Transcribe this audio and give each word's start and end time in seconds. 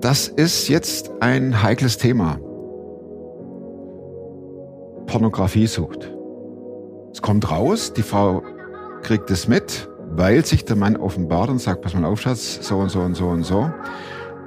Das 0.00 0.28
ist 0.28 0.68
jetzt 0.68 1.10
ein 1.20 1.62
heikles 1.62 1.98
Thema. 1.98 2.38
Pornografiesucht. 5.06 6.10
Es 7.12 7.20
kommt 7.20 7.50
raus, 7.50 7.92
die 7.92 8.02
Frau 8.02 8.42
kriegt 9.02 9.30
es 9.30 9.46
mit, 9.46 9.90
weil 10.08 10.44
sich 10.46 10.64
der 10.64 10.76
Mann 10.76 10.96
offenbart 10.96 11.50
und 11.50 11.60
sagt, 11.60 11.82
pass 11.82 11.92
mal 11.92 12.06
auf, 12.06 12.20
Schatz, 12.20 12.60
so 12.62 12.78
und 12.78 12.88
so 12.88 13.00
und 13.00 13.14
so 13.14 13.28
und 13.28 13.42
so. 13.42 13.70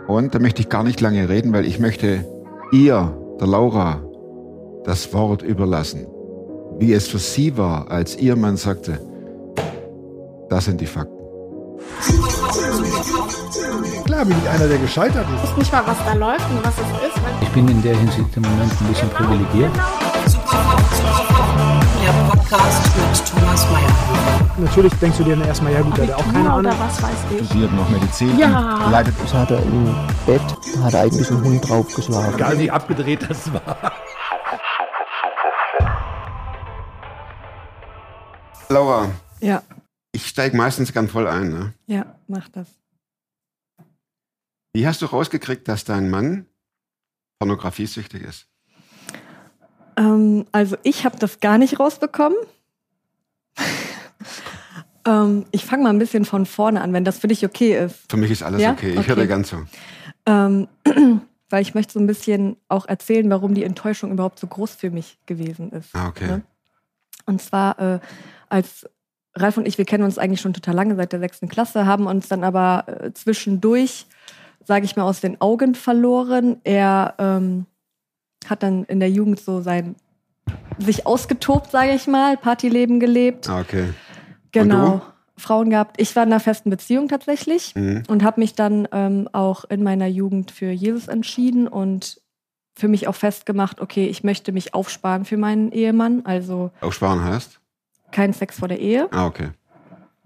Und 0.07 0.33
da 0.33 0.39
möchte 0.39 0.61
ich 0.61 0.69
gar 0.69 0.83
nicht 0.83 1.01
lange 1.01 1.29
reden, 1.29 1.53
weil 1.53 1.65
ich 1.65 1.79
möchte 1.79 2.25
ihr, 2.71 3.15
der 3.39 3.47
Laura, 3.47 4.01
das 4.85 5.13
Wort 5.13 5.43
überlassen. 5.43 6.07
Wie 6.79 6.93
es 6.93 7.07
für 7.07 7.19
sie 7.19 7.57
war, 7.57 7.91
als 7.91 8.17
ihr 8.17 8.35
Mann 8.35 8.57
sagte, 8.57 8.99
das 10.49 10.65
sind 10.65 10.81
die 10.81 10.87
Fakten. 10.87 11.23
Klar 14.05 14.25
bin 14.25 14.35
ich 14.43 14.49
einer, 14.49 14.67
der 14.67 14.77
gescheitert 14.77 15.25
ist. 15.29 15.43
Ich 15.43 15.49
weiß 15.51 15.57
nicht 15.57 15.71
mal, 15.71 15.83
was 15.87 15.97
da 16.05 16.13
läuft 16.13 16.49
und 16.49 16.63
was 16.65 16.73
es 16.77 17.07
ist. 17.07 17.21
Ich 17.41 17.49
bin 17.49 17.67
in 17.67 17.81
der 17.81 17.95
Hinsicht 17.97 18.35
im 18.35 18.43
Moment 18.43 18.71
ein 18.81 18.87
bisschen 18.87 19.09
privilegiert. 19.09 19.71
Der 22.03 22.11
Podcast 22.29 22.85
mit 22.97 23.25
Thomas 23.31 23.65
Mayer. 23.71 24.49
Natürlich 24.57 24.93
denkst 24.95 25.17
du 25.17 25.23
dir 25.23 25.35
dann 25.37 25.47
erstmal, 25.47 25.71
ja 25.73 25.81
gut, 25.81 25.97
der 25.97 26.07
hat 26.07 26.13
auch 26.15 26.25
keine 26.33 26.49
Ahnung. 26.51 26.59
oder 26.71 26.79
was 26.79 27.01
weiß 27.01 27.11
ich. 27.39 27.45
Studiert 27.47 27.73
noch 27.73 27.89
Medizin, 27.89 28.37
Ja. 28.37 28.87
leidet 28.91 29.15
Das 29.23 29.33
hat 29.33 29.51
er 29.51 29.59
im 29.63 29.85
Bett, 30.25 30.41
da 30.75 30.83
hat 30.83 30.93
er 30.93 31.01
eigentlich 31.01 31.31
einen 31.31 31.43
Hund 31.43 31.69
draufgeschlagen. 31.69 32.35
Egal 32.35 32.59
wie 32.59 32.69
abgedreht 32.71 33.25
das 33.29 33.51
war. 33.53 33.61
Laura, 38.69 39.07
Ja, 39.39 39.61
ich 40.11 40.27
steige 40.27 40.55
meistens 40.57 40.91
ganz 40.93 41.11
voll 41.11 41.27
ein. 41.27 41.49
Ne? 41.49 41.73
ja, 41.87 42.05
mach 42.27 42.47
das. 42.49 42.67
Wie 44.73 44.87
hast 44.87 45.01
du 45.03 45.05
rausgekriegt, 45.05 45.67
dass 45.67 45.85
dein 45.85 46.09
Mann 46.09 46.47
pornografiesüchtig 47.39 48.23
ist? 48.23 48.47
Ähm, 49.95 50.45
also 50.51 50.75
ich 50.81 51.05
habe 51.05 51.17
das 51.19 51.39
gar 51.39 51.59
nicht 51.59 51.79
rausbekommen. 51.79 52.37
ähm, 55.07 55.45
ich 55.51 55.63
fange 55.65 55.83
mal 55.83 55.89
ein 55.91 55.99
bisschen 55.99 56.25
von 56.25 56.47
vorne 56.47 56.81
an, 56.81 56.91
wenn 56.91 57.05
das 57.05 57.19
für 57.19 57.27
dich 57.27 57.45
okay 57.45 57.77
ist. 57.77 58.09
Für 58.09 58.17
mich 58.17 58.31
ist 58.31 58.41
alles 58.41 58.61
Ja? 58.63 58.71
okay. 58.71 58.89
Ich 58.91 59.07
höre 59.07 59.13
Okay. 59.13 59.21
dir 59.21 59.27
ganz 59.27 59.49
zu. 59.49 59.65
Ähm, 60.25 60.67
weil 61.51 61.61
ich 61.61 61.75
möchte 61.75 61.93
so 61.93 61.99
ein 61.99 62.07
bisschen 62.07 62.57
auch 62.67 62.87
erzählen, 62.87 63.29
warum 63.29 63.53
die 63.53 63.63
Enttäuschung 63.63 64.11
überhaupt 64.11 64.39
so 64.39 64.47
groß 64.47 64.73
für 64.73 64.89
mich 64.89 65.19
gewesen 65.27 65.71
ist. 65.71 65.93
Ah, 65.93 66.07
okay. 66.07 66.25
Ne? 66.27 66.41
Und 67.27 67.43
zwar, 67.43 67.77
äh, 67.79 67.99
als 68.49 68.89
Ralf 69.35 69.57
und 69.57 69.67
ich, 69.67 69.77
wir 69.77 69.85
kennen 69.85 70.03
uns 70.03 70.17
eigentlich 70.17 70.41
schon 70.41 70.53
total 70.53 70.73
lange, 70.73 70.95
seit 70.95 71.11
der 71.11 71.19
sechsten 71.19 71.47
Klasse, 71.47 71.85
haben 71.85 72.07
uns 72.07 72.27
dann 72.27 72.43
aber 72.43 72.85
äh, 72.87 73.13
zwischendurch, 73.13 74.07
sage 74.65 74.85
ich 74.85 74.95
mal, 74.95 75.03
aus 75.03 75.21
den 75.21 75.39
Augen 75.41 75.75
verloren. 75.75 76.57
Er 76.63 77.15
ähm, 77.17 77.65
hat 78.47 78.63
dann 78.63 78.83
in 78.85 78.99
der 78.99 79.09
Jugend 79.09 79.39
so 79.39 79.61
sein 79.61 79.95
sich 80.79 81.05
ausgetobt, 81.05 81.71
sage 81.71 81.91
ich 81.93 82.07
mal, 82.07 82.35
Partyleben 82.37 82.99
gelebt. 82.99 83.49
Ah, 83.49 83.61
okay. 83.61 83.93
Genau. 84.51 85.01
Frauen 85.35 85.69
gehabt. 85.71 85.99
Ich 85.99 86.15
war 86.15 86.23
in 86.23 86.31
einer 86.31 86.39
festen 86.39 86.69
Beziehung 86.69 87.07
tatsächlich 87.07 87.73
Mhm. 87.75 88.03
und 88.07 88.23
habe 88.23 88.39
mich 88.39 88.53
dann 88.53 88.87
ähm, 88.91 89.27
auch 89.33 89.65
in 89.65 89.83
meiner 89.83 90.07
Jugend 90.07 90.51
für 90.51 90.69
Jesus 90.71 91.07
entschieden 91.07 91.67
und 91.67 92.21
für 92.75 92.87
mich 92.87 93.07
auch 93.07 93.15
festgemacht, 93.15 93.81
okay, 93.81 94.07
ich 94.07 94.23
möchte 94.23 94.51
mich 94.51 94.73
aufsparen 94.73 95.25
für 95.25 95.37
meinen 95.37 95.71
Ehemann, 95.71 96.25
also 96.25 96.71
Aufsparen 96.81 97.23
heißt? 97.23 97.59
kein 98.11 98.33
Sex 98.33 98.59
vor 98.59 98.67
der 98.67 98.79
Ehe. 98.79 99.07
Ah, 99.11 99.25
okay. 99.25 99.49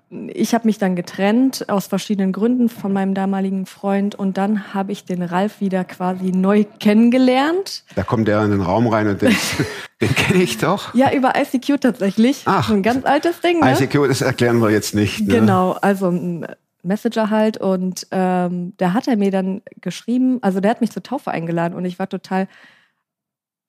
Ich 0.10 0.54
habe 0.54 0.66
mich 0.66 0.78
dann 0.78 0.96
getrennt 0.96 1.68
aus 1.68 1.88
verschiedenen 1.88 2.32
Gründen 2.32 2.70
von 2.70 2.94
meinem 2.94 3.14
damaligen 3.14 3.66
Freund 3.66 4.16
und 4.16 4.38
dann 4.38 4.74
habe 4.74 4.94
ich 4.94 5.04
den 5.04 5.22
Ralf 5.22 5.60
wieder 5.60 5.84
quasi 5.84 6.32
neu 6.32 6.64
kennengelernt. 6.80 7.84
Da 7.96 8.04
kommt 8.04 8.30
der 8.30 8.42
in 8.44 8.52
den 8.52 8.62
Raum 8.62 8.88
rein 8.88 9.08
und 9.10 9.22
denkt, 9.22 9.38
den 10.02 10.16
kenne 10.16 10.44
ich 10.44 10.58
doch. 10.60 10.94
Ja, 10.94 11.12
über 11.12 11.34
ICQ 11.36 11.82
tatsächlich. 11.82 12.44
Ach. 12.46 12.70
So 12.70 12.76
ein 12.76 12.84
ganz 12.84 13.06
altes 13.06 13.42
Ding. 13.42 13.60
Ne? 13.60 13.74
ICQ, 13.74 14.08
das 14.08 14.22
erklären 14.22 14.62
wir 14.62 14.72
jetzt 14.72 14.96
nicht. 14.96 15.28
Ne? 15.28 15.40
Genau, 15.40 15.72
also 15.74 16.10
ein 16.10 16.48
Messenger 16.84 17.30
halt. 17.30 17.58
Und 17.58 18.08
ähm, 18.12 18.74
da 18.78 18.94
hat 18.94 19.08
er 19.08 19.18
mir 19.18 19.32
dann 19.32 19.62
geschrieben, 19.82 20.40
also 20.42 20.62
der 20.62 20.72
hat 20.72 20.82
mich 20.82 20.92
zur 20.92 21.04
Taufe 21.04 21.32
eingeladen 21.32 21.76
und 21.76 21.84
ich 21.86 22.00
war 22.00 22.08
total 22.08 22.48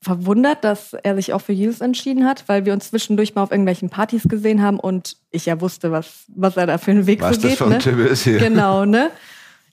verwundert, 0.00 0.62
dass 0.62 0.94
er 0.94 1.16
sich 1.16 1.32
auch 1.32 1.41
für 1.41 1.53
Jesus 1.53 1.81
entschieden 1.81 2.25
hat, 2.25 2.48
weil 2.48 2.64
wir 2.64 2.72
uns 2.72 2.91
zwischendurch 2.91 3.34
mal 3.34 3.42
auf 3.42 3.50
irgendwelchen 3.50 3.91
Partys 3.91 4.25
gesehen 4.25 4.62
haben 4.62 4.78
und 4.78 5.16
ich 5.31 5.47
ja 5.47 5.60
wusste, 5.60 5.91
was, 5.91 6.25
was 6.28 6.56
er 6.56 6.66
da 6.66 6.78
für 6.78 6.92
einen 6.92 7.06
Weg 7.06 7.20
Was 7.20 7.36
so 7.36 7.42
das 7.42 7.50
geht. 7.50 7.59
für 7.59 7.64
ein 7.64 7.70
ne? 7.70 7.78
Typ 7.78 7.98
ist 7.98 8.22
hier. 8.22 8.38
Genau, 8.38 8.84
ne? 8.84 9.10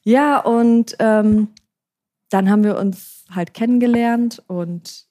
Ja, 0.03 0.39
und 0.39 0.95
ähm, 0.99 1.49
dann 2.29 2.49
haben 2.49 2.63
wir 2.63 2.77
uns 2.77 3.25
halt 3.33 3.53
kennengelernt 3.53 4.41
und 4.47 5.05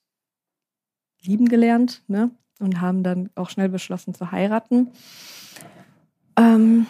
lieben 1.22 1.48
gelernt, 1.48 2.02
ne? 2.08 2.30
Und 2.60 2.80
haben 2.80 3.02
dann 3.02 3.30
auch 3.34 3.50
schnell 3.50 3.68
beschlossen 3.68 4.14
zu 4.14 4.30
heiraten. 4.30 4.90
Ähm, 6.36 6.86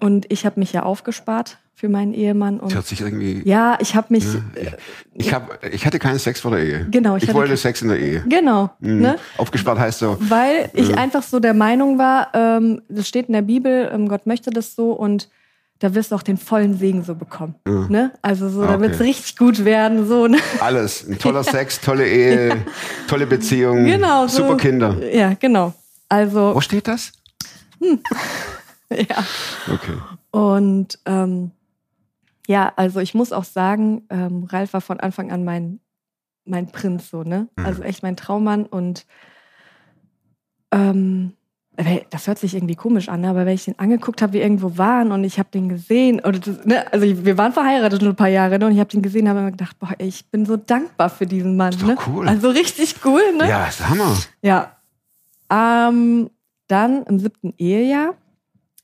und 0.00 0.30
ich 0.30 0.44
habe 0.44 0.60
mich 0.60 0.72
ja 0.72 0.82
aufgespart 0.82 1.58
für 1.78 1.90
meinen 1.90 2.14
Ehemann. 2.14 2.56
Das 2.56 2.64
Und 2.64 2.74
hört 2.74 2.86
sich 2.86 3.02
irgendwie. 3.02 3.42
ja, 3.44 3.76
ich 3.80 3.94
habe 3.94 4.06
mich. 4.10 4.24
Ne? 4.24 4.42
äh, 4.54 4.70
Ich, 5.14 5.32
hab, 5.34 5.62
ich 5.62 5.84
hatte 5.84 5.98
keinen 5.98 6.18
Sex 6.18 6.40
vor 6.40 6.50
der 6.52 6.60
Ehe. 6.64 6.86
Genau, 6.90 7.16
ich 7.16 7.24
Ich, 7.24 7.28
hatte 7.28 7.38
wollte 7.38 7.56
Sex 7.56 7.82
in 7.82 7.88
der 7.88 7.98
Ehe. 8.00 8.24
Genau, 8.28 8.70
Mhm. 8.80 9.00
ne? 9.02 9.16
Aufgespart 9.36 9.78
heißt 9.78 9.98
so. 9.98 10.16
Weil 10.20 10.70
ich 10.72 10.88
Mhm. 10.88 10.94
einfach 10.98 11.22
so 11.22 11.38
der 11.38 11.52
Meinung 11.52 11.98
war, 11.98 12.28
ähm, 12.32 12.80
das 12.88 13.06
steht 13.06 13.26
in 13.26 13.34
der 13.34 13.42
Bibel, 13.42 13.90
ähm, 13.92 14.08
Gott 14.08 14.26
möchte 14.26 14.48
das 14.50 14.74
so 14.74 14.92
und 14.92 15.28
da 15.80 15.94
wirst 15.94 16.10
du 16.10 16.14
auch 16.14 16.22
den 16.22 16.38
vollen 16.38 16.78
Segen 16.78 17.04
so 17.04 17.14
bekommen. 17.14 17.56
Ja. 17.68 17.86
Ne? 17.90 18.12
Also 18.22 18.48
so, 18.48 18.62
Ah, 18.62 18.68
da 18.68 18.80
wird 18.80 18.92
es 18.94 18.96
okay. 19.00 19.08
richtig 19.10 19.36
gut 19.36 19.62
werden. 19.66 20.06
So, 20.08 20.26
ne? 20.28 20.38
Alles. 20.60 21.06
Ein 21.06 21.18
toller 21.18 21.44
Sex, 21.44 21.78
tolle 21.82 22.08
Ehe, 22.08 22.56
tolle 23.06 23.26
Beziehung, 23.26 23.84
Genau, 23.84 24.26
so. 24.28 24.44
super 24.44 24.56
Kinder. 24.56 24.96
Ja, 25.14 25.34
genau. 25.34 25.74
Also, 26.08 26.54
Wo 26.54 26.60
steht 26.62 26.88
das? 26.88 27.12
ja. 28.90 29.24
Okay. 29.70 29.98
Und 30.30 30.98
ähm, 31.06 31.50
ja, 32.46 32.72
also 32.76 33.00
ich 33.00 33.14
muss 33.14 33.32
auch 33.32 33.44
sagen, 33.44 34.02
ähm, 34.10 34.44
Ralf 34.44 34.72
war 34.72 34.80
von 34.80 35.00
Anfang 35.00 35.32
an 35.32 35.44
mein, 35.44 35.80
mein 36.44 36.70
Prinz, 36.70 37.10
so, 37.10 37.22
ne? 37.22 37.48
Mhm. 37.56 37.66
Also 37.66 37.82
echt 37.82 38.02
mein 38.02 38.16
Traummann 38.16 38.66
und 38.66 39.06
ähm, 40.72 41.32
das 42.10 42.26
hört 42.26 42.38
sich 42.38 42.54
irgendwie 42.54 42.74
komisch 42.74 43.08
an, 43.08 43.20
ne? 43.20 43.28
aber 43.28 43.44
wenn 43.44 43.54
ich 43.54 43.66
den 43.66 43.78
angeguckt 43.78 44.22
habe, 44.22 44.32
wir 44.32 44.42
irgendwo 44.42 44.78
waren 44.78 45.12
und 45.12 45.24
ich 45.24 45.38
habe 45.38 45.50
den 45.52 45.68
gesehen, 45.68 46.20
oder 46.20 46.38
das, 46.38 46.64
ne? 46.64 46.90
also 46.90 47.04
wir 47.04 47.36
waren 47.36 47.52
verheiratet 47.52 48.00
schon 48.00 48.10
ein 48.10 48.16
paar 48.16 48.28
Jahre 48.28 48.58
ne? 48.58 48.66
und 48.66 48.72
ich 48.72 48.78
habe 48.78 48.88
den 48.88 49.02
gesehen, 49.02 49.28
habe 49.28 49.42
mir 49.42 49.50
gedacht, 49.50 49.78
boah, 49.78 49.92
ey, 49.98 50.08
ich 50.08 50.30
bin 50.30 50.46
so 50.46 50.56
dankbar 50.56 51.10
für 51.10 51.26
diesen 51.26 51.56
Mann. 51.56 51.74
Ne? 51.84 51.96
cool. 52.06 52.26
Also 52.26 52.48
richtig 52.48 52.96
cool, 53.04 53.20
ne? 53.36 53.48
Ja, 53.48 53.66
ist 53.66 53.86
Hammer. 53.86 54.16
Ja. 54.40 54.76
Ähm, 55.50 56.30
dann 56.66 57.02
im 57.04 57.18
siebten 57.18 57.52
Ehejahr 57.58 58.14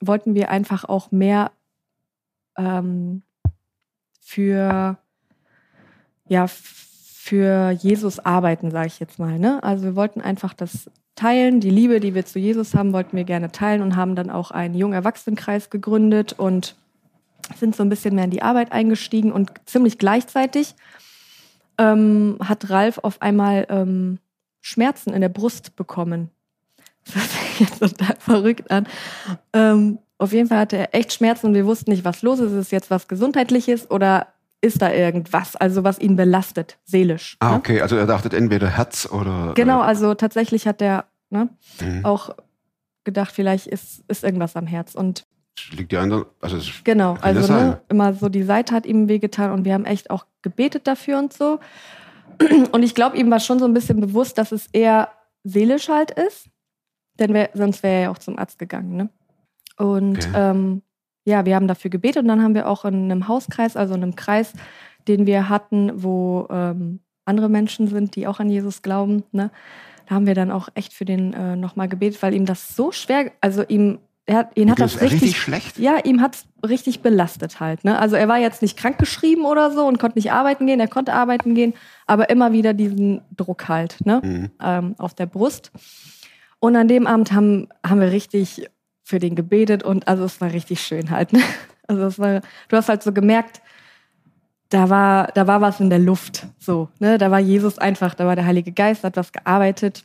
wollten 0.00 0.34
wir 0.34 0.50
einfach 0.50 0.84
auch 0.84 1.10
mehr 1.10 1.50
ähm, 2.58 3.22
für, 4.32 4.97
ja, 6.26 6.47
für 6.47 7.70
Jesus 7.70 8.19
arbeiten, 8.19 8.70
sage 8.70 8.87
ich 8.87 8.98
jetzt 8.98 9.19
mal. 9.19 9.38
Ne? 9.38 9.62
Also 9.62 9.84
wir 9.84 9.97
wollten 9.97 10.20
einfach 10.20 10.54
das 10.54 10.91
teilen, 11.15 11.60
die 11.60 11.70
Liebe, 11.70 12.00
die 12.00 12.15
wir 12.15 12.25
zu 12.25 12.38
Jesus 12.38 12.75
haben, 12.75 12.92
wollten 12.94 13.16
wir 13.16 13.25
gerne 13.25 13.53
teilen 13.53 13.82
und 13.82 13.97
haben 13.97 14.16
dann 14.16 14.31
auch 14.31 14.50
einen 14.50 14.75
jungen 14.75 14.94
Erwachsenenkreis 14.94 15.69
gegründet 15.69 16.32
und 16.32 16.76
sind 17.59 17.76
so 17.76 17.82
ein 17.82 17.91
bisschen 17.91 18.15
mehr 18.15 18.25
in 18.25 18.31
die 18.31 18.42
Arbeit 18.42 18.72
eingestiegen 18.72 19.32
und 19.32 19.50
ziemlich 19.66 19.98
gleichzeitig 19.98 20.75
ähm, 21.76 22.38
hat 22.42 22.71
Ralf 22.71 22.98
auf 22.98 23.21
einmal 23.21 23.66
ähm, 23.69 24.19
Schmerzen 24.62 25.12
in 25.12 25.21
der 25.21 25.28
Brust 25.28 25.76
bekommen. 25.76 26.31
Das 27.04 27.16
hört 27.16 27.31
sich 27.31 27.60
jetzt 27.60 27.78
total 27.81 28.16
verrückt 28.21 28.71
an. 28.71 28.87
Ähm, 29.53 29.98
auf 30.22 30.32
jeden 30.32 30.48
Fall 30.48 30.59
hatte 30.59 30.76
er 30.76 30.94
echt 30.94 31.12
Schmerzen 31.12 31.48
und 31.48 31.54
wir 31.54 31.66
wussten 31.66 31.91
nicht, 31.91 32.04
was 32.04 32.22
los 32.22 32.38
ist. 32.38 32.53
Ist 32.53 32.59
es 32.59 32.71
jetzt 32.71 32.92
was 32.92 33.09
Gesundheitliches 33.09 33.91
oder 33.91 34.28
ist 34.62 34.80
da 34.80 34.91
irgendwas, 34.92 35.56
also 35.56 35.84
was 35.84 35.98
ihn 35.98 36.16
belastet, 36.16 36.78
seelisch? 36.84 37.36
Ah, 37.41 37.50
ne? 37.50 37.56
okay. 37.56 37.80
Also 37.82 37.97
er 37.97 38.06
dachte 38.06 38.34
entweder 38.34 38.68
Herz 38.68 39.06
oder. 39.10 39.53
Genau, 39.54 39.80
also 39.80 40.14
tatsächlich 40.14 40.66
hat 40.66 40.80
er 40.80 41.04
ne, 41.30 41.48
Äh, 41.80 41.84
mhm. 41.84 42.04
auch 42.04 42.30
gedacht, 43.04 43.32
vielleicht 43.34 43.66
ist, 43.66 44.04
ist 44.09 44.22
irgendwas 44.24 44.54
am 44.56 44.66
Herz. 44.66 44.94
Und 44.94 45.26
Liegt 45.72 45.92
die 45.92 45.97
andere. 45.98 46.26
Also 46.41 46.56
es- 46.56 46.70
Genau, 46.84 47.16
also 47.20 47.53
ne, 47.53 47.80
immer 47.88 48.14
so 48.14 48.28
die 48.28 48.42
Seite 48.44 48.74
hat 48.74 48.86
ihm 48.86 49.09
wehgetan 49.09 49.50
und 49.50 49.64
wir 49.66 49.74
haben 49.74 49.84
echt 49.84 50.09
auch 50.10 50.24
gebetet 50.42 50.86
dafür 50.86 51.18
und 51.18 51.32
so. 51.32 51.58
Und 52.72 52.82
ich 52.82 52.94
glaube, 52.94 53.16
ihm 53.18 53.30
war 53.30 53.38
schon 53.41 53.58
so 53.58 53.66
ein 53.66 53.74
bisschen 53.74 54.00
bewusst, 54.00 54.38
dass 54.38 54.53
es 54.53 54.66
eher 54.72 55.10
seelisch 55.44 55.88
halt 55.88 56.10
ist, 56.12 56.47
denn 57.18 57.34
wär, 57.34 57.50
sonst 57.53 57.82
wäre 57.82 57.94
er 57.94 58.00
ja 58.03 58.10
auch 58.10 58.18
zum 58.18 58.38
Arzt 58.38 58.58
gegangen. 58.58 58.97
Ne? 58.97 59.08
Und 59.76 60.16
Okay. 60.18 60.30
ähm, 60.34 60.82
ja, 61.24 61.45
wir 61.47 61.54
haben 61.54 61.69
dafür 61.69 61.91
gebetet 61.91 62.22
und 62.22 62.28
dann 62.28 62.42
haben 62.42 62.54
wir 62.54 62.69
auch 62.69 62.84
in 62.84 63.10
einem 63.10 63.28
Hauskreis, 63.28 63.77
also 63.77 63.95
in 63.95 64.03
einem 64.03 64.16
Kreis, 64.16 64.53
den 65.09 65.27
wir 65.27 65.48
hatten, 65.48 66.03
wo 66.03 66.47
ähm, 66.51 67.01
andere 67.24 67.48
Menschen 67.48 67.89
sind, 67.89 68.16
die 68.16 68.27
auch 68.27 68.41
an 68.41 68.48
Jesus 68.48 68.83
glauben. 68.83 69.24
Ne? 69.33 69.51
Da 70.09 70.15
haben 70.15 70.27
wir 70.27 70.34
dann 70.34 70.51
auch 70.51 70.69
echt 70.74 70.92
für 70.92 71.04
den 71.04 71.33
äh, 71.33 71.57
nochmal 71.57 71.89
gebetet, 71.89 72.22
weil 72.22 72.34
ihm 72.34 72.47
das 72.47 72.74
so 72.74 72.92
schwer, 72.92 73.33
also 73.41 73.65
ihm 73.66 73.98
er 74.24 74.36
hat, 74.36 74.57
ihn 74.57 74.71
hat 74.71 74.78
das 74.78 75.01
richtig, 75.01 75.22
richtig 75.22 75.36
schlecht? 75.36 75.78
ja, 75.78 75.98
ihm 76.04 76.21
hat's 76.21 76.47
richtig 76.65 77.01
belastet 77.01 77.59
halt. 77.59 77.83
Ne? 77.83 77.98
Also 77.98 78.15
er 78.15 78.28
war 78.28 78.39
jetzt 78.39 78.63
nicht 78.63 78.77
krankgeschrieben 78.77 79.45
oder 79.45 79.72
so 79.72 79.84
und 79.84 79.98
konnte 79.98 80.16
nicht 80.16 80.30
arbeiten 80.30 80.66
gehen, 80.66 80.78
er 80.78 80.86
konnte 80.86 81.13
arbeiten 81.13 81.57
gehen, 81.57 81.75
aber 82.07 82.30
immer 82.30 82.53
wieder 82.53 82.72
diesen 82.72 83.22
Druck 83.36 83.68
halt 83.68 83.97
ne? 84.07 84.21
Mhm. 84.22 84.51
ähm, 84.63 84.95
auf 84.98 85.15
der 85.15 85.27
Brust. 85.27 85.72
Und 86.60 86.77
an 86.77 86.86
dem 86.86 87.09
Abend 87.09 87.33
haben, 87.33 87.68
haben 87.84 88.01
wir 88.01 88.13
richtig 88.13 88.68
für 89.03 89.19
den 89.19 89.34
gebetet 89.34 89.83
und 89.83 90.09
also 90.09 90.25
es 90.25 90.41
war 90.41 90.53
richtig 90.53 90.81
schön 90.81 91.10
halt. 91.10 91.33
Ne? 91.33 91.41
Also 91.89 92.04
es 92.04 92.19
war, 92.19 92.41
du 92.69 92.77
hast 92.77 92.89
halt 92.89 93.03
so 93.03 93.13
gemerkt, 93.13 93.60
da 94.72 94.89
war, 94.89 95.27
da 95.34 95.47
war 95.47 95.60
was 95.60 95.81
in 95.81 95.91
der 95.91 95.99
Luft. 95.99 96.47
So, 96.59 96.89
ne? 97.01 97.19
Da 97.19 97.31
war 97.31 97.41
Jesus 97.41 97.77
einfach, 97.77 98.15
da 98.15 98.25
war 98.25 98.37
der 98.37 98.47
Heilige 98.47 98.72
Geist, 98.72 99.04
hat 99.04 99.16
was 99.16 99.33
gearbeitet. 99.33 100.04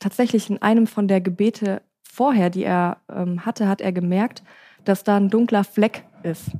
Tatsächlich 0.00 0.50
in 0.50 0.60
einem 0.60 0.88
von 0.88 1.06
der 1.06 1.20
Gebete 1.20 1.82
vorher, 2.02 2.50
die 2.50 2.64
er 2.64 2.96
ähm, 3.12 3.46
hatte, 3.46 3.68
hat 3.68 3.80
er 3.80 3.92
gemerkt, 3.92 4.42
dass 4.84 5.04
da 5.04 5.16
ein 5.16 5.30
dunkler 5.30 5.62
Fleck 5.62 6.04
ist. 6.24 6.50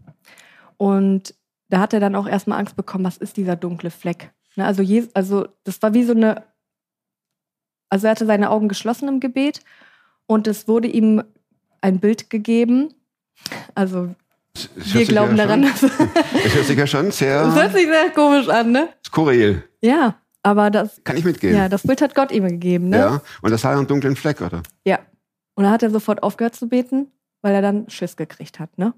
Und 0.77 1.35
da 1.69 1.81
hat 1.81 1.95
er 1.95 2.01
dann 2.01 2.15
auch 2.15 2.29
erstmal 2.29 2.61
Angst 2.61 2.77
bekommen, 2.77 3.05
was 3.05 3.17
ist 3.17 3.37
dieser 3.37 3.57
dunkle 3.57 3.91
Fleck? 3.91 4.33
Ne? 4.55 4.65
Also, 4.65 4.83
Jesus, 4.83 5.13
also 5.15 5.49
das 5.65 5.83
war 5.83 5.95
wie 5.95 6.05
so 6.05 6.13
eine, 6.13 6.45
also 7.89 8.07
er 8.07 8.13
hatte 8.13 8.27
seine 8.27 8.51
Augen 8.51 8.69
geschlossen 8.69 9.09
im 9.09 9.19
Gebet 9.19 9.61
und 10.27 10.47
es 10.47 10.69
wurde 10.69 10.89
ihm 10.89 11.23
ein 11.81 12.01
Bild 12.01 12.31
gegeben. 12.31 12.95
Also 13.75 14.15
hört 14.77 14.95
wir 14.95 15.07
glauben 15.07 15.37
ja 15.37 15.47
daran, 15.47 15.63
dass 15.63 15.83
es 15.83 15.99
hört 15.99 16.67
sich 16.67 16.79
ja 16.79 16.87
schon 16.87 17.07
das 17.07 17.21
hört 17.21 17.55
sehr 17.55 17.71
sich 17.71 17.87
sehr 17.87 18.11
komisch 18.11 18.49
an, 18.49 18.73
ne? 18.73 18.89
skurril. 19.07 19.65
Ja, 19.83 20.17
aber 20.43 20.71
das, 20.71 21.01
Kann 21.05 21.17
ich 21.17 21.25
mitgehen? 21.25 21.55
ja, 21.57 21.69
das 21.69 21.83
Bild 21.83 22.03
hat 22.03 22.15
Gott 22.15 22.31
ihm 22.31 22.47
gegeben, 22.47 22.89
ne? 22.91 22.99
Ja. 22.99 23.23
Und 23.43 23.51
das 23.51 23.63
sah 23.63 23.73
einen 23.77 23.87
dunklen 23.87 24.17
Fleck, 24.17 24.41
oder? 24.41 24.63
Ja. 24.85 24.99
Und 25.55 25.65
dann 25.65 25.73
hat 25.73 25.83
er 25.83 25.91
sofort 25.91 26.23
aufgehört 26.23 26.55
zu 26.55 26.69
beten, 26.69 27.09
weil 27.43 27.55
er 27.55 27.63
dann 27.63 27.89
Schiss 27.89 28.17
gekriegt 28.17 28.59
hat, 28.61 28.77
ne? 28.79 28.93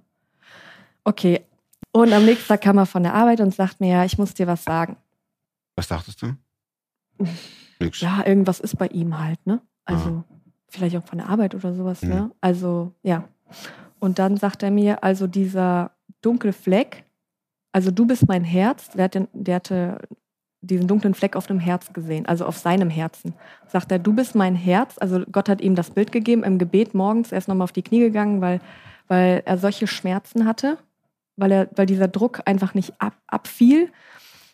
Okay. 1.05 1.45
Und 1.93 2.13
am 2.13 2.25
nächsten 2.25 2.49
Tag 2.49 2.63
kam 2.63 2.79
er 2.79 2.87
von 2.87 3.03
der 3.03 3.15
Arbeit 3.15 3.41
und 3.41 3.55
sagt 3.55 3.81
mir, 3.81 3.91
ja, 3.91 4.05
ich 4.05 4.19
muss 4.19 4.35
dir 4.35 4.47
was 4.47 4.65
sagen. 4.65 4.97
Was 5.77 5.89
dachtest 5.89 6.21
du? 6.23 6.35
Nix. 7.79 8.01
Ja, 8.01 8.27
irgendwas 8.27 8.61
ist 8.61 8.77
bei 8.77 8.87
ihm 8.89 9.19
halt, 9.19 9.45
ne? 9.47 9.61
Also 9.85 10.25
vielleicht 10.69 10.97
auch 10.97 11.05
von 11.05 11.19
der 11.19 11.29
Arbeit 11.29 11.55
oder 11.55 11.73
sowas, 11.75 12.03
Mhm. 12.03 12.09
ne? 12.09 12.31
Also, 12.41 12.93
ja. 13.03 13.25
Und 13.99 14.19
dann 14.19 14.37
sagt 14.37 14.63
er 14.63 14.71
mir, 14.71 15.03
also 15.03 15.27
dieser 15.27 15.93
dunkle 16.23 16.53
Fleck, 16.53 17.05
also 17.73 17.91
du 17.91 18.07
bist 18.07 18.27
mein 18.29 18.45
Herz, 18.45 18.91
der, 18.91 19.05
hat 19.05 19.15
den, 19.15 19.29
der 19.33 19.57
hatte 19.57 19.99
diesen 20.61 20.89
dunklen 20.89 21.15
Fleck 21.15 21.37
auf 21.37 21.47
dem 21.47 21.61
Herz 21.61 21.93
gesehen, 21.93 22.27
also 22.27 22.45
auf 22.47 22.57
seinem 22.59 22.91
Herzen. 22.91 23.35
Sagt 23.69 23.93
er, 23.93 23.99
du 23.99 24.13
bist 24.13 24.35
mein 24.35 24.55
Herz, 24.57 24.97
also 24.99 25.25
Gott 25.31 25.49
hat 25.49 25.61
ihm 25.61 25.75
das 25.75 25.91
Bild 25.91 26.11
gegeben 26.13 26.43
im 26.43 26.59
Gebet 26.59 26.95
morgens, 26.95 27.33
er 27.33 27.39
ist 27.39 27.49
nochmal 27.49 27.65
auf 27.65 27.73
die 27.73 27.83
Knie 27.83 28.01
gegangen, 28.01 28.41
weil, 28.41 28.61
weil 29.09 29.43
er 29.45 29.59
solche 29.59 29.87
Schmerzen 29.87 30.45
hatte, 30.47 30.79
weil, 31.37 31.53
er, 31.53 31.69
weil 31.77 31.87
dieser 31.87 32.09
Druck 32.09 32.43
einfach 32.47 32.75
nicht 32.75 33.01
ab, 33.01 33.15
abfiel. 33.29 33.91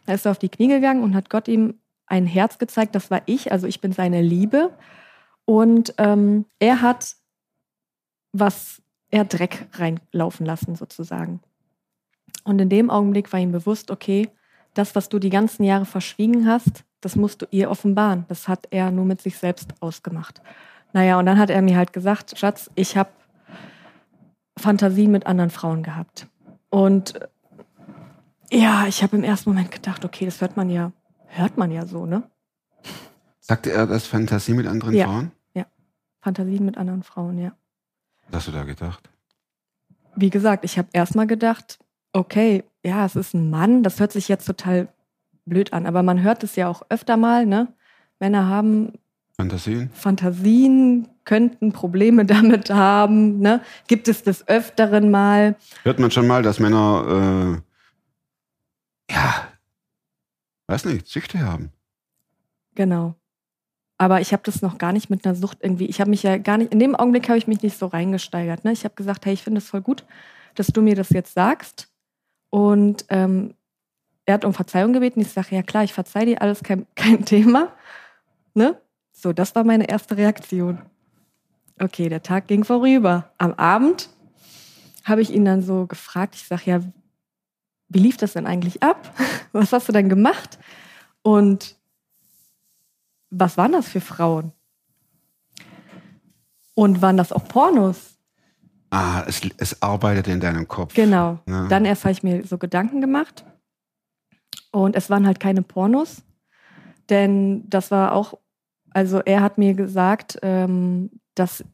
Da 0.06 0.14
ist 0.14 0.26
er 0.26 0.32
auf 0.32 0.38
die 0.38 0.48
Knie 0.48 0.68
gegangen 0.68 1.02
und 1.02 1.14
hat 1.14 1.30
Gott 1.30 1.48
ihm 1.48 1.74
ein 2.06 2.26
Herz 2.26 2.58
gezeigt, 2.58 2.94
das 2.94 3.10
war 3.10 3.22
ich, 3.26 3.52
also 3.52 3.66
ich 3.66 3.80
bin 3.80 3.92
seine 3.92 4.20
Liebe. 4.20 4.72
Und 5.52 5.92
ähm, 5.98 6.46
er 6.60 6.80
hat 6.80 7.14
was, 8.32 8.80
er 9.10 9.20
hat 9.20 9.34
Dreck 9.34 9.66
reinlaufen 9.74 10.46
lassen 10.46 10.76
sozusagen. 10.76 11.40
Und 12.44 12.58
in 12.58 12.70
dem 12.70 12.88
Augenblick 12.88 13.30
war 13.34 13.38
ihm 13.38 13.52
bewusst, 13.52 13.90
okay, 13.90 14.30
das, 14.72 14.94
was 14.94 15.10
du 15.10 15.18
die 15.18 15.28
ganzen 15.28 15.64
Jahre 15.64 15.84
verschwiegen 15.84 16.46
hast, 16.46 16.84
das 17.02 17.16
musst 17.16 17.42
du 17.42 17.46
ihr 17.50 17.70
offenbaren. 17.70 18.24
Das 18.28 18.48
hat 18.48 18.66
er 18.70 18.90
nur 18.90 19.04
mit 19.04 19.20
sich 19.20 19.36
selbst 19.36 19.74
ausgemacht. 19.80 20.40
Naja, 20.94 21.18
und 21.18 21.26
dann 21.26 21.38
hat 21.38 21.50
er 21.50 21.60
mir 21.60 21.76
halt 21.76 21.92
gesagt, 21.92 22.38
Schatz, 22.38 22.70
ich 22.74 22.96
habe 22.96 23.10
Fantasien 24.56 25.10
mit 25.10 25.26
anderen 25.26 25.50
Frauen 25.50 25.82
gehabt. 25.82 26.28
Und 26.70 27.20
äh, 28.50 28.58
ja, 28.58 28.86
ich 28.86 29.02
habe 29.02 29.18
im 29.18 29.22
ersten 29.22 29.50
Moment 29.50 29.70
gedacht, 29.70 30.02
okay, 30.06 30.24
das 30.24 30.40
hört 30.40 30.56
man 30.56 30.70
ja, 30.70 30.92
hört 31.26 31.58
man 31.58 31.70
ja 31.70 31.84
so, 31.84 32.06
ne? 32.06 32.22
Sagte 33.38 33.70
er 33.70 33.86
das 33.86 34.06
Fantasie 34.06 34.54
mit 34.54 34.66
anderen 34.66 34.94
Ja. 34.94 35.08
Frauen? 35.08 35.32
Fantasien 36.22 36.64
mit 36.64 36.78
anderen 36.78 37.02
Frauen, 37.02 37.38
ja. 37.38 37.52
Was 38.28 38.36
hast 38.38 38.48
du 38.48 38.52
da 38.52 38.62
gedacht? 38.62 39.10
Wie 40.14 40.30
gesagt, 40.30 40.64
ich 40.64 40.78
habe 40.78 40.88
erstmal 40.92 41.26
gedacht, 41.26 41.78
okay, 42.12 42.64
ja, 42.84 43.04
es 43.04 43.16
ist 43.16 43.34
ein 43.34 43.50
Mann, 43.50 43.82
das 43.82 43.98
hört 44.00 44.12
sich 44.12 44.28
jetzt 44.28 44.46
total 44.46 44.88
blöd 45.44 45.72
an, 45.72 45.86
aber 45.86 46.02
man 46.02 46.22
hört 46.22 46.44
es 46.44 46.54
ja 46.56 46.68
auch 46.68 46.82
öfter 46.88 47.16
mal, 47.16 47.44
ne? 47.44 47.74
Männer 48.20 48.48
haben 48.48 48.92
Fantasien? 49.36 49.90
Fantasien, 49.94 51.08
könnten 51.24 51.72
Probleme 51.72 52.24
damit 52.26 52.70
haben, 52.70 53.40
ne? 53.40 53.60
Gibt 53.88 54.06
es 54.06 54.22
des 54.22 54.46
Öfteren 54.46 55.10
mal. 55.10 55.56
Hört 55.82 55.98
man 55.98 56.12
schon 56.12 56.28
mal, 56.28 56.42
dass 56.42 56.60
Männer, 56.60 57.60
äh, 59.10 59.12
ja, 59.12 59.48
weiß 60.68 60.84
nicht, 60.84 61.08
Süchte 61.08 61.40
haben. 61.40 61.72
Genau. 62.74 63.16
Aber 64.02 64.20
ich 64.20 64.32
habe 64.32 64.42
das 64.44 64.62
noch 64.62 64.78
gar 64.78 64.92
nicht 64.92 65.10
mit 65.10 65.24
einer 65.24 65.36
Sucht 65.36 65.58
irgendwie. 65.60 65.86
Ich 65.86 66.00
habe 66.00 66.10
mich 66.10 66.24
ja 66.24 66.36
gar 66.36 66.58
nicht, 66.58 66.72
in 66.72 66.80
dem 66.80 66.96
Augenblick 66.96 67.28
habe 67.28 67.38
ich 67.38 67.46
mich 67.46 67.62
nicht 67.62 67.78
so 67.78 67.86
reingesteigert. 67.86 68.64
Ne? 68.64 68.72
Ich 68.72 68.82
habe 68.82 68.96
gesagt, 68.96 69.24
hey, 69.26 69.32
ich 69.32 69.44
finde 69.44 69.58
es 69.58 69.68
voll 69.68 69.80
gut, 69.80 70.04
dass 70.56 70.66
du 70.66 70.82
mir 70.82 70.96
das 70.96 71.10
jetzt 71.10 71.34
sagst. 71.34 71.88
Und 72.50 73.04
ähm, 73.10 73.54
er 74.24 74.34
hat 74.34 74.44
um 74.44 74.54
Verzeihung 74.54 74.92
gebeten. 74.92 75.20
Ich 75.20 75.30
sage, 75.30 75.54
ja 75.54 75.62
klar, 75.62 75.84
ich 75.84 75.92
verzeih 75.92 76.24
dir, 76.24 76.42
alles 76.42 76.64
kein, 76.64 76.84
kein 76.96 77.24
Thema. 77.24 77.68
Ne? 78.54 78.76
So, 79.12 79.32
das 79.32 79.54
war 79.54 79.62
meine 79.62 79.88
erste 79.88 80.16
Reaktion. 80.16 80.82
Okay, 81.78 82.08
der 82.08 82.24
Tag 82.24 82.48
ging 82.48 82.64
vorüber. 82.64 83.30
Am 83.38 83.52
Abend 83.52 84.10
habe 85.04 85.22
ich 85.22 85.30
ihn 85.30 85.44
dann 85.44 85.62
so 85.62 85.86
gefragt. 85.86 86.34
Ich 86.34 86.48
sage, 86.48 86.62
ja, 86.64 86.80
wie 87.88 88.00
lief 88.00 88.16
das 88.16 88.32
denn 88.32 88.48
eigentlich 88.48 88.82
ab? 88.82 89.14
Was 89.52 89.72
hast 89.72 89.88
du 89.88 89.92
denn 89.92 90.08
gemacht? 90.08 90.58
Und 91.22 91.76
was 93.32 93.56
waren 93.56 93.72
das 93.72 93.88
für 93.88 94.00
Frauen? 94.00 94.52
Und 96.74 97.02
waren 97.02 97.16
das 97.16 97.32
auch 97.32 97.48
Pornos? 97.48 98.18
Ah, 98.90 99.24
es, 99.26 99.40
es 99.58 99.82
arbeitet 99.82 100.28
in 100.28 100.40
deinem 100.40 100.68
Kopf. 100.68 100.94
Genau. 100.94 101.38
Ja. 101.48 101.66
Dann 101.68 101.84
erst 101.84 102.04
habe 102.04 102.12
ich 102.12 102.22
mir 102.22 102.44
so 102.46 102.58
Gedanken 102.58 103.00
gemacht. 103.00 103.44
Und 104.70 104.96
es 104.96 105.10
waren 105.10 105.26
halt 105.26 105.40
keine 105.40 105.62
Pornos. 105.62 106.22
Denn 107.08 107.68
das 107.68 107.90
war 107.90 108.12
auch, 108.12 108.34
also 108.90 109.20
er 109.20 109.40
hat 109.40 109.58
mir 109.58 109.74
gesagt, 109.74 110.38
ähm, 110.42 111.10
dass, 111.34 111.64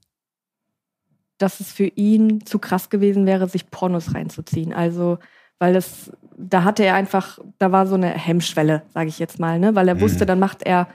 dass 1.38 1.60
es 1.60 1.72
für 1.72 1.86
ihn 1.86 2.44
zu 2.46 2.58
krass 2.58 2.88
gewesen 2.88 3.26
wäre, 3.26 3.48
sich 3.48 3.70
Pornos 3.70 4.14
reinzuziehen. 4.14 4.72
Also, 4.72 5.18
weil 5.58 5.74
es, 5.76 6.12
da 6.36 6.62
hatte 6.64 6.84
er 6.84 6.94
einfach, 6.94 7.38
da 7.58 7.72
war 7.72 7.86
so 7.88 7.94
eine 7.96 8.10
Hemmschwelle, 8.10 8.82
sage 8.94 9.08
ich 9.08 9.18
jetzt 9.18 9.38
mal, 9.40 9.58
ne? 9.58 9.74
Weil 9.74 9.88
er 9.88 9.96
Mhm. 9.96 10.00
wusste, 10.00 10.24
dann 10.26 10.38
macht 10.38 10.62
er 10.62 10.88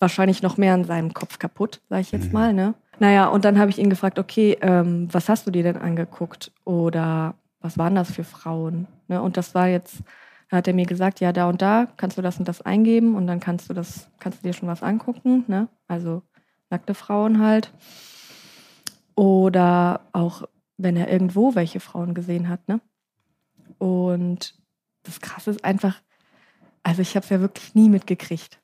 wahrscheinlich 0.00 0.42
noch 0.42 0.56
mehr 0.56 0.74
in 0.74 0.84
seinem 0.84 1.14
Kopf 1.14 1.38
kaputt, 1.38 1.80
sage 1.88 2.00
ich 2.02 2.12
jetzt 2.12 2.26
Mhm. 2.28 2.32
mal, 2.32 2.52
ne? 2.52 2.74
Naja, 2.98 3.28
und 3.28 3.44
dann 3.44 3.58
habe 3.58 3.70
ich 3.70 3.78
ihn 3.78 3.88
gefragt, 3.90 4.18
okay, 4.18 4.58
ähm, 4.60 5.08
was 5.12 5.28
hast 5.28 5.46
du 5.46 5.50
dir 5.50 5.62
denn 5.62 5.76
angeguckt? 5.76 6.52
Oder 6.64 7.34
was 7.60 7.78
waren 7.78 7.94
das 7.94 8.10
für 8.10 8.24
Frauen? 8.24 8.88
Ne? 9.08 9.22
Und 9.22 9.36
das 9.36 9.54
war 9.54 9.68
jetzt, 9.68 10.02
da 10.50 10.58
hat 10.58 10.68
er 10.68 10.74
mir 10.74 10.84
gesagt, 10.86 11.20
ja, 11.20 11.32
da 11.32 11.48
und 11.48 11.62
da 11.62 11.86
kannst 11.96 12.18
du 12.18 12.22
das 12.22 12.38
und 12.38 12.48
das 12.48 12.60
eingeben 12.62 13.14
und 13.14 13.26
dann 13.26 13.40
kannst 13.40 13.70
du 13.70 13.74
das, 13.74 14.10
kannst 14.18 14.42
du 14.42 14.48
dir 14.48 14.52
schon 14.52 14.68
was 14.68 14.82
angucken, 14.82 15.44
ne? 15.46 15.68
Also 15.88 16.22
nackte 16.68 16.94
Frauen 16.94 17.38
halt. 17.40 17.72
Oder 19.14 20.00
auch, 20.12 20.44
wenn 20.76 20.96
er 20.96 21.10
irgendwo 21.10 21.54
welche 21.54 21.80
Frauen 21.80 22.14
gesehen 22.14 22.48
hat, 22.48 22.66
ne? 22.68 22.80
Und 23.78 24.54
das 25.04 25.20
Krasse 25.20 25.50
ist 25.50 25.64
einfach, 25.64 26.00
also 26.82 27.02
ich 27.02 27.16
habe 27.16 27.24
es 27.24 27.30
ja 27.30 27.40
wirklich 27.40 27.74
nie 27.74 27.88
mitgekriegt. 27.88 28.59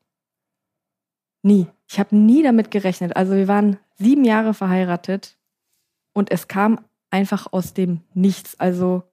Nie. 1.46 1.68
Ich 1.88 2.00
habe 2.00 2.16
nie 2.16 2.42
damit 2.42 2.72
gerechnet. 2.72 3.14
Also 3.14 3.34
wir 3.34 3.46
waren 3.46 3.78
sieben 3.98 4.24
Jahre 4.24 4.52
verheiratet 4.52 5.38
und 6.12 6.32
es 6.32 6.48
kam 6.48 6.80
einfach 7.10 7.52
aus 7.52 7.72
dem 7.72 8.00
Nichts. 8.14 8.58
Also 8.58 9.04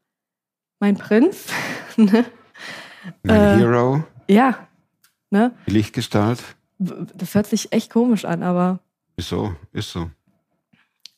mein 0.80 0.98
Prinz, 0.98 1.48
ne? 1.98 2.26
Mein 3.22 3.36
Äh, 3.40 3.58
Hero, 3.58 4.04
ja, 4.28 4.68
ne? 5.30 5.52
die 5.68 5.72
Lichtgestalt. 5.72 6.44
Das 6.80 7.36
hört 7.36 7.46
sich 7.46 7.72
echt 7.72 7.92
komisch 7.92 8.26
an, 8.26 8.42
aber 8.42 8.80
Ist 9.16 9.30
so, 9.30 9.54
ist 9.72 9.92
so. 9.92 10.10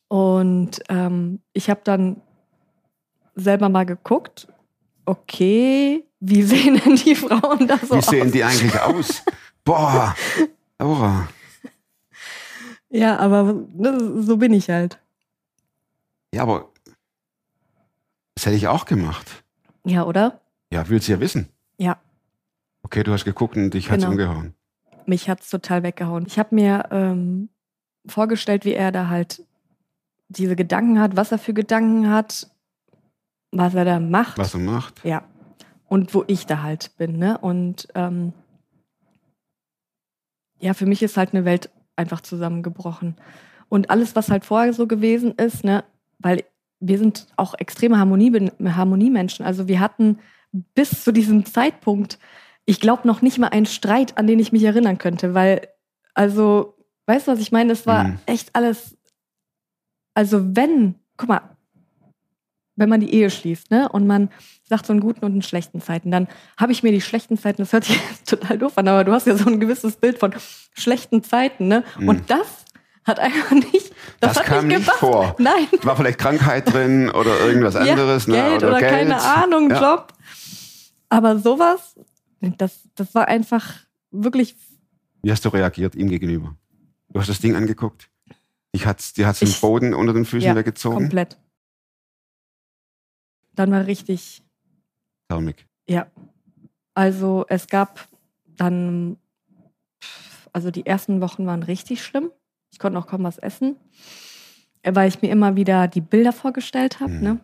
Und 0.08 0.80
ähm, 0.90 1.40
ich 1.54 1.70
habe 1.70 1.80
dann 1.82 2.20
selber 3.34 3.68
mal 3.70 3.84
geguckt, 3.86 4.48
okay, 5.06 6.04
wie 6.20 6.42
sehen 6.52 6.78
denn 6.84 6.96
die 6.96 7.14
Frauen 7.14 7.66
da 7.66 7.78
so 7.78 7.94
Wie 7.94 7.98
aus? 7.98 8.06
sehen 8.06 8.30
die 8.32 8.44
eigentlich 8.44 8.78
aus? 8.80 9.22
Boah, 9.64 10.14
Aura. 10.78 11.28
Ja, 12.88 13.18
aber 13.18 13.52
ne, 13.74 14.22
so 14.22 14.36
bin 14.36 14.52
ich 14.54 14.70
halt. 14.70 14.98
Ja, 16.32 16.42
aber 16.42 16.70
das 18.36 18.46
hätte 18.46 18.56
ich 18.56 18.68
auch 18.68 18.84
gemacht. 18.84 19.44
Ja, 19.84 20.04
oder? 20.04 20.40
Ja, 20.72 20.88
willst 20.88 21.08
du 21.08 21.12
ja 21.12 21.20
wissen. 21.20 21.48
Ja. 21.78 21.98
Okay, 22.84 23.02
du 23.02 23.12
hast 23.12 23.24
geguckt 23.24 23.56
und 23.56 23.70
dich 23.72 23.90
hat's 23.90 24.02
Genau. 24.04 24.12
umgehauen. 24.12 24.54
Mich 25.04 25.28
hat's 25.28 25.50
total 25.50 25.82
weggehauen. 25.82 26.26
Ich 26.26 26.38
habe 26.38 26.54
mir 26.54 26.84
ähm, 26.92 27.48
vorgestellt, 28.06 28.64
wie 28.64 28.74
er 28.74 28.92
da 28.92 29.08
halt 29.08 29.42
diese 30.28 30.54
Gedanken 30.54 31.00
hat, 31.00 31.16
was 31.16 31.32
er 31.32 31.38
für 31.38 31.54
Gedanken 31.54 32.08
hat, 32.08 32.48
was 33.50 33.74
er 33.74 33.84
da 33.84 33.98
macht. 33.98 34.38
Was 34.38 34.54
er 34.54 34.60
macht. 34.60 35.04
Ja. 35.04 35.24
Und 35.88 36.14
wo 36.14 36.24
ich 36.28 36.46
da 36.46 36.62
halt 36.62 36.96
bin, 36.98 37.18
ne? 37.18 37.36
Und 37.38 37.88
ähm, 37.96 38.32
ja, 40.60 40.74
für 40.74 40.86
mich 40.86 41.02
ist 41.02 41.16
halt 41.16 41.32
eine 41.34 41.44
Welt 41.44 41.70
einfach 41.96 42.20
zusammengebrochen. 42.20 43.16
Und 43.68 43.90
alles, 43.90 44.14
was 44.16 44.30
halt 44.30 44.44
vorher 44.44 44.72
so 44.72 44.86
gewesen 44.86 45.32
ist, 45.32 45.64
ne, 45.64 45.84
weil 46.18 46.44
wir 46.80 46.98
sind 46.98 47.26
auch 47.36 47.54
extreme 47.54 47.98
Harmonie, 47.98 48.50
Harmoniemenschen. 48.64 49.44
Also 49.44 49.66
wir 49.68 49.80
hatten 49.80 50.18
bis 50.74 51.02
zu 51.04 51.12
diesem 51.12 51.44
Zeitpunkt, 51.44 52.18
ich 52.64 52.80
glaube, 52.80 53.06
noch 53.06 53.22
nicht 53.22 53.38
mal 53.38 53.48
einen 53.48 53.66
Streit, 53.66 54.18
an 54.18 54.26
den 54.26 54.38
ich 54.38 54.52
mich 54.52 54.62
erinnern 54.64 54.98
könnte, 54.98 55.34
weil, 55.34 55.68
also, 56.14 56.76
weißt 57.06 57.26
du, 57.28 57.32
was 57.32 57.40
ich 57.40 57.52
meine? 57.52 57.72
Es 57.72 57.86
war 57.86 58.04
Mhm. 58.04 58.18
echt 58.26 58.54
alles, 58.54 58.96
also 60.14 60.56
wenn, 60.56 60.96
guck 61.16 61.28
mal, 61.28 61.55
wenn 62.76 62.88
man 62.88 63.00
die 63.00 63.12
Ehe 63.14 63.30
schließt, 63.30 63.70
ne, 63.70 63.88
und 63.88 64.06
man 64.06 64.30
sagt 64.68 64.86
so 64.86 64.92
einen 64.92 65.00
guten 65.00 65.24
und 65.24 65.32
einen 65.32 65.42
schlechten 65.42 65.80
Zeiten, 65.80 66.10
dann 66.10 66.28
habe 66.56 66.72
ich 66.72 66.82
mir 66.82 66.92
die 66.92 67.00
schlechten 67.00 67.38
Zeiten, 67.38 67.62
das 67.62 67.72
hört 67.72 67.84
sich 67.84 67.96
jetzt 68.10 68.28
total 68.28 68.58
doof 68.58 68.72
an, 68.76 68.88
aber 68.88 69.04
du 69.04 69.12
hast 69.12 69.26
ja 69.26 69.36
so 69.36 69.48
ein 69.48 69.60
gewisses 69.60 69.96
Bild 69.96 70.18
von 70.18 70.34
schlechten 70.74 71.22
Zeiten, 71.22 71.68
ne? 71.68 71.84
Mhm. 71.98 72.08
Und 72.08 72.30
das 72.30 72.46
hat 73.04 73.18
einfach 73.20 73.52
nicht, 73.52 73.92
das, 74.20 74.34
Das 74.34 74.36
hat 74.38 74.44
kam 74.46 74.66
nicht 74.66 74.80
gepasst. 74.80 74.98
vor. 74.98 75.36
Nein. 75.38 75.68
War 75.82 75.96
vielleicht 75.96 76.18
Krankheit 76.18 76.72
drin 76.72 77.08
oder 77.10 77.38
irgendwas 77.40 77.74
Ja, 77.74 77.80
anderes. 77.82 78.26
ne? 78.26 78.34
Geld 78.34 78.64
oder, 78.64 78.78
Geld. 78.80 78.90
keine 78.90 79.22
Ahnung, 79.22 79.70
Ja. 79.70 79.92
Job. 79.94 80.12
Aber 81.08 81.38
sowas, 81.38 81.94
das, 82.40 82.80
das 82.96 83.14
war 83.14 83.28
einfach 83.28 83.64
wirklich, 84.10 84.56
Wie 85.22 85.30
hast 85.30 85.44
du 85.44 85.48
reagiert 85.50 85.94
ihm 85.94 86.08
gegenüber? 86.08 86.56
Du 87.10 87.20
hast 87.20 87.28
das 87.28 87.38
Ding 87.38 87.54
angeguckt. 87.54 88.08
Ich 88.72 88.86
hat's, 88.86 89.12
dir 89.12 89.26
hat's 89.28 89.38
den 89.38 89.52
Boden 89.60 89.94
unter 89.94 90.12
den 90.12 90.24
Füßen 90.24 90.48
Ja, 90.48 90.56
weggezogen. 90.56 90.96
komplett. 90.96 91.38
Dann 93.56 93.72
war 93.72 93.86
richtig, 93.86 94.42
Thermik. 95.28 95.66
ja. 95.88 96.06
Also 96.94 97.44
es 97.48 97.66
gab 97.66 98.08
dann, 98.46 99.18
also 100.52 100.70
die 100.70 100.86
ersten 100.86 101.20
Wochen 101.20 101.46
waren 101.46 101.62
richtig 101.62 102.02
schlimm. 102.02 102.30
Ich 102.72 102.78
konnte 102.78 102.98
auch 102.98 103.06
kaum 103.06 103.24
was 103.24 103.36
essen, 103.36 103.76
äh, 104.80 104.94
weil 104.94 105.08
ich 105.08 105.20
mir 105.20 105.30
immer 105.30 105.56
wieder 105.56 105.88
die 105.88 106.00
Bilder 106.00 106.32
vorgestellt 106.32 107.00
habe. 107.00 107.12
Mhm. 107.12 107.22
Ne? 107.22 107.40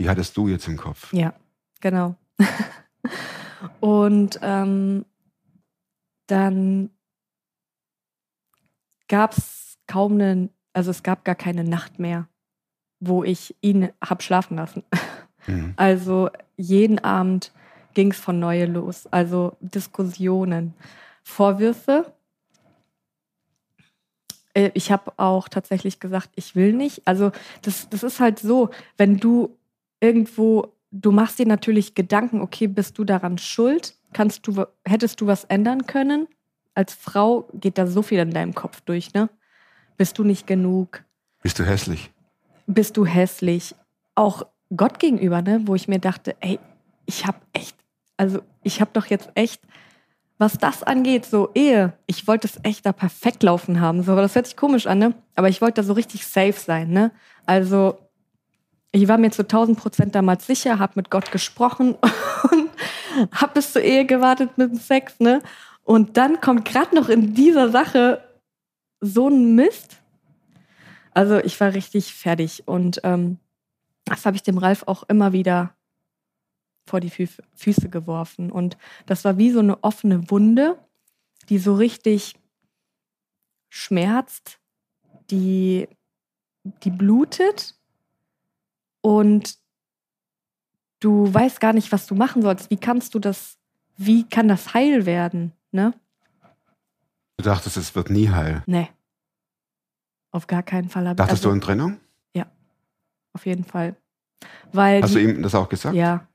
Die 0.00 0.08
hattest 0.08 0.36
du 0.38 0.48
jetzt 0.48 0.68
im 0.68 0.78
Kopf. 0.78 1.12
Ja, 1.12 1.34
genau. 1.80 2.14
Und 3.80 4.38
ähm, 4.42 5.04
dann 6.28 6.90
gab 9.08 9.36
es 9.36 9.76
kaum 9.86 10.14
eine, 10.14 10.50
also 10.72 10.90
es 10.90 11.02
gab 11.02 11.24
gar 11.24 11.34
keine 11.34 11.64
Nacht 11.64 11.98
mehr, 11.98 12.28
wo 13.00 13.24
ich 13.24 13.54
ihn 13.60 13.90
hab 14.00 14.22
schlafen 14.22 14.56
lassen. 14.56 14.82
Mhm. 15.46 15.74
Also 15.76 16.30
jeden 16.56 16.98
Abend 16.98 17.52
ging 17.94 18.10
es 18.10 18.18
von 18.18 18.38
neue 18.38 18.66
los. 18.66 19.06
Also 19.10 19.56
Diskussionen, 19.60 20.74
Vorwürfe. 21.22 22.12
Äh, 24.54 24.70
Ich 24.74 24.90
habe 24.90 25.12
auch 25.16 25.48
tatsächlich 25.48 26.00
gesagt, 26.00 26.30
ich 26.36 26.54
will 26.54 26.72
nicht. 26.72 27.02
Also 27.06 27.32
das, 27.62 27.88
das 27.88 28.02
ist 28.02 28.20
halt 28.20 28.38
so, 28.38 28.70
wenn 28.96 29.18
du 29.18 29.56
irgendwo, 30.00 30.74
du 30.90 31.12
machst 31.12 31.38
dir 31.38 31.46
natürlich 31.46 31.94
Gedanken, 31.94 32.40
okay, 32.40 32.66
bist 32.66 32.98
du 32.98 33.04
daran 33.04 33.38
schuld? 33.38 33.94
Kannst 34.12 34.46
du, 34.46 34.64
hättest 34.84 35.20
du 35.20 35.26
was 35.26 35.44
ändern 35.44 35.86
können? 35.86 36.28
Als 36.74 36.94
Frau 36.94 37.48
geht 37.54 37.78
da 37.78 37.86
so 37.86 38.02
viel 38.02 38.18
in 38.20 38.30
deinem 38.30 38.54
Kopf 38.54 38.80
durch, 38.82 39.12
ne? 39.12 39.28
Bist 39.96 40.18
du 40.18 40.24
nicht 40.24 40.46
genug? 40.46 41.02
Bist 41.42 41.58
du 41.58 41.64
hässlich? 41.64 42.10
Bist 42.68 42.96
du 42.96 43.04
hässlich. 43.04 43.74
Auch 44.14 44.44
Gott 44.76 45.00
gegenüber, 45.00 45.42
ne? 45.42 45.62
wo 45.64 45.74
ich 45.74 45.88
mir 45.88 45.98
dachte, 45.98 46.36
ey, 46.40 46.60
ich 47.06 47.26
habe 47.26 47.38
echt, 47.52 47.76
also 48.16 48.40
ich 48.62 48.80
habe 48.80 48.90
doch 48.92 49.06
jetzt 49.06 49.30
echt, 49.34 49.62
was 50.36 50.58
das 50.58 50.84
angeht, 50.84 51.24
so 51.24 51.50
Ehe, 51.54 51.94
ich 52.06 52.28
wollte 52.28 52.46
es 52.46 52.60
echt 52.62 52.86
da 52.86 52.92
perfekt 52.92 53.42
laufen 53.42 53.80
haben. 53.80 54.02
So, 54.02 54.14
das 54.14 54.34
hört 54.34 54.46
sich 54.46 54.56
komisch 54.56 54.86
an, 54.86 54.98
ne? 54.98 55.14
Aber 55.34 55.48
ich 55.48 55.60
wollte 55.60 55.80
da 55.80 55.82
so 55.82 55.94
richtig 55.94 56.26
safe 56.26 56.52
sein, 56.52 56.90
ne? 56.90 57.10
Also 57.46 57.98
ich 58.92 59.08
war 59.08 59.18
mir 59.18 59.30
zu 59.30 59.42
1000 59.42 59.78
Prozent 59.78 60.14
damals 60.14 60.46
sicher, 60.46 60.78
habe 60.78 60.92
mit 60.96 61.10
Gott 61.10 61.32
gesprochen 61.32 61.94
und 62.50 62.70
habe 63.32 63.54
bis 63.54 63.72
zur 63.72 63.82
Ehe 63.82 64.04
gewartet 64.04 64.56
mit 64.58 64.70
dem 64.70 64.78
Sex, 64.78 65.18
ne? 65.18 65.42
Und 65.82 66.18
dann 66.18 66.40
kommt 66.40 66.66
gerade 66.66 66.94
noch 66.94 67.08
in 67.08 67.34
dieser 67.34 67.70
Sache 67.70 68.22
so 69.00 69.28
ein 69.28 69.54
Mist. 69.54 69.97
Also 71.18 71.38
ich 71.38 71.58
war 71.58 71.74
richtig 71.74 72.14
fertig 72.14 72.68
und 72.68 73.00
ähm, 73.02 73.40
das 74.04 74.24
habe 74.24 74.36
ich 74.36 74.44
dem 74.44 74.56
Ralf 74.56 74.84
auch 74.86 75.02
immer 75.08 75.32
wieder 75.32 75.74
vor 76.86 77.00
die 77.00 77.10
Fü 77.10 77.26
Füße 77.56 77.88
geworfen. 77.88 78.52
Und 78.52 78.78
das 79.06 79.24
war 79.24 79.36
wie 79.36 79.50
so 79.50 79.58
eine 79.58 79.82
offene 79.82 80.30
Wunde, 80.30 80.78
die 81.48 81.58
so 81.58 81.74
richtig 81.74 82.36
schmerzt, 83.68 84.60
die, 85.28 85.88
die 86.84 86.90
blutet 86.90 87.74
und 89.00 89.58
du 91.00 91.34
weißt 91.34 91.58
gar 91.58 91.72
nicht, 91.72 91.90
was 91.90 92.06
du 92.06 92.14
machen 92.14 92.42
sollst. 92.42 92.70
Wie 92.70 92.78
kannst 92.78 93.16
du 93.16 93.18
das, 93.18 93.58
wie 93.96 94.22
kann 94.22 94.46
das 94.46 94.72
heil 94.72 95.04
werden? 95.04 95.50
Ne? 95.72 95.94
Du 97.38 97.42
dachtest, 97.42 97.76
es 97.76 97.96
wird 97.96 98.08
nie 98.08 98.28
heil. 98.28 98.62
Nee. 98.66 98.88
Auf 100.38 100.46
gar 100.46 100.62
keinen 100.62 100.88
Fall. 100.88 101.04
Dachtest 101.04 101.30
also, 101.30 101.48
du 101.48 101.52
an 101.52 101.60
Trennung? 101.60 101.98
Auf 103.38 103.46
jeden 103.46 103.64
Fall. 103.64 103.94
Weil 104.72 105.02
Hast 105.02 105.14
die, 105.14 105.24
du 105.24 105.30
ihm 105.30 105.42
das 105.42 105.54
auch 105.54 105.68
gesagt? 105.68 105.94
Ja, 105.94 106.26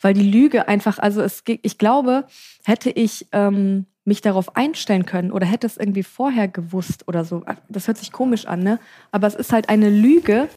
weil 0.00 0.14
die 0.14 0.30
Lüge 0.30 0.68
einfach, 0.68 0.98
also 0.98 1.22
es, 1.22 1.42
ich 1.46 1.78
glaube, 1.78 2.26
hätte 2.64 2.90
ich 2.90 3.28
ähm, 3.32 3.86
mich 4.04 4.20
darauf 4.20 4.56
einstellen 4.56 5.06
können 5.06 5.32
oder 5.32 5.46
hätte 5.46 5.66
es 5.66 5.78
irgendwie 5.78 6.02
vorher 6.02 6.48
gewusst 6.48 7.08
oder 7.08 7.24
so, 7.24 7.44
das 7.68 7.86
hört 7.86 7.96
sich 7.96 8.12
komisch 8.12 8.46
an, 8.46 8.60
ne? 8.60 8.78
Aber 9.10 9.26
es 9.26 9.34
ist 9.34 9.52
halt 9.52 9.70
eine 9.70 9.88
Lüge, 9.88 10.48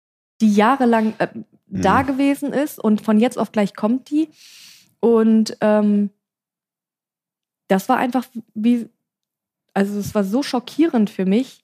die 0.42 0.54
jahrelang 0.54 1.14
äh, 1.20 1.28
da 1.68 2.02
Mhm. 2.02 2.08
gewesen 2.08 2.52
ist 2.52 2.80
und 2.80 3.02
von 3.02 3.20
jetzt 3.20 3.38
auf 3.38 3.52
gleich 3.52 3.76
kommt 3.76 4.10
die. 4.10 4.30
Und 5.00 5.58
ähm, 5.62 6.10
das 7.70 7.88
war 7.88 7.98
einfach 7.98 8.26
wie, 8.54 8.90
also 9.74 10.00
es 10.00 10.14
war 10.14 10.24
so 10.24 10.44
schockierend 10.44 11.10
für 11.10 11.26
mich, 11.26 11.63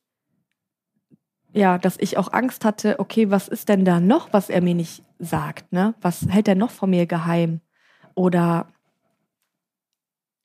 ja, 1.53 1.77
dass 1.77 1.97
ich 1.99 2.17
auch 2.17 2.31
Angst 2.33 2.65
hatte, 2.65 2.99
okay, 2.99 3.31
was 3.31 3.47
ist 3.47 3.69
denn 3.69 3.85
da 3.85 3.99
noch, 3.99 4.33
was 4.33 4.49
er 4.49 4.61
mir 4.61 4.75
nicht 4.75 5.03
sagt, 5.19 5.71
ne? 5.71 5.93
Was 6.01 6.27
hält 6.29 6.47
er 6.47 6.55
noch 6.55 6.71
von 6.71 6.89
mir 6.89 7.05
geheim? 7.05 7.61
Oder 8.15 8.67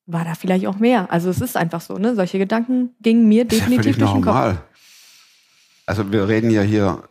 war 0.06 0.25
da 0.25 0.34
vielleicht 0.34 0.66
auch 0.66 0.78
mehr? 0.78 1.11
Also 1.11 1.30
es 1.30 1.40
ist 1.40 1.56
einfach 1.56 1.80
so, 1.80 1.99
ne? 1.99 2.14
Solche 2.14 2.38
Gedanken 2.38 2.90
gingen 3.00 3.28
mir 3.28 3.42
ja 3.42 3.44
definitiv 3.44 3.76
völlig 3.76 3.96
durch 3.99 4.12
den 4.12 4.23
Kopf. 4.23 4.34
normal. 4.34 4.62
Also 5.87 6.11
wir 6.12 6.28
reden 6.28 6.50
ja 6.50 6.62
hier, 6.62 7.02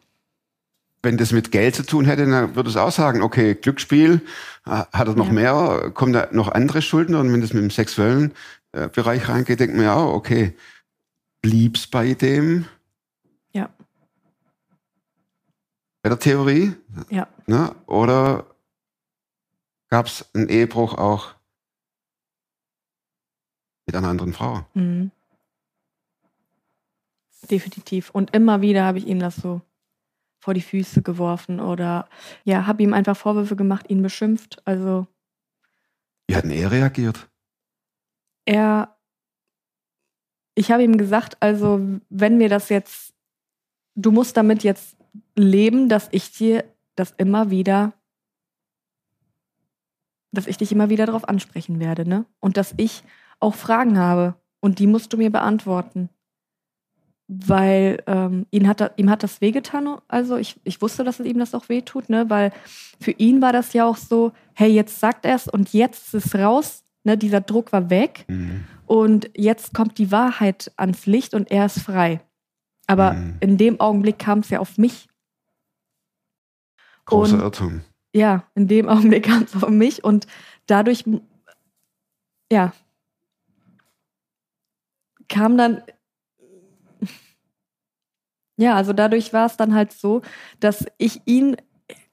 wenn 1.03 1.17
das 1.17 1.31
mit 1.31 1.51
Geld 1.51 1.75
zu 1.75 1.83
tun 1.85 2.05
hätte, 2.05 2.25
dann 2.25 2.55
würde 2.55 2.69
es 2.69 2.77
auch 2.77 2.91
sagen, 2.91 3.21
okay, 3.21 3.55
Glücksspiel, 3.55 4.21
hat 4.65 4.87
er 4.93 5.15
noch 5.15 5.27
Ja. 5.27 5.33
mehr, 5.33 5.91
kommen 5.93 6.13
da 6.13 6.29
noch 6.31 6.47
andere 6.49 6.81
Schulden 6.81 7.15
und 7.15 7.31
wenn 7.31 7.41
das 7.41 7.53
mit 7.53 7.61
dem 7.61 7.69
sexuellen 7.69 8.33
äh, 8.71 8.87
Bereich 8.87 9.27
reingeht, 9.27 9.59
denkt 9.59 9.75
man 9.75 9.85
ja 9.85 9.95
auch, 9.95 10.13
okay, 10.13 10.55
blieb's 11.41 11.87
bei 11.87 12.13
dem? 12.13 12.65
Ja. 13.51 13.69
Bei 16.03 16.09
der 16.09 16.19
Theorie? 16.19 16.75
Ja. 17.09 17.27
Ne? 17.47 17.73
Oder 17.87 18.45
gab 19.87 20.05
es 20.07 20.29
einen 20.35 20.49
Ehebruch 20.49 20.95
auch 20.95 21.33
mit 23.85 23.95
einer 23.95 24.09
anderen 24.09 24.33
Frau? 24.33 24.65
Mhm. 24.73 25.11
Definitiv. 27.49 28.09
Und 28.09 28.35
immer 28.35 28.61
wieder 28.61 28.83
habe 28.83 28.97
ich 28.97 29.07
ihm 29.07 29.19
das 29.19 29.37
so 29.37 29.61
vor 30.39 30.53
die 30.53 30.61
Füße 30.61 31.01
geworfen 31.01 31.61
oder 31.61 32.09
ja, 32.43 32.67
habe 32.67 32.83
ihm 32.83 32.93
einfach 32.93 33.15
Vorwürfe 33.15 33.55
gemacht, 33.55 33.89
ihn 33.89 34.01
beschimpft. 34.01 34.61
Also 34.65 35.07
Wie 36.27 36.35
hat 36.35 36.43
denn 36.43 36.51
er 36.51 36.69
reagiert? 36.69 37.29
er, 38.45 38.97
ich 40.55 40.69
habe 40.69 40.83
ihm 40.83 40.97
gesagt, 40.97 41.41
also 41.41 41.79
wenn 42.09 42.39
wir 42.39 42.49
das 42.49 42.67
jetzt, 42.67 43.13
du 43.95 44.11
musst 44.11 44.35
damit 44.35 44.63
jetzt 44.63 44.97
leben, 45.35 45.89
dass 45.89 46.07
ich 46.11 46.31
dir 46.31 46.63
das 46.95 47.13
immer 47.17 47.49
wieder, 47.49 47.93
dass 50.31 50.47
ich 50.47 50.57
dich 50.57 50.71
immer 50.71 50.89
wieder 50.89 51.05
darauf 51.05 51.27
ansprechen 51.27 51.79
werde, 51.79 52.07
ne? 52.07 52.25
Und 52.39 52.57
dass 52.57 52.73
ich 52.77 53.03
auch 53.39 53.55
Fragen 53.55 53.97
habe 53.97 54.35
und 54.59 54.79
die 54.79 54.87
musst 54.87 55.13
du 55.13 55.17
mir 55.17 55.31
beantworten. 55.31 56.09
Weil 57.27 58.03
ähm, 58.05 58.45
ihn 58.51 58.67
hat, 58.67 58.93
ihm 58.97 59.09
hat 59.09 59.23
das 59.23 59.41
wehgetan, 59.41 59.97
also 60.07 60.35
ich, 60.37 60.59
ich 60.63 60.81
wusste, 60.81 61.03
dass 61.03 61.19
es 61.19 61.25
ihm 61.25 61.39
das 61.39 61.55
auch 61.55 61.69
wehtut, 61.69 62.09
ne? 62.09 62.29
Weil 62.29 62.51
für 62.99 63.11
ihn 63.11 63.41
war 63.41 63.53
das 63.53 63.73
ja 63.73 63.85
auch 63.85 63.97
so, 63.97 64.33
hey, 64.53 64.71
jetzt 64.71 64.99
sagt 64.99 65.25
er 65.25 65.35
es 65.35 65.47
und 65.47 65.73
jetzt 65.73 66.13
ist 66.13 66.25
es 66.25 66.35
raus, 66.35 66.83
ne? 67.03 67.17
Dieser 67.17 67.41
Druck 67.41 67.71
war 67.71 67.89
weg. 67.89 68.25
Mhm. 68.27 68.65
Und 68.85 69.29
jetzt 69.35 69.73
kommt 69.73 69.97
die 69.97 70.11
Wahrheit 70.11 70.71
ans 70.75 71.05
Licht 71.05 71.33
und 71.33 71.49
er 71.49 71.65
ist 71.65 71.79
frei. 71.79 72.21
Aber 72.87 73.13
Mhm. 73.13 73.37
in 73.39 73.57
dem 73.57 73.79
Augenblick 73.79 74.19
kam 74.19 74.39
es 74.39 74.49
ja 74.49 74.59
auf 74.59 74.77
mich. 74.77 75.07
Großer 77.05 77.39
Irrtum. 77.39 77.81
Ja, 78.15 78.43
in 78.55 78.67
dem 78.67 78.87
Augenblick 78.89 79.25
kam 79.27 79.43
es 79.43 79.55
auf 79.61 79.69
mich 79.69 80.03
und 80.03 80.27
dadurch, 80.67 81.03
ja, 82.51 82.73
kam 85.27 85.57
dann, 85.57 85.81
ja, 88.57 88.75
also 88.75 88.93
dadurch 88.93 89.33
war 89.33 89.45
es 89.47 89.57
dann 89.57 89.73
halt 89.73 89.91
so, 89.93 90.21
dass 90.59 90.85
ich 90.97 91.21
ihn, 91.25 91.57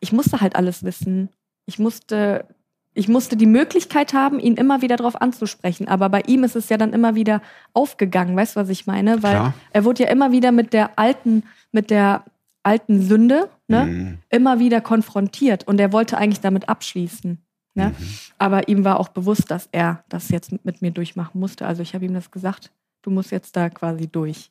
ich 0.00 0.12
musste 0.12 0.40
halt 0.40 0.56
alles 0.56 0.82
wissen. 0.82 1.28
Ich 1.66 1.78
musste, 1.78 2.48
ich 2.92 3.08
musste 3.08 3.36
die 3.36 3.46
Möglichkeit 3.46 4.14
haben, 4.14 4.38
ihn 4.40 4.54
immer 4.56 4.82
wieder 4.82 4.96
darauf 4.96 5.20
anzusprechen. 5.20 5.86
Aber 5.88 6.08
bei 6.08 6.22
ihm 6.22 6.42
ist 6.44 6.56
es 6.56 6.68
ja 6.68 6.76
dann 6.76 6.92
immer 6.92 7.14
wieder 7.14 7.40
aufgegangen, 7.72 8.36
weißt 8.36 8.56
du, 8.56 8.60
was 8.60 8.68
ich 8.68 8.86
meine? 8.86 9.22
Weil 9.22 9.34
Klar. 9.36 9.54
er 9.72 9.84
wurde 9.84 10.02
ja 10.04 10.08
immer 10.10 10.32
wieder 10.32 10.50
mit 10.52 10.72
der 10.72 10.98
alten, 10.98 11.44
mit 11.72 11.90
der 11.90 12.24
alten 12.62 13.00
Sünde, 13.00 13.48
ne? 13.68 13.86
Mhm. 13.86 14.18
immer 14.28 14.58
wieder 14.58 14.80
konfrontiert 14.80 15.66
und 15.66 15.80
er 15.80 15.92
wollte 15.92 16.18
eigentlich 16.18 16.40
damit 16.40 16.68
abschließen. 16.68 17.38
Ne? 17.74 17.94
Mhm. 17.96 18.06
Aber 18.38 18.68
ihm 18.68 18.84
war 18.84 18.98
auch 18.98 19.08
bewusst, 19.08 19.50
dass 19.50 19.68
er 19.72 20.04
das 20.08 20.28
jetzt 20.30 20.50
mit- 20.52 20.64
mit 20.64 20.82
mir 20.82 20.90
durchmachen 20.90 21.38
musste. 21.40 21.66
Also 21.66 21.82
ich 21.82 21.94
habe 21.94 22.04
ihm 22.04 22.12
das 22.14 22.30
gesagt, 22.32 22.72
du 23.02 23.10
musst 23.10 23.30
jetzt 23.30 23.54
da 23.56 23.70
quasi 23.70 24.08
durch. 24.08 24.50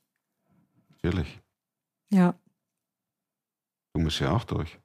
Natürlich. 1.04 1.40
Ja. 2.12 2.34
Du 3.94 4.00
musst 4.02 4.20
ja 4.22 4.32
auch 4.32 4.46
durch. 4.46 4.80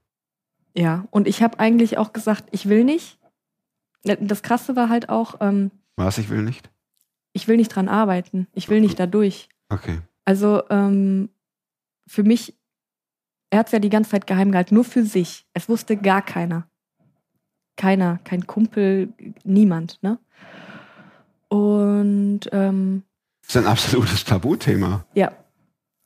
Ja. 0.77 1.07
Und 1.11 1.29
ich 1.29 1.43
habe 1.43 1.59
eigentlich 1.61 1.97
auch 1.99 2.13
gesagt, 2.13 2.45
ich 2.51 2.69
will 2.69 2.85
nicht. 2.85 3.19
Ne, 4.05 4.17
Das 4.21 4.43
Krasse 4.43 4.77
war 4.77 4.89
halt 4.89 5.09
auch, 5.09 5.37
ähm, 5.41 5.71
Was, 5.97 6.19
ich 6.19 6.29
will 6.31 6.43
nicht? 6.43 6.71
ich 7.33 7.49
will 7.49 7.57
nicht 7.57 7.69
dran 7.75 7.89
arbeiten. 7.89 8.47
Ich 8.53 8.69
will 8.69 8.81
nicht 8.81 8.99
da 9.01 9.07
durch. 9.07 9.49
Okay. 9.69 10.01
Also 10.25 10.63
ähm, 10.71 11.31
für 12.07 12.23
mich, 12.23 12.55
er 13.51 13.59
hat 13.61 13.67
es 13.67 13.73
ja 13.73 13.79
die 13.81 13.91
ganze 13.91 14.11
Zeit 14.11 14.27
geheim 14.27 14.53
gehalten, 14.53 14.75
nur 14.75 14.85
für 14.85 15.03
sich. 15.05 15.45
Es 15.53 15.69
wusste 15.69 15.97
gar 15.97 16.23
keiner. 16.23 16.69
Keiner, 17.77 18.19
kein 18.23 18.47
Kumpel, 18.47 19.13
niemand. 19.43 20.01
Ne? 20.03 20.19
Und 21.49 22.41
ähm, 22.53 23.03
Das 23.43 23.57
ist 23.57 23.63
ein 23.63 23.67
absolutes 23.71 24.25
Tabuthema. 24.25 25.05
ja, 25.15 25.33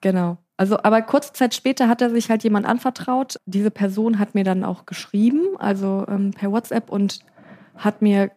genau. 0.01 0.39
Also, 0.57 0.83
aber 0.83 1.03
kurze 1.03 1.33
Zeit 1.35 1.55
später 1.55 1.89
hat 1.89 2.03
er 2.03 2.11
sich 2.11 2.31
halt 2.31 2.43
jemand 2.43 2.67
anvertraut. 2.67 3.37
Diese 3.47 3.71
Person 3.71 4.19
hat 4.19 4.35
mir 4.35 4.43
dann 4.43 4.65
auch 4.65 4.87
geschrieben, 4.87 5.43
also 5.59 6.05
ähm, 6.09 6.33
per 6.33 6.51
WhatsApp 6.51 6.91
und 6.91 7.21
hat 7.79 8.03
mir 8.03 8.31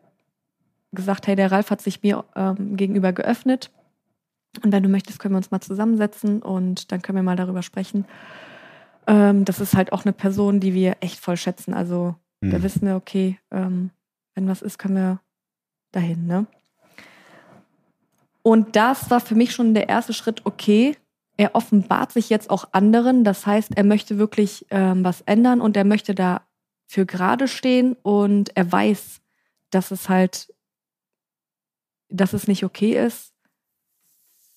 gesagt, 0.92 1.28
hey, 1.28 1.36
der 1.36 1.52
Ralf 1.52 1.72
hat 1.72 1.82
sich 1.82 2.04
mir 2.04 2.24
ähm, 2.36 2.76
gegenüber 2.76 3.14
geöffnet. 3.14 3.72
Und 4.64 4.72
wenn 4.72 4.84
du 4.84 4.90
möchtest, 4.90 5.20
können 5.20 5.34
wir 5.34 5.38
uns 5.38 5.52
mal 5.52 5.62
zusammensetzen 5.62 6.42
und 6.42 6.92
dann 6.92 7.02
können 7.02 7.18
wir 7.18 7.24
mal 7.24 7.38
darüber 7.38 7.62
sprechen. 7.62 8.06
Ähm, 9.08 9.46
das 9.46 9.60
ist 9.60 9.76
halt 9.76 9.94
auch 9.94 10.04
eine 10.04 10.14
Person, 10.14 10.60
die 10.60 10.74
wir 10.74 10.98
echt 11.00 11.20
voll 11.20 11.38
schätzen. 11.38 11.74
Also 11.74 12.16
da 12.42 12.58
Mhm. 12.58 12.64
wissen 12.64 12.88
wir, 12.88 12.96
okay, 12.96 13.40
ähm, 13.52 13.92
wenn 14.36 14.48
was 14.48 14.62
ist, 14.62 14.78
können 14.78 14.96
wir 14.96 15.20
dahin, 15.92 16.28
ne? 16.28 16.48
Und 18.44 18.76
das 18.76 19.10
war 19.12 19.20
für 19.20 19.36
mich 19.36 19.52
schon 19.54 19.74
der 19.74 19.88
erste 19.88 20.14
Schritt, 20.14 20.42
okay, 20.46 20.98
er 21.38 21.56
offenbart 21.56 22.12
sich 22.12 22.30
jetzt 22.30 22.50
auch 22.50 22.70
anderen. 22.72 23.24
Das 23.24 23.46
heißt, 23.46 23.78
er 23.78 23.84
möchte 23.84 24.18
wirklich 24.18 24.66
ähm, 24.72 25.04
was 25.04 25.22
ändern 25.22 25.62
und 25.62 25.78
er 25.78 25.86
möchte 25.86 26.16
da 26.16 26.42
für 26.88 27.06
gerade 27.06 27.48
stehen 27.48 27.96
und 28.02 28.56
er 28.58 28.72
weiß, 28.72 29.21
dass 29.72 29.92
es 29.92 30.08
halt, 30.10 30.54
dass 32.10 32.34
es 32.34 32.48
nicht 32.48 32.64
okay 32.64 33.04
ist 33.04 33.34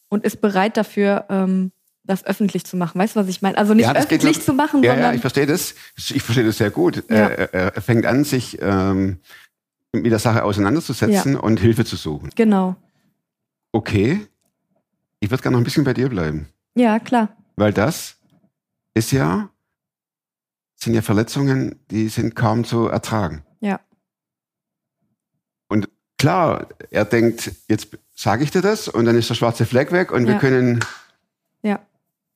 und 0.09 0.25
ist 0.25 0.41
bereit 0.41 0.77
dafür, 0.77 1.27
ähm, 1.29 1.73
das 2.07 2.25
öffentlich 2.25 2.65
zu 2.67 2.77
machen. 2.77 2.99
Weißt 3.01 3.17
du, 3.17 3.21
was 3.21 3.29
ich 3.29 3.41
meine? 3.41 3.57
Also 3.57 3.73
nicht 3.73 3.87
Ja, 3.87 3.93
geht 3.95 4.03
öffentlich 4.05 4.35
glaub- 4.37 4.45
zu 4.45 4.53
machen, 4.53 4.83
Ja, 4.83 4.93
sondern 4.93 5.11
ja, 5.11 5.15
ich 5.15 5.21
verstehe 5.23 5.47
das. 5.47 5.75
Ich 5.97 6.23
verstehe 6.23 6.45
das 6.45 6.59
sehr 6.59 6.71
gut. 6.71 6.97
Ja. 7.09 7.17
Er, 7.29 7.55
er, 7.55 7.75
er 7.77 7.81
fängt 7.83 8.05
an, 8.05 8.25
sich 8.25 8.59
ähm, 8.61 9.21
mit 9.93 10.13
der 10.13 10.19
Sache 10.19 10.45
auseinanderzusetzen 10.45 11.37
und 11.37 11.61
Hilfe 11.61 11.85
zu 11.85 11.97
suchen. 11.97 12.31
genau. 12.35 12.77
Okay, 13.73 14.25
ich 15.19 15.31
würde 15.31 15.43
gerne 15.43 15.55
noch 15.57 15.61
ein 15.61 15.65
bisschen 15.65 15.83
bei 15.85 15.95
dir 15.95 16.09
bleiben, 16.09 16.49
Ja, 16.77 17.01
klar. 17.01 17.37
weil 17.57 17.73
das 17.73 18.17
ist 18.95 19.11
ja, 19.11 19.51
sind 20.77 20.95
ja 20.95 21.03
Verletzungen, 21.03 21.81
die 21.91 22.09
sind 22.09 22.37
kaum 22.37 22.65
zu 22.65 22.87
ertragen. 22.87 23.45
Klar, 26.25 26.69
er 26.91 27.05
denkt, 27.05 27.53
jetzt 27.69 27.89
sage 28.15 28.45
ich 28.45 28.51
dir 28.51 28.63
das 28.63 28.89
und 28.89 29.05
dann 29.05 29.15
ist 29.15 29.29
der 29.29 29.35
schwarze 29.35 29.67
Fleck 29.67 29.93
weg 29.93 30.11
und 30.11 30.25
wir 30.25 30.33
Ja. 30.35 30.39
können 30.39 30.81
Ja. 31.63 31.81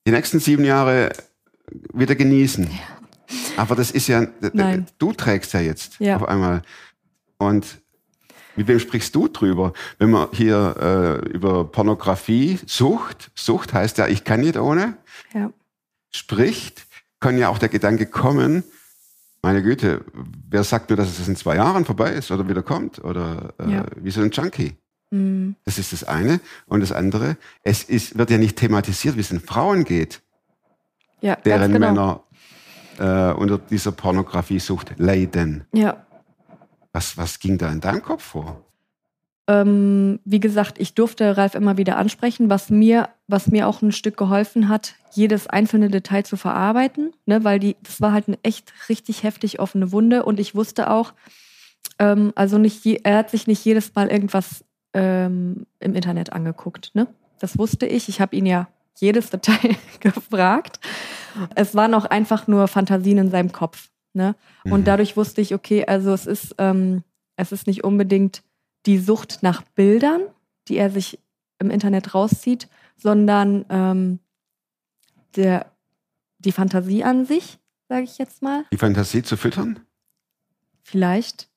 die 0.06 0.10
nächsten 0.10 0.40
sieben 0.40 0.62
Jahre 0.66 1.10
wieder 1.94 2.14
genießen. 2.14 2.68
Aber 3.56 3.74
das 3.76 3.90
ist 3.90 4.06
ja, 4.08 4.26
Nein. 4.52 4.86
du 4.98 5.14
trägst 5.14 5.54
ja 5.54 5.60
jetzt 5.60 5.98
auf 6.02 6.28
einmal. 6.28 6.60
Und 7.38 7.78
mit 8.56 8.68
wem 8.68 8.78
sprichst 8.78 9.14
du 9.14 9.26
drüber? 9.26 9.72
Wenn 9.98 10.10
man 10.10 10.28
hier 10.32 11.22
äh, 11.24 11.28
über 11.30 11.64
Pornografie, 11.64 12.58
Sucht, 12.66 13.30
Sucht 13.34 13.72
heißt 13.72 13.96
ja, 13.96 14.06
ich 14.06 14.22
kann 14.22 14.40
nicht 14.40 14.58
ohne, 14.58 14.98
spricht, 16.10 16.86
kann 17.20 17.38
ja 17.38 17.48
auch 17.48 17.58
der 17.58 17.70
Gedanke 17.70 18.04
kommen, 18.04 18.64
meine 19.42 19.62
Güte, 19.62 20.04
wer 20.50 20.64
sagt 20.64 20.90
mir, 20.90 20.96
dass 20.96 21.18
es 21.18 21.28
in 21.28 21.36
zwei 21.36 21.56
Jahren 21.56 21.84
vorbei 21.84 22.12
ist 22.12 22.30
oder 22.30 22.48
wieder 22.48 22.62
kommt? 22.62 23.02
Oder 23.04 23.54
äh, 23.58 23.70
Ja. 23.70 23.86
wie 23.96 24.10
so 24.10 24.20
ein 24.20 24.30
Junkie? 24.30 24.76
Mm, 25.10 25.52
Das 25.64 25.78
ist 25.78 25.92
das 25.92 26.04
eine. 26.04 26.40
Und 26.66 26.80
das 26.80 26.92
andere, 26.92 27.36
es 27.62 27.84
ist, 27.84 28.18
wird 28.18 28.30
ja 28.30 28.38
nicht 28.38 28.56
thematisiert, 28.56 29.16
wie 29.16 29.20
es 29.20 29.28
den 29.28 29.40
Frauen 29.40 29.84
geht, 29.84 30.20
ja, 31.20 31.36
deren 31.36 31.72
genau. 31.72 31.86
Männer 32.98 33.30
äh, 33.30 33.32
unter 33.34 33.58
dieser 33.58 33.92
Pornografiesucht 33.92 34.94
leiden. 34.98 35.64
Ja. 35.72 36.04
Was, 36.92 37.16
was 37.16 37.38
ging 37.38 37.58
da 37.58 37.70
in 37.70 37.80
deinem 37.80 38.02
Kopf 38.02 38.22
vor? 38.24 38.64
Ähm, 39.48 40.20
wie 40.26 40.40
gesagt, 40.40 40.78
ich 40.78 40.94
durfte 40.94 41.38
Ralf 41.38 41.54
immer 41.54 41.78
wieder 41.78 41.96
ansprechen, 41.96 42.50
was 42.50 42.68
mir, 42.68 43.08
was 43.28 43.48
mir 43.48 43.66
auch 43.66 43.80
ein 43.80 43.92
Stück 43.92 44.18
geholfen 44.18 44.68
hat, 44.68 44.94
jedes 45.12 45.46
einzelne 45.46 45.88
Detail 45.88 46.22
zu 46.22 46.36
verarbeiten, 46.36 47.12
ne, 47.24 47.44
weil 47.44 47.58
die, 47.58 47.76
das 47.82 48.02
war 48.02 48.12
halt 48.12 48.28
eine 48.28 48.38
echt 48.42 48.72
richtig 48.90 49.22
heftig 49.22 49.58
offene 49.58 49.90
Wunde 49.90 50.24
und 50.24 50.38
ich 50.38 50.54
wusste 50.54 50.90
auch, 50.90 51.14
ähm, 51.98 52.32
also 52.34 52.58
nicht, 52.58 52.84
je, 52.84 53.00
er 53.02 53.18
hat 53.18 53.30
sich 53.30 53.46
nicht 53.46 53.64
jedes 53.64 53.94
Mal 53.94 54.08
irgendwas 54.08 54.64
ähm, 54.94 55.66
im 55.80 55.94
Internet 55.94 56.32
angeguckt, 56.32 56.90
ne? 56.94 57.06
Das 57.40 57.58
wusste 57.58 57.86
ich. 57.86 58.08
Ich 58.08 58.20
habe 58.20 58.36
ihn 58.36 58.46
ja 58.46 58.68
jedes 58.96 59.30
Detail 59.30 59.76
gefragt. 60.00 60.80
Es 61.54 61.74
waren 61.74 61.94
auch 61.94 62.04
einfach 62.04 62.46
nur 62.46 62.68
Fantasien 62.68 63.18
in 63.18 63.30
seinem 63.30 63.52
Kopf, 63.52 63.90
ne? 64.12 64.34
Mhm. 64.64 64.72
Und 64.72 64.86
dadurch 64.86 65.16
wusste 65.16 65.40
ich, 65.40 65.54
okay, 65.54 65.84
also 65.86 66.12
es 66.12 66.26
ist, 66.26 66.54
ähm, 66.58 67.02
es 67.36 67.52
ist 67.52 67.66
nicht 67.66 67.84
unbedingt 67.84 68.42
die 68.86 68.98
Sucht 68.98 69.42
nach 69.42 69.62
Bildern, 69.62 70.22
die 70.68 70.76
er 70.76 70.90
sich 70.90 71.18
im 71.58 71.70
Internet 71.70 72.14
rauszieht, 72.14 72.68
sondern 72.96 73.64
ähm, 73.68 74.18
der, 75.36 75.72
die 76.38 76.52
Fantasie 76.52 77.04
an 77.04 77.26
sich, 77.26 77.58
sage 77.88 78.02
ich 78.04 78.18
jetzt 78.18 78.42
mal, 78.42 78.64
Die 78.72 78.76
Fantasie 78.78 79.22
zu 79.22 79.36
füttern? 79.36 79.80
vielleicht. 80.82 81.50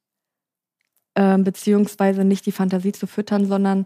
Ähm, 1.15 1.43
beziehungsweise 1.45 2.23
nicht 2.25 2.45
die 2.45 2.51
Fantasie 2.51 2.91
zu 2.93 3.05
füttern, 3.07 3.45
sondern 3.45 3.85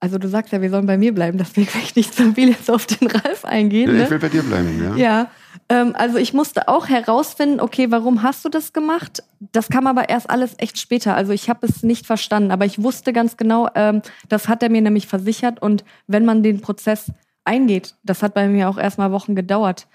also 0.00 0.18
du 0.18 0.28
sagst 0.28 0.52
ja, 0.52 0.60
wir 0.60 0.70
sollen 0.70 0.86
bei 0.86 0.98
mir 0.98 1.14
bleiben, 1.14 1.38
deswegen 1.38 1.72
will 1.74 1.80
ich 1.82 1.96
nicht 1.96 2.14
so 2.14 2.32
viel 2.32 2.50
jetzt 2.50 2.70
auf 2.70 2.86
den 2.86 3.08
Ralf 3.08 3.44
eingehen. 3.44 3.88
Ja, 3.90 3.96
Ne? 3.96 4.04
Ich 4.04 4.10
will 4.10 4.18
bei 4.18 4.28
dir 4.28 4.42
bleiben, 4.42 4.82
ja. 4.82 4.96
Ja, 4.96 5.30
ähm, 5.68 5.94
also 5.96 6.18
ich 6.18 6.32
musste 6.32 6.68
auch 6.68 6.88
herausfinden, 6.88 7.60
okay, 7.60 7.90
warum 7.90 8.22
hast 8.22 8.44
du 8.44 8.48
das 8.48 8.72
gemacht? 8.72 9.22
Das 9.52 9.68
kam 9.68 9.86
aber 9.86 10.08
erst 10.08 10.30
alles 10.30 10.54
echt 10.58 10.78
später. 10.78 11.14
Also 11.14 11.32
ich 11.32 11.48
habe 11.48 11.66
es 11.66 11.82
nicht 11.82 12.06
verstanden, 12.06 12.50
aber 12.50 12.64
ich 12.64 12.82
wusste 12.82 13.12
ganz 13.12 13.36
genau, 13.36 13.68
ähm, 13.74 14.02
das 14.28 14.48
hat 14.48 14.62
er 14.62 14.70
mir 14.70 14.80
nämlich 14.80 15.06
versichert. 15.06 15.60
Und 15.60 15.84
wenn 16.06 16.24
man 16.24 16.42
den 16.42 16.60
Prozess 16.60 17.10
eingeht, 17.44 17.94
das 18.02 18.22
hat 18.22 18.34
bei 18.34 18.48
mir 18.48 18.68
auch 18.68 18.78
erstmal 18.78 19.12
Wochen 19.12 19.34
gedauert, 19.34 19.86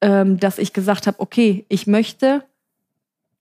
ähm, 0.00 0.38
dass 0.38 0.58
ich 0.58 0.72
gesagt 0.72 1.06
habe, 1.06 1.20
okay, 1.20 1.64
ich 1.68 1.86
möchte 1.86 2.44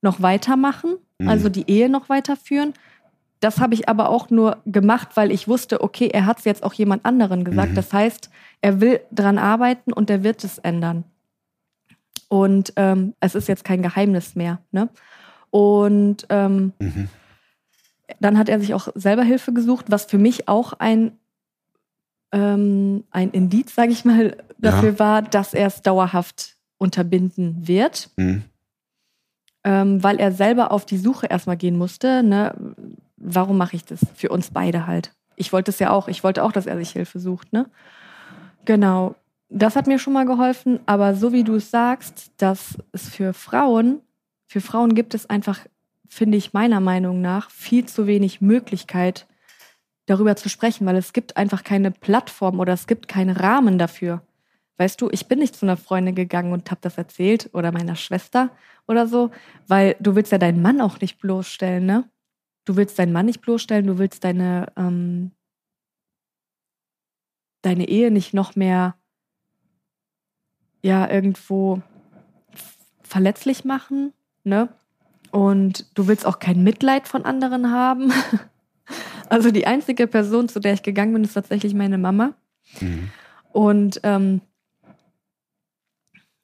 noch 0.01 0.21
weitermachen, 0.21 0.97
Mhm. 1.21 1.29
also 1.29 1.49
die 1.49 1.69
Ehe 1.69 1.89
noch 1.89 2.09
weiterführen. 2.09 2.73
Das 3.39 3.59
habe 3.59 3.73
ich 3.73 3.89
aber 3.89 4.09
auch 4.09 4.29
nur 4.29 4.57
gemacht, 4.65 5.09
weil 5.15 5.31
ich 5.31 5.47
wusste, 5.47 5.81
okay, 5.81 6.09
er 6.13 6.25
hat 6.25 6.39
es 6.39 6.45
jetzt 6.45 6.63
auch 6.63 6.73
jemand 6.73 7.05
anderen 7.05 7.43
gesagt. 7.43 7.71
Mhm. 7.71 7.75
Das 7.75 7.91
heißt, 7.93 8.29
er 8.61 8.81
will 8.81 8.99
dran 9.11 9.37
arbeiten 9.37 9.93
und 9.93 10.09
er 10.09 10.23
wird 10.23 10.43
es 10.43 10.57
ändern. 10.59 11.03
Und 12.31 12.71
ähm, 12.77 13.13
es 13.19 13.35
ist 13.35 13.49
jetzt 13.49 13.65
kein 13.65 13.81
Geheimnis 13.81 14.35
mehr. 14.35 14.59
Ne? 14.71 14.87
Und 15.49 16.25
ähm, 16.29 16.71
Mhm. 16.79 17.09
dann 18.21 18.37
hat 18.37 18.47
er 18.47 18.57
sich 18.61 18.73
auch 18.73 18.87
selber 18.95 19.23
Hilfe 19.23 19.51
gesucht, 19.51 19.87
was 19.89 20.05
für 20.05 20.17
mich 20.17 20.47
auch 20.47 20.71
ein, 20.79 21.11
ähm, 22.31 23.03
ein 23.11 23.31
Indiz, 23.31 23.75
sage 23.75 23.91
ich 23.91 24.05
mal, 24.05 24.37
dafür 24.57 24.91
Ja. 24.93 24.99
war, 24.99 25.21
dass 25.23 25.53
er 25.53 25.67
es 25.67 25.81
dauerhaft 25.81 26.55
unterbinden 26.77 27.67
wird 27.67 28.09
Mhm. 28.15 28.43
ähm, 29.65 30.01
weil 30.01 30.17
er 30.17 30.31
selber 30.31 30.71
auf 30.71 30.85
die 30.85 30.97
Suche 30.97 31.27
erstmal 31.27 31.57
gehen 31.57 31.77
musste. 31.77 32.23
Ne? 32.23 32.55
Warum 33.17 33.57
mache 33.57 33.75
ich 33.75 33.83
das? 33.83 33.99
Für 34.15 34.29
uns 34.29 34.51
beide 34.51 34.87
halt. 34.87 35.13
Ich 35.35 35.51
wollte 35.51 35.69
es 35.71 35.79
ja 35.79 35.89
auch. 35.91 36.07
Ich 36.07 36.23
wollte 36.23 36.43
auch, 36.45 36.53
dass 36.53 36.65
er 36.65 36.77
sich 36.77 36.91
Hilfe 36.91 37.19
sucht, 37.19 37.51
ne? 37.53 37.69
Genau. 38.65 39.15
Das 39.53 39.75
hat 39.75 39.85
mir 39.85 39.99
schon 39.99 40.13
mal 40.13 40.25
geholfen, 40.25 40.79
aber 40.85 41.13
so 41.13 41.33
wie 41.33 41.43
du 41.43 41.55
es 41.55 41.71
sagst, 41.71 42.31
dass 42.37 42.77
es 42.93 43.09
für 43.09 43.33
Frauen, 43.33 43.99
für 44.47 44.61
Frauen 44.61 44.95
gibt 44.95 45.13
es 45.13 45.29
einfach, 45.29 45.59
finde 46.07 46.37
ich 46.37 46.53
meiner 46.53 46.79
Meinung 46.79 47.19
nach, 47.19 47.51
viel 47.51 47.85
zu 47.85 48.07
wenig 48.07 48.39
Möglichkeit, 48.39 49.27
darüber 50.05 50.37
zu 50.37 50.47
sprechen, 50.47 50.85
weil 50.85 50.95
es 50.95 51.11
gibt 51.11 51.35
einfach 51.35 51.65
keine 51.65 51.91
Plattform 51.91 52.61
oder 52.61 52.71
es 52.71 52.87
gibt 52.87 53.09
keinen 53.09 53.35
Rahmen 53.35 53.77
dafür. 53.77 54.21
Weißt 54.77 55.01
du, 55.01 55.09
ich 55.11 55.27
bin 55.27 55.39
nicht 55.39 55.57
zu 55.57 55.65
einer 55.65 55.75
Freundin 55.77 56.15
gegangen 56.15 56.53
und 56.53 56.71
habe 56.71 56.81
das 56.81 56.97
erzählt 56.97 57.49
oder 57.51 57.73
meiner 57.73 57.97
Schwester 57.97 58.51
oder 58.87 59.05
so, 59.05 59.31
weil 59.67 59.97
du 59.99 60.15
willst 60.15 60.31
ja 60.31 60.37
deinen 60.37 60.61
Mann 60.61 60.79
auch 60.79 61.01
nicht 61.01 61.19
bloßstellen, 61.19 61.85
ne? 61.85 62.09
Du 62.63 62.77
willst 62.77 62.97
deinen 62.97 63.11
Mann 63.11 63.25
nicht 63.25 63.41
bloßstellen, 63.41 63.85
du 63.85 63.97
willst 63.97 64.23
deine, 64.23 64.71
ähm, 64.77 65.31
deine 67.63 67.89
Ehe 67.89 68.11
nicht 68.11 68.33
noch 68.33 68.55
mehr, 68.55 68.95
ja, 70.81 71.09
irgendwo 71.09 71.81
verletzlich 73.03 73.65
machen, 73.65 74.13
ne? 74.43 74.69
Und 75.31 75.85
du 75.97 76.07
willst 76.07 76.25
auch 76.25 76.39
kein 76.39 76.63
Mitleid 76.63 77.07
von 77.07 77.25
anderen 77.25 77.71
haben. 77.71 78.11
Also 79.29 79.49
die 79.49 79.65
einzige 79.65 80.07
Person, 80.07 80.49
zu 80.49 80.59
der 80.59 80.73
ich 80.73 80.83
gegangen 80.83 81.13
bin, 81.13 81.23
ist 81.23 81.35
tatsächlich 81.35 81.73
meine 81.73 81.97
Mama. 81.97 82.33
Mhm. 82.81 83.09
Und 83.53 84.01
ähm, 84.03 84.41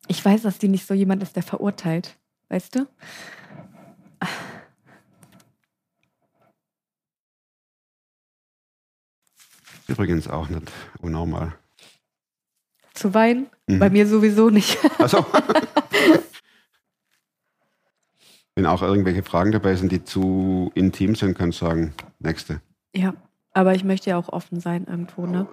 ich 0.08 0.23
weiß, 0.23 0.43
dass 0.43 0.58
die 0.58 0.69
nicht 0.69 0.88
so 0.88 0.93
jemand 0.93 1.21
ist, 1.21 1.36
der 1.36 1.43
verurteilt. 1.43 2.17
Weißt 2.47 2.76
du? 2.76 2.88
Übrigens 9.88 10.30
auch 10.30 10.47
nicht 10.47 10.71
unnormal. 11.02 11.54
Zu 12.97 13.13
weinen? 13.13 13.47
Mhm. 13.67 13.79
Bei 13.79 13.89
mir 13.89 14.07
sowieso 14.07 14.49
nicht. 14.49 14.77
Also. 14.99 15.25
Wenn 18.55 18.65
auch 18.65 18.81
irgendwelche 18.81 19.21
Fragen 19.21 19.51
dabei 19.51 19.75
sind, 19.75 19.91
die 19.91 20.03
zu 20.03 20.71
intim 20.73 21.13
sind, 21.13 21.38
kannst 21.38 21.62
du 21.62 21.65
sagen, 21.65 21.93
nächste. 22.19 22.60
ja, 22.95 23.13
aber 23.53 23.75
ich 23.75 23.83
möchte 23.83 24.10
ja 24.10 24.17
auch 24.17 24.29
offen 24.29 24.60
sein 24.60 24.86
irgendwo, 24.89 25.27
ne? 25.27 25.47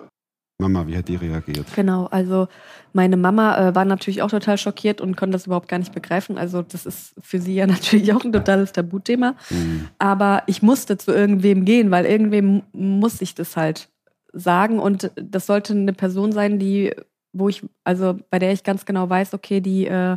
Mama, 0.58 0.86
wie 0.86 0.96
hat 0.96 1.08
die 1.08 1.16
reagiert? 1.16 1.66
Genau, 1.74 2.06
also 2.06 2.46
meine 2.92 3.16
Mama 3.16 3.58
äh, 3.58 3.74
war 3.74 3.84
natürlich 3.84 4.22
auch 4.22 4.30
total 4.30 4.56
schockiert 4.56 5.00
und 5.00 5.16
konnte 5.16 5.32
das 5.32 5.46
überhaupt 5.46 5.68
gar 5.68 5.78
nicht 5.78 5.92
begreifen. 5.92 6.38
Also 6.38 6.62
das 6.62 6.86
ist 6.86 7.14
für 7.20 7.40
sie 7.40 7.56
ja 7.56 7.66
natürlich 7.68 8.12
auch 8.14 8.24
ein 8.24 8.32
totales 8.32 8.72
Tabuthema. 8.72 9.34
Mhm. 9.50 9.88
Aber 9.98 10.44
ich 10.46 10.62
musste 10.62 10.96
zu 10.96 11.12
irgendwem 11.12 11.64
gehen, 11.64 11.90
weil 11.90 12.06
irgendwem 12.06 12.62
muss 12.72 13.20
ich 13.20 13.34
das 13.34 13.56
halt 13.56 13.88
sagen. 14.32 14.78
Und 14.78 15.10
das 15.16 15.46
sollte 15.46 15.72
eine 15.72 15.92
Person 15.92 16.30
sein, 16.32 16.58
die, 16.58 16.94
wo 17.34 17.48
ich, 17.50 17.62
also 17.84 18.18
bei 18.30 18.38
der 18.38 18.52
ich 18.52 18.64
ganz 18.64 18.86
genau 18.86 19.08
weiß, 19.10 19.34
okay, 19.34 19.60
die, 19.60 19.86
äh, 19.86 20.16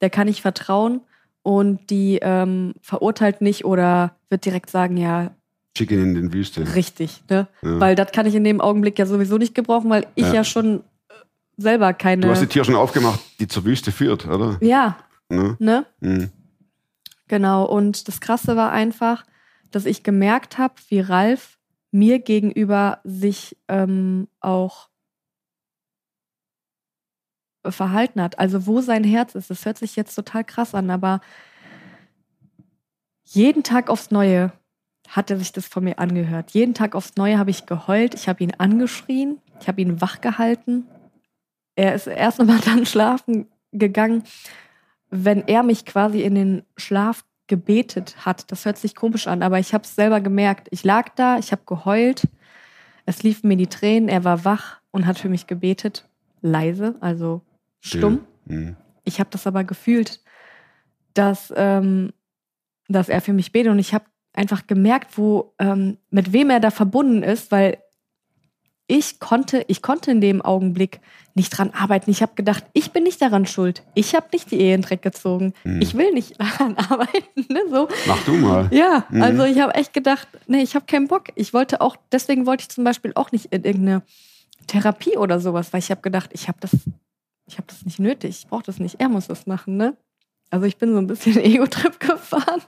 der 0.00 0.10
kann 0.10 0.28
ich 0.28 0.40
vertrauen 0.40 1.02
und 1.42 1.90
die 1.90 2.18
ähm, 2.22 2.74
verurteilt 2.80 3.40
nicht 3.42 3.64
oder 3.66 4.14
wird 4.30 4.44
direkt 4.46 4.70
sagen, 4.70 4.96
ja, 4.96 5.30
Chicken 5.76 6.00
in 6.02 6.14
den 6.14 6.32
Wüste. 6.32 6.74
richtig, 6.74 7.22
ne? 7.28 7.48
Ja. 7.62 7.80
Weil 7.80 7.96
das 7.96 8.12
kann 8.12 8.26
ich 8.26 8.34
in 8.36 8.44
dem 8.44 8.60
Augenblick 8.60 8.96
ja 8.98 9.06
sowieso 9.06 9.38
nicht 9.38 9.54
gebrauchen, 9.54 9.90
weil 9.90 10.06
ich 10.14 10.24
Ja. 10.26 10.34
ja, 10.34 10.44
schon 10.44 10.80
äh, 11.08 11.12
selber 11.56 11.92
keine. 11.92 12.22
Du 12.22 12.30
hast 12.30 12.40
die 12.40 12.46
Tür 12.46 12.64
schon 12.64 12.76
aufgemacht, 12.76 13.20
die 13.40 13.48
zur 13.48 13.64
Wüste 13.64 13.90
führt, 13.92 14.26
oder? 14.26 14.56
ja, 14.60 14.96
Ne? 15.28 15.56
ne? 15.58 15.84
Mhm. 16.00 16.30
Genau. 17.28 17.64
Und 17.64 18.06
das 18.08 18.20
Krasse 18.20 18.56
war 18.56 18.70
einfach, 18.70 19.24
dass 19.70 19.86
ich 19.86 20.02
gemerkt 20.02 20.58
habe, 20.58 20.74
wie 20.88 21.00
Ralf 21.00 21.58
mir 21.90 22.18
gegenüber 22.18 23.00
sich 23.04 23.56
ähm, 23.68 24.28
auch 24.40 24.88
verhalten 27.70 28.20
hat. 28.22 28.38
Also 28.38 28.66
wo 28.66 28.80
sein 28.80 29.04
Herz 29.04 29.34
ist. 29.34 29.50
Das 29.50 29.64
hört 29.64 29.78
sich 29.78 29.96
jetzt 29.96 30.14
total 30.14 30.44
krass 30.44 30.74
an, 30.74 30.90
aber 30.90 31.20
jeden 33.24 33.62
Tag 33.62 33.90
aufs 33.90 34.10
Neue 34.10 34.52
hat 35.08 35.30
er 35.30 35.38
sich 35.38 35.52
das 35.52 35.66
von 35.66 35.84
mir 35.84 35.98
angehört. 35.98 36.52
Jeden 36.52 36.74
Tag 36.74 36.94
aufs 36.94 37.16
Neue 37.16 37.38
habe 37.38 37.50
ich 37.50 37.66
geheult, 37.66 38.14
ich 38.14 38.28
habe 38.28 38.42
ihn 38.42 38.52
angeschrien, 38.58 39.38
ich 39.60 39.68
habe 39.68 39.80
ihn 39.80 40.00
wach 40.00 40.20
gehalten. 40.20 40.86
Er 41.76 41.94
ist 41.94 42.06
erst 42.06 42.38
nochmal 42.38 42.60
dann 42.64 42.86
schlafen 42.86 43.46
gegangen, 43.72 44.24
wenn 45.10 45.46
er 45.46 45.62
mich 45.62 45.84
quasi 45.84 46.22
in 46.22 46.34
den 46.34 46.62
Schlaf 46.76 47.24
gebetet 47.46 48.24
hat. 48.24 48.50
Das 48.50 48.64
hört 48.64 48.78
sich 48.78 48.94
komisch 48.94 49.26
an, 49.26 49.42
aber 49.42 49.58
ich 49.58 49.74
habe 49.74 49.84
es 49.84 49.94
selber 49.94 50.20
gemerkt. 50.20 50.68
Ich 50.70 50.84
lag 50.84 51.10
da, 51.10 51.38
ich 51.38 51.52
habe 51.52 51.62
geheult, 51.66 52.26
es 53.06 53.22
liefen 53.22 53.48
mir 53.48 53.56
die 53.56 53.66
Tränen, 53.66 54.08
er 54.08 54.24
war 54.24 54.44
wach 54.44 54.80
und 54.90 55.06
hat 55.06 55.18
für 55.18 55.28
mich 55.28 55.46
gebetet, 55.46 56.08
leise, 56.40 56.96
also 57.00 57.42
stumm. 57.84 58.20
Mhm. 58.46 58.76
Ich 59.04 59.20
habe 59.20 59.30
das 59.30 59.46
aber 59.46 59.64
gefühlt, 59.64 60.20
dass, 61.14 61.52
ähm, 61.56 62.12
dass 62.88 63.08
er 63.08 63.20
für 63.20 63.32
mich 63.32 63.52
betet 63.52 63.70
und 63.72 63.78
ich 63.78 63.94
habe 63.94 64.04
einfach 64.32 64.66
gemerkt, 64.66 65.16
wo 65.18 65.54
ähm, 65.58 65.98
mit 66.10 66.32
wem 66.32 66.50
er 66.50 66.60
da 66.60 66.70
verbunden 66.70 67.22
ist, 67.22 67.52
weil 67.52 67.78
ich 68.86 69.18
konnte, 69.18 69.64
ich 69.68 69.80
konnte 69.80 70.10
in 70.10 70.20
dem 70.20 70.42
Augenblick 70.42 71.00
nicht 71.34 71.50
dran 71.56 71.70
arbeiten. 71.70 72.10
Ich 72.10 72.20
habe 72.20 72.34
gedacht, 72.34 72.64
ich 72.74 72.90
bin 72.92 73.04
nicht 73.04 73.22
daran 73.22 73.46
schuld. 73.46 73.82
Ich 73.94 74.14
habe 74.14 74.26
nicht 74.32 74.50
die 74.50 74.60
Ehe 74.60 74.74
in 74.74 74.82
Dreck 74.82 75.00
gezogen. 75.00 75.54
Mhm. 75.64 75.80
Ich 75.80 75.94
will 75.94 76.12
nicht 76.12 76.38
daran 76.40 76.76
arbeiten. 76.76 77.46
Ne? 77.48 77.60
So. 77.70 77.88
Mach 78.06 78.22
du 78.24 78.32
mal. 78.34 78.68
Ja, 78.72 79.06
Mhm. 79.08 79.22
also 79.22 79.44
ich 79.44 79.58
habe 79.60 79.74
echt 79.74 79.94
gedacht, 79.94 80.28
nee, 80.48 80.60
ich 80.62 80.74
habe 80.74 80.84
keinen 80.86 81.08
Bock. 81.08 81.28
Ich 81.34 81.54
wollte 81.54 81.80
auch, 81.80 81.96
deswegen 82.12 82.44
wollte 82.44 82.62
ich 82.62 82.68
zum 82.68 82.84
Beispiel 82.84 83.12
auch 83.14 83.32
nicht 83.32 83.46
in 83.46 83.64
irgendeine 83.64 84.02
Therapie 84.66 85.16
oder 85.16 85.40
sowas, 85.40 85.72
weil 85.72 85.78
ich 85.80 85.90
habe 85.90 86.02
gedacht, 86.02 86.30
ich 86.34 86.48
habe 86.48 86.58
das, 86.60 86.72
ich 87.46 87.56
habe 87.58 87.66
das 87.66 87.84
nicht 87.84 87.98
nötig. 87.98 88.30
Ich 88.40 88.46
brauche 88.48 88.62
das 88.62 88.78
nicht. 88.78 89.00
Er 89.00 89.08
muss 89.08 89.26
das 89.26 89.46
machen, 89.46 89.76
ne? 89.76 89.96
Also 90.50 90.66
ich 90.66 90.76
bin 90.78 90.92
so 90.92 90.98
ein 90.98 91.06
bisschen 91.06 91.36
Ego-Trip 91.38 91.98
gefahren. 92.00 92.62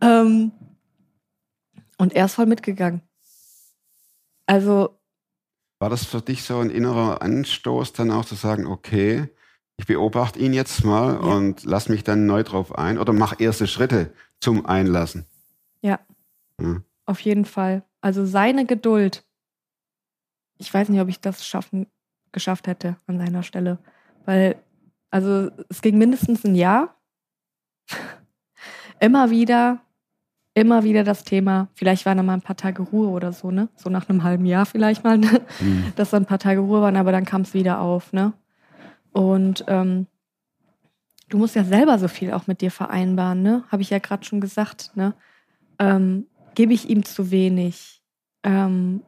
Ähm, 0.00 0.52
und 1.98 2.12
er 2.14 2.26
ist 2.26 2.34
voll 2.34 2.46
mitgegangen. 2.46 3.02
Also 4.46 4.98
War 5.80 5.90
das 5.90 6.04
für 6.04 6.20
dich 6.22 6.42
so 6.42 6.58
ein 6.58 6.70
innerer 6.70 7.22
Anstoß, 7.22 7.92
dann 7.92 8.10
auch 8.10 8.24
zu 8.24 8.34
sagen, 8.34 8.66
okay, 8.66 9.28
ich 9.76 9.86
beobachte 9.86 10.38
ihn 10.38 10.52
jetzt 10.52 10.84
mal 10.84 11.14
Ja. 11.14 11.20
und 11.20 11.64
lass 11.64 11.88
mich 11.88 12.02
dann 12.04 12.26
neu 12.26 12.42
drauf 12.42 12.74
ein 12.76 12.98
oder 12.98 13.12
mach 13.12 13.38
erste 13.40 13.66
Schritte 13.66 14.12
zum 14.40 14.66
Einlassen? 14.66 15.26
Ja. 15.82 16.00
Ja. 16.60 16.82
Auf 17.06 17.20
jeden 17.20 17.44
Fall. 17.44 17.84
Also 18.00 18.24
seine 18.26 18.66
Geduld. 18.66 19.24
Ich 20.58 20.72
weiß 20.72 20.88
nicht, 20.88 21.00
ob 21.00 21.08
ich 21.08 21.20
das 21.20 21.46
schaffen, 21.46 21.86
geschafft 22.32 22.66
hätte 22.66 22.96
an 23.06 23.18
seiner 23.18 23.42
Stelle. 23.42 23.78
Weil, 24.24 24.56
also 25.10 25.50
es 25.68 25.82
ging 25.82 25.98
mindestens 25.98 26.44
ein 26.44 26.54
Jahr. 26.54 26.94
immer 29.00 29.30
wieder, 29.30 29.80
immer 30.54 30.84
wieder 30.84 31.04
das 31.04 31.24
Thema. 31.24 31.68
Vielleicht 31.74 32.06
waren 32.06 32.16
da 32.16 32.22
mal 32.22 32.34
ein 32.34 32.42
paar 32.42 32.56
Tage 32.56 32.82
Ruhe 32.82 33.08
oder 33.08 33.32
so, 33.32 33.50
ne? 33.50 33.68
So 33.76 33.90
nach 33.90 34.08
einem 34.08 34.22
halben 34.22 34.44
Jahr 34.44 34.66
vielleicht 34.66 35.04
mal, 35.04 35.18
ne? 35.18 35.40
Mhm. 35.60 35.92
dass 35.96 36.10
dann 36.10 36.24
ein 36.24 36.26
paar 36.26 36.38
Tage 36.38 36.60
Ruhe 36.60 36.80
waren, 36.82 36.96
aber 36.96 37.12
dann 37.12 37.24
kam 37.24 37.42
es 37.42 37.54
wieder 37.54 37.80
auf, 37.80 38.12
ne? 38.12 38.32
Und 39.12 39.64
ähm, 39.68 40.06
du 41.28 41.38
musst 41.38 41.56
ja 41.56 41.64
selber 41.64 41.98
so 41.98 42.08
viel 42.08 42.32
auch 42.32 42.46
mit 42.46 42.60
dir 42.60 42.70
vereinbaren, 42.70 43.42
ne? 43.42 43.64
Habe 43.68 43.82
ich 43.82 43.90
ja 43.90 43.98
gerade 43.98 44.24
schon 44.24 44.40
gesagt, 44.40 44.92
ne? 44.94 45.14
Ähm, 45.78 46.26
Gebe 46.58 46.72
ich 46.72 46.90
ihm 46.90 47.04
zu 47.04 47.30
wenig? 47.30 48.02
Ähm, 48.42 49.02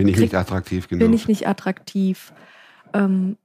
Bin 0.00 0.08
ich 0.08 0.14
Krieg- 0.14 0.24
nicht 0.24 0.34
attraktiv 0.34 0.88
genug? 0.88 1.00
bin 1.00 1.12
ich 1.12 1.28
nicht 1.28 1.46
attraktiv? 1.46 2.32
Ähm, 2.92 3.36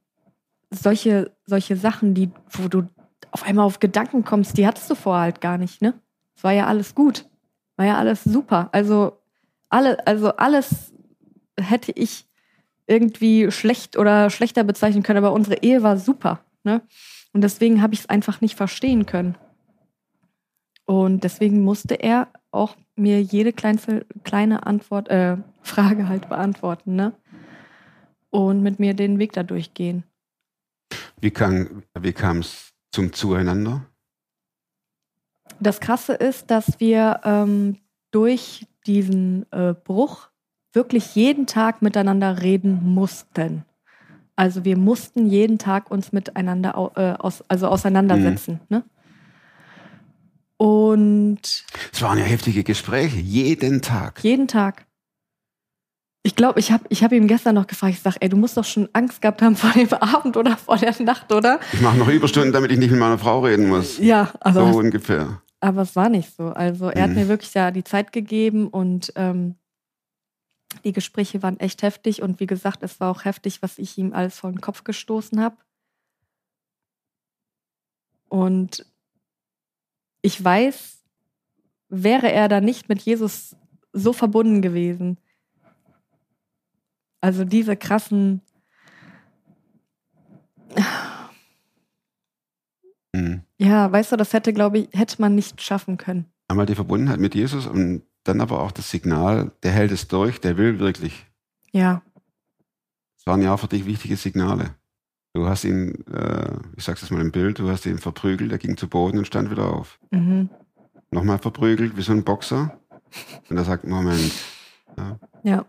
solche, 0.70 1.30
solche 1.44 1.76
Sachen, 1.76 2.14
die, 2.14 2.30
wo 2.50 2.68
du 2.68 2.88
auf 3.30 3.44
einmal 3.44 3.66
auf 3.66 3.78
Gedanken 3.78 4.24
kommst, 4.24 4.56
die 4.56 4.66
hattest 4.66 4.90
du 4.90 4.94
vorher 4.94 5.22
halt 5.22 5.40
gar 5.40 5.58
nicht, 5.58 5.82
ne? 5.82 5.94
Es 6.36 6.44
war 6.44 6.52
ja 6.52 6.66
alles 6.66 6.94
gut. 6.94 7.26
War 7.76 7.86
ja 7.86 7.98
alles 7.98 8.24
super. 8.24 8.68
Also, 8.72 9.18
alle, 9.68 10.06
also 10.06 10.36
alles 10.36 10.92
hätte 11.58 11.92
ich 11.92 12.26
irgendwie 12.86 13.50
schlecht 13.50 13.96
oder 13.96 14.30
schlechter 14.30 14.64
bezeichnen 14.64 15.02
können, 15.02 15.18
aber 15.18 15.32
unsere 15.32 15.62
Ehe 15.62 15.82
war 15.82 15.96
super, 15.98 16.40
ne? 16.64 16.82
Und 17.32 17.42
deswegen 17.42 17.82
habe 17.82 17.92
ich 17.94 18.00
es 18.00 18.08
einfach 18.08 18.40
nicht 18.40 18.56
verstehen 18.56 19.04
können. 19.04 19.36
Und 20.86 21.24
deswegen 21.24 21.62
musste 21.62 21.94
er 21.94 22.28
auch 22.50 22.76
mir 22.94 23.20
jede 23.20 23.52
kleinste, 23.52 24.06
kleine 24.24 24.66
Antwort, 24.66 25.08
äh, 25.08 25.36
Frage 25.66 26.08
halt 26.08 26.28
beantworten, 26.28 26.96
ne? 26.96 27.12
Und 28.30 28.62
mit 28.62 28.78
mir 28.78 28.94
den 28.94 29.18
Weg 29.18 29.32
da 29.32 29.42
durchgehen. 29.42 30.04
Wie 31.20 31.30
kam 31.30 31.82
wie 31.98 32.14
es 32.40 32.72
zum 32.92 33.12
Zueinander? 33.12 33.86
Das 35.60 35.80
Krasse 35.80 36.12
ist, 36.12 36.50
dass 36.50 36.80
wir 36.80 37.20
ähm, 37.24 37.78
durch 38.10 38.66
diesen 38.86 39.50
äh, 39.52 39.74
Bruch 39.74 40.28
wirklich 40.72 41.14
jeden 41.14 41.46
Tag 41.46 41.82
miteinander 41.82 42.42
reden 42.42 42.80
mussten. 42.84 43.64
Also 44.36 44.64
wir 44.66 44.76
mussten 44.76 45.26
jeden 45.26 45.58
Tag 45.58 45.90
uns 45.90 46.12
miteinander 46.12 46.76
au 46.76 46.92
äh, 46.94 47.14
aus 47.18 47.42
also 47.48 47.68
auseinandersetzen. 47.68 48.60
Ne? 48.68 48.84
Und 50.58 51.64
Es 51.92 52.02
waren 52.02 52.18
ja 52.18 52.24
heftige 52.24 52.62
Gespräche, 52.64 53.18
jeden 53.18 53.80
Tag. 53.80 54.22
jeden 54.22 54.48
Tag. 54.48 54.86
Ich 56.26 56.34
glaube, 56.34 56.58
ich 56.58 56.72
habe 56.72 56.82
ich 56.88 57.04
hab 57.04 57.12
ihm 57.12 57.28
gestern 57.28 57.54
noch 57.54 57.68
gefragt, 57.68 57.94
ich 57.94 58.00
sage, 58.00 58.16
ey, 58.20 58.28
du 58.28 58.36
musst 58.36 58.56
doch 58.56 58.64
schon 58.64 58.88
Angst 58.92 59.22
gehabt 59.22 59.42
haben 59.42 59.54
vor 59.54 59.70
dem 59.70 59.88
Abend 59.92 60.36
oder 60.36 60.56
vor 60.56 60.76
der 60.76 61.00
Nacht, 61.00 61.30
oder? 61.32 61.60
Ich 61.72 61.80
mache 61.80 61.96
noch 61.96 62.08
Überstunden, 62.08 62.52
damit 62.52 62.72
ich 62.72 62.78
nicht 62.78 62.90
mit 62.90 62.98
meiner 62.98 63.16
Frau 63.16 63.38
reden 63.44 63.68
muss. 63.68 63.98
Ja, 63.98 64.32
aber, 64.40 64.72
so 64.72 64.78
ungefähr. 64.80 65.40
aber 65.60 65.82
es 65.82 65.94
war 65.94 66.08
nicht 66.08 66.34
so. 66.34 66.48
Also 66.48 66.88
er 66.88 67.04
hat 67.04 67.10
Mhm. 67.10 67.14
mir 67.16 67.28
wirklich 67.28 67.54
ja 67.54 67.70
die 67.70 67.84
Zeit 67.84 68.12
gegeben 68.12 68.66
und 68.66 69.12
ähm, 69.14 69.54
die 70.84 70.92
Gespräche 70.92 71.44
waren 71.44 71.60
echt 71.60 71.82
heftig 71.82 72.22
und 72.22 72.40
wie 72.40 72.46
gesagt, 72.46 72.82
es 72.82 72.98
war 72.98 73.08
auch 73.12 73.24
heftig, 73.24 73.62
was 73.62 73.78
ich 73.78 73.96
ihm 73.96 74.12
alles 74.12 74.40
vor 74.40 74.50
den 74.50 74.60
Kopf 74.60 74.82
gestoßen 74.82 75.40
habe. 75.40 75.56
Und 78.28 78.84
ich 80.22 80.42
weiß, 80.42 81.04
wäre 81.88 82.32
er 82.32 82.48
da 82.48 82.60
nicht 82.60 82.88
mit 82.88 83.00
Jesus 83.02 83.54
so 83.92 84.12
verbunden 84.12 84.60
gewesen. 84.60 85.18
Also 87.26 87.44
diese 87.44 87.76
krassen, 87.76 88.40
Mhm. 93.14 93.42
ja, 93.58 93.90
weißt 93.90 94.12
du, 94.12 94.16
das 94.16 94.32
hätte, 94.32 94.52
glaube 94.52 94.78
ich, 94.78 94.88
hätte 94.92 95.20
man 95.20 95.34
nicht 95.34 95.60
schaffen 95.62 95.96
können. 95.96 96.26
Einmal 96.48 96.66
die 96.66 96.74
Verbundenheit 96.74 97.18
mit 97.18 97.34
Jesus 97.34 97.66
und 97.66 98.02
dann 98.24 98.40
aber 98.40 98.60
auch 98.60 98.70
das 98.72 98.90
Signal, 98.90 99.52
der 99.62 99.72
hält 99.72 99.90
es 99.90 100.06
durch, 100.08 100.40
der 100.40 100.56
will 100.56 100.78
wirklich. 100.78 101.26
Ja, 101.72 102.02
Das 103.16 103.26
waren 103.26 103.42
ja 103.42 103.52
auch 103.54 103.58
für 103.60 103.68
dich 103.68 103.86
wichtige 103.86 104.16
Signale. 104.16 104.74
Du 105.34 105.48
hast 105.48 105.64
ihn, 105.64 106.04
äh, 106.06 106.58
ich 106.76 106.84
sag's 106.84 107.00
jetzt 107.02 107.10
mal 107.10 107.20
im 107.20 107.32
Bild, 107.32 107.58
du 107.58 107.68
hast 107.70 107.86
ihn 107.86 107.98
verprügelt, 107.98 108.52
er 108.52 108.58
ging 108.58 108.76
zu 108.76 108.88
Boden 108.88 109.18
und 109.18 109.26
stand 109.26 109.50
wieder 109.50 109.72
auf. 109.72 109.98
mhm. 110.10 110.48
Nochmal 111.10 111.38
verprügelt, 111.38 111.96
wie 111.96 112.02
so 112.02 112.12
ein 112.12 112.24
Boxer. 112.24 112.78
Und 113.48 113.56
er 113.56 113.64
sagt, 113.64 113.84
Moment. 113.86 114.32
Ja. 114.96 115.18
ja, 115.44 115.64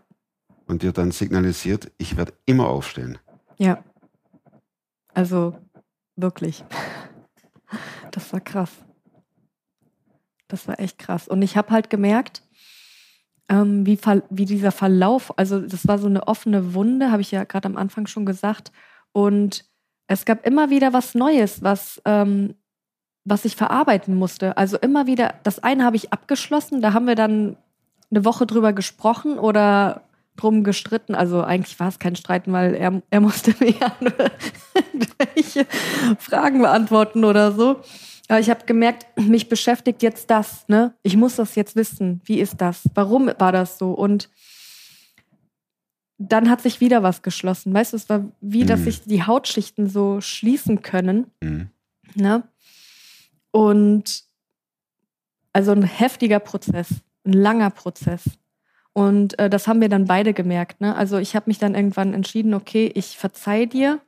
Und 0.68 0.82
dir 0.82 0.92
dann 0.92 1.10
signalisiert, 1.10 1.90
ich 1.98 2.16
werde 2.16 2.34
immer 2.46 2.68
aufstehen. 2.68 3.18
ja. 3.58 3.82
Also 5.14 5.58
wirklich. 6.16 6.64
Das 8.10 8.32
war 8.32 8.40
krass. 8.40 8.70
Das 10.48 10.66
war 10.66 10.80
echt 10.80 10.98
krass. 10.98 11.28
Und 11.28 11.42
ich 11.42 11.58
habe 11.58 11.70
halt 11.72 11.90
gemerkt, 11.90 12.42
ähm, 13.50 13.84
wie, 13.84 13.98
wie 14.30 14.46
dieser 14.46 14.72
Verlauf, 14.72 15.38
also 15.38 15.60
das 15.60 15.86
war 15.86 15.98
so 15.98 16.06
eine 16.06 16.26
offene 16.26 16.72
Wunde, 16.72 17.10
habe 17.10 17.20
ich 17.20 17.30
ja 17.30 17.44
gerade 17.44 17.66
am 17.66 17.76
Anfang 17.76 18.06
schon 18.06 18.24
gesagt. 18.24 18.72
Und 19.12 19.66
es 20.06 20.24
gab 20.24 20.46
immer 20.46 20.70
wieder 20.70 20.94
was 20.94 21.14
Neues, 21.14 21.62
was, 21.62 22.00
ähm, 22.06 22.54
was 23.24 23.44
ich 23.44 23.56
verarbeiten 23.56 24.14
musste. 24.14 24.56
Also 24.56 24.78
immer 24.78 25.06
wieder, 25.06 25.34
das 25.42 25.62
eine 25.62 25.84
habe 25.84 25.96
ich 25.96 26.12
abgeschlossen, 26.12 26.80
da 26.80 26.94
haben 26.94 27.06
wir 27.06 27.14
dann 27.14 27.58
eine 28.10 28.24
Woche 28.24 28.46
drüber 28.46 28.72
gesprochen 28.72 29.38
oder 29.38 30.07
drum 30.38 30.64
gestritten. 30.64 31.14
Also 31.14 31.42
eigentlich 31.42 31.78
war 31.78 31.88
es 31.88 31.98
kein 31.98 32.16
Streiten, 32.16 32.52
weil 32.52 32.74
er, 32.74 33.02
er 33.10 33.20
musste 33.20 33.54
mir 33.60 33.70
ja 33.72 33.92
nur 34.00 34.14
irgendwelche 34.74 35.66
Fragen 36.18 36.60
beantworten 36.60 37.24
oder 37.24 37.52
so. 37.52 37.80
Aber 38.28 38.40
ich 38.40 38.50
habe 38.50 38.66
gemerkt, 38.66 39.06
mich 39.18 39.48
beschäftigt 39.48 40.02
jetzt 40.02 40.30
das, 40.30 40.68
ne? 40.68 40.94
Ich 41.02 41.16
muss 41.16 41.36
das 41.36 41.54
jetzt 41.54 41.76
wissen. 41.76 42.20
Wie 42.24 42.40
ist 42.40 42.60
das? 42.60 42.82
Warum 42.94 43.30
war 43.38 43.52
das 43.52 43.78
so? 43.78 43.92
Und 43.92 44.28
dann 46.18 46.50
hat 46.50 46.60
sich 46.60 46.80
wieder 46.80 47.02
was 47.02 47.22
geschlossen. 47.22 47.72
Weißt 47.72 47.92
du, 47.92 47.96
es 47.96 48.08
war 48.08 48.24
wie, 48.40 48.64
dass 48.64 48.80
Mhm. 48.80 48.84
sich 48.84 49.02
die 49.04 49.22
Hautschichten 49.22 49.88
so 49.88 50.20
schließen 50.20 50.82
können. 50.82 51.30
Mhm. 51.40 51.70
Ne? 52.14 52.42
Und 53.50 54.24
also 55.52 55.72
ein 55.72 55.82
heftiger 55.84 56.40
Prozess, 56.40 56.88
ein 57.24 57.32
langer 57.32 57.70
Prozess. 57.70 58.24
Und 58.98 59.38
äh, 59.38 59.48
das 59.48 59.68
haben 59.68 59.80
wir 59.80 59.88
dann 59.88 60.06
beide 60.06 60.34
gemerkt. 60.34 60.80
Ne? 60.80 60.96
Also 60.96 61.18
ich 61.18 61.36
habe 61.36 61.44
mich 61.46 61.58
dann 61.58 61.76
irgendwann 61.76 62.14
entschieden, 62.14 62.52
okay, 62.52 62.90
ich 62.92 63.16
verzeih 63.16 63.64
dir, 63.64 64.00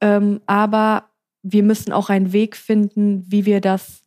ähm, 0.00 0.40
aber 0.46 1.04
wir 1.44 1.62
müssen 1.62 1.92
auch 1.92 2.10
einen 2.10 2.32
Weg 2.32 2.56
finden, 2.56 3.24
wie 3.28 3.46
wir 3.46 3.60
das 3.60 4.02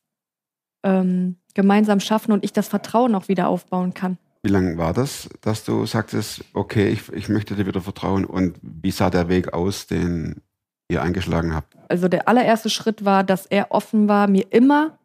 ähm, 0.83 1.37
gemeinsam 1.53 2.01
schaffen 2.01 2.33
und 2.33 2.43
ich 2.43 2.51
das 2.51 2.67
Vertrauen 2.67 3.15
auch 3.15 3.29
wieder 3.29 3.47
aufbauen 3.47 3.93
kann. 3.93 4.17
Wie 4.43 4.49
lange 4.49 4.77
war 4.77 4.91
das, 4.91 5.29
dass 5.39 5.63
du 5.63 5.85
sagtest, 5.85 6.43
okay, 6.53 6.89
ich, 6.89 7.09
ich 7.13 7.29
möchte 7.29 7.55
dir 7.55 7.65
wieder 7.65 7.79
vertrauen 7.79 8.25
und 8.25 8.57
wie 8.61 8.91
sah 8.91 9.09
der 9.09 9.29
Weg 9.29 9.53
aus, 9.53 9.87
den 9.87 10.41
ihr 10.89 11.03
eingeschlagen 11.03 11.55
habt? 11.55 11.77
Also 11.87 12.09
der 12.09 12.27
allererste 12.27 12.69
Schritt 12.69 13.05
war, 13.05 13.23
dass 13.23 13.45
er 13.45 13.71
offen 13.71 14.09
war, 14.09 14.27
mir 14.27 14.51
immer 14.51 14.99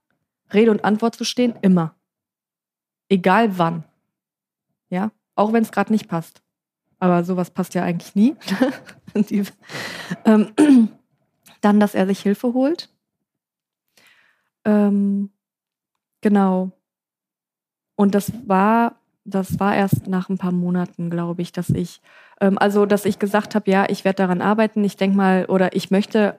Rede 0.53 0.73
und 0.73 0.85
Antwort 0.85 1.15
zu 1.15 1.23
stehen, 1.23 1.55
immer. 1.63 1.95
Egal 3.09 3.57
wann. 3.57 3.85
Ja, 4.93 5.11
auch 5.37 5.55
wenn 5.55 5.63
es 5.63 5.73
gerade 5.73 5.91
nicht 5.91 6.07
passt. 6.07 6.43
Aber 6.99 7.25
sowas 7.25 7.51
passt 7.51 7.73
ja 7.75 7.83
eigentlich 7.83 8.15
nie. 8.15 8.37
Ähm, 10.25 10.53
dann, 11.61 11.81
dass 11.81 11.95
er 11.95 12.07
sich 12.07 12.21
Hilfe 12.21 12.55
holt. 12.55 12.89
Ähm, 14.65 15.31
genau. 16.23 16.73
Und 17.95 18.15
das 18.15 18.33
war, 18.47 18.97
das 19.25 19.61
war 19.61 19.75
erst 19.77 20.07
nach 20.07 20.31
ein 20.31 20.39
paar 20.39 20.53
Monaten, 20.53 21.11
glaube 21.11 21.43
ich, 21.43 21.53
dass 21.53 21.69
ich, 21.69 22.01
ähm, 22.41 22.57
also 22.57 22.87
dass 22.87 23.05
ich 23.05 23.19
gesagt 23.19 23.55
habe, 23.55 23.71
ja, 23.71 23.87
ich 23.89 24.05
werde 24.07 24.17
daran 24.17 24.41
arbeiten. 24.41 24.83
Ich 24.83 24.97
denke 24.97 25.17
mal, 25.17 25.45
oder 25.47 25.77
ich 25.77 25.91
möchte, 25.91 26.39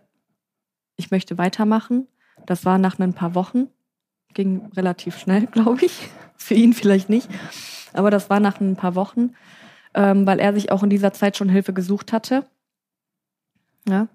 ich 0.95 1.11
möchte 1.11 1.37
weitermachen. 1.37 2.07
Das 2.47 2.65
war 2.65 2.79
nach 2.79 2.97
ein 2.97 3.13
paar 3.13 3.35
Wochen. 3.35 3.67
Ging 4.33 4.67
relativ 4.75 5.17
schnell, 5.17 5.45
glaube 5.51 5.85
ich. 5.85 6.09
Für 6.37 6.55
ihn 6.55 6.73
vielleicht 6.73 7.09
nicht. 7.09 7.29
Aber 7.93 8.11
das 8.11 8.29
war 8.29 8.39
nach 8.39 8.59
ein 8.59 8.75
paar 8.75 8.95
Wochen, 8.95 9.35
ähm, 9.93 10.25
weil 10.25 10.39
er 10.39 10.53
sich 10.53 10.71
auch 10.71 10.83
in 10.83 10.89
dieser 10.89 11.13
Zeit 11.13 11.37
schon 11.37 11.49
Hilfe 11.49 11.73
gesucht 11.73 12.11
hatte. 12.13 12.45
Ja, 13.87 14.07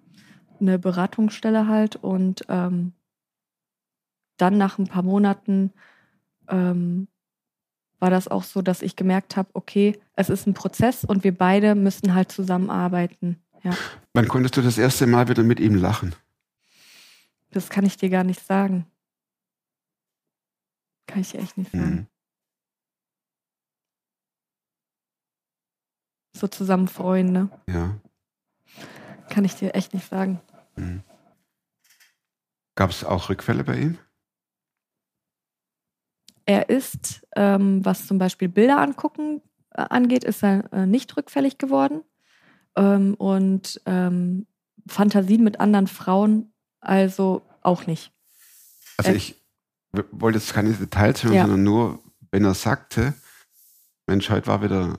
eine 0.61 0.79
Beratungsstelle 0.79 1.69
halt. 1.69 1.97
Und 1.97 2.43
ähm, 2.49 2.93
dann 4.37 4.59
nach 4.59 4.79
ein 4.79 4.87
paar 4.87 5.03
Monaten 5.03 5.73
ähm, 6.49 7.09
war 8.01 8.11
das 8.11 8.29
auch 8.29 8.45
so, 8.45 8.63
dass 8.63 8.83
ich 8.83 8.97
gemerkt 8.97 9.37
habe, 9.37 9.51
okay, 9.55 9.99
es 10.15 10.31
ist 10.31 10.47
ein 10.47 10.55
Prozess 10.55 11.05
und 11.05 11.25
wir 11.25 11.37
beide 11.37 11.75
müssen 11.75 12.15
halt 12.15 12.31
zusammenarbeiten. 12.31 13.41
Ja, 13.65 13.73
Wann 14.15 14.29
konntest 14.29 14.57
du 14.57 14.63
das 14.63 14.79
erste 14.79 15.07
Mal 15.07 15.29
wieder 15.29 15.43
mit 15.43 15.61
ihm 15.61 15.75
lachen? 15.75 16.15
das 17.51 17.71
kann 17.71 17.87
ich 17.87 17.97
dir 17.97 18.11
gar 18.11 18.25
nicht 18.25 18.45
sagen. 18.45 18.87
Kann 21.07 21.23
ich 21.23 21.31
dir 21.33 21.41
echt 21.41 21.57
nicht 21.57 21.73
sagen. 21.73 21.91
Mhm. 21.91 22.07
So 26.39 26.47
zusammen 26.47 26.89
freuen, 26.89 27.33
ne? 27.33 27.49
Ja. 27.67 27.97
Kann 29.29 29.45
ich 29.45 29.55
dir 29.57 29.75
echt 29.75 29.93
nicht 29.93 30.09
sagen. 30.09 30.41
Mhm. 30.77 31.03
Gab 32.77 32.91
es 32.91 33.05
auch 33.05 33.29
Rückfälle 33.29 33.65
bei 33.65 33.77
ihm? 33.77 33.99
Er 36.47 36.69
ist, 36.71 37.27
ähm, 37.37 37.85
was 37.85 38.07
zum 38.07 38.19
Beispiel 38.19 38.49
Bilder 38.49 38.79
angucken 38.79 39.43
äh, 39.75 39.83
angeht, 39.83 40.25
ist 40.25 40.43
er 40.43 40.73
äh, 40.73 40.87
nicht 40.87 41.17
rückfällig 41.17 41.59
geworden. 41.59 42.03
Ähm, 42.77 43.15
und 43.15 43.81
ähm, 43.85 44.47
Fantasien 44.87 45.43
mit 45.43 45.61
anderen 45.61 45.89
Frauen 45.89 46.53
also 46.81 47.43
auch 47.63 47.87
nicht. 47.87 48.13
Also 48.97 49.11
ich 49.11 49.35
wollte 50.13 50.39
jetzt 50.39 50.55
keine 50.55 50.73
Details 50.73 51.25
hören, 51.25 51.35
Ja. 51.35 51.43
sondern 51.43 51.65
nur, 51.65 51.99
wenn 52.31 52.45
er 52.45 52.55
sagte, 52.55 53.15
Mensch, 54.07 54.31
heute 54.31 54.47
war 54.47 54.63
wieder 54.63 54.97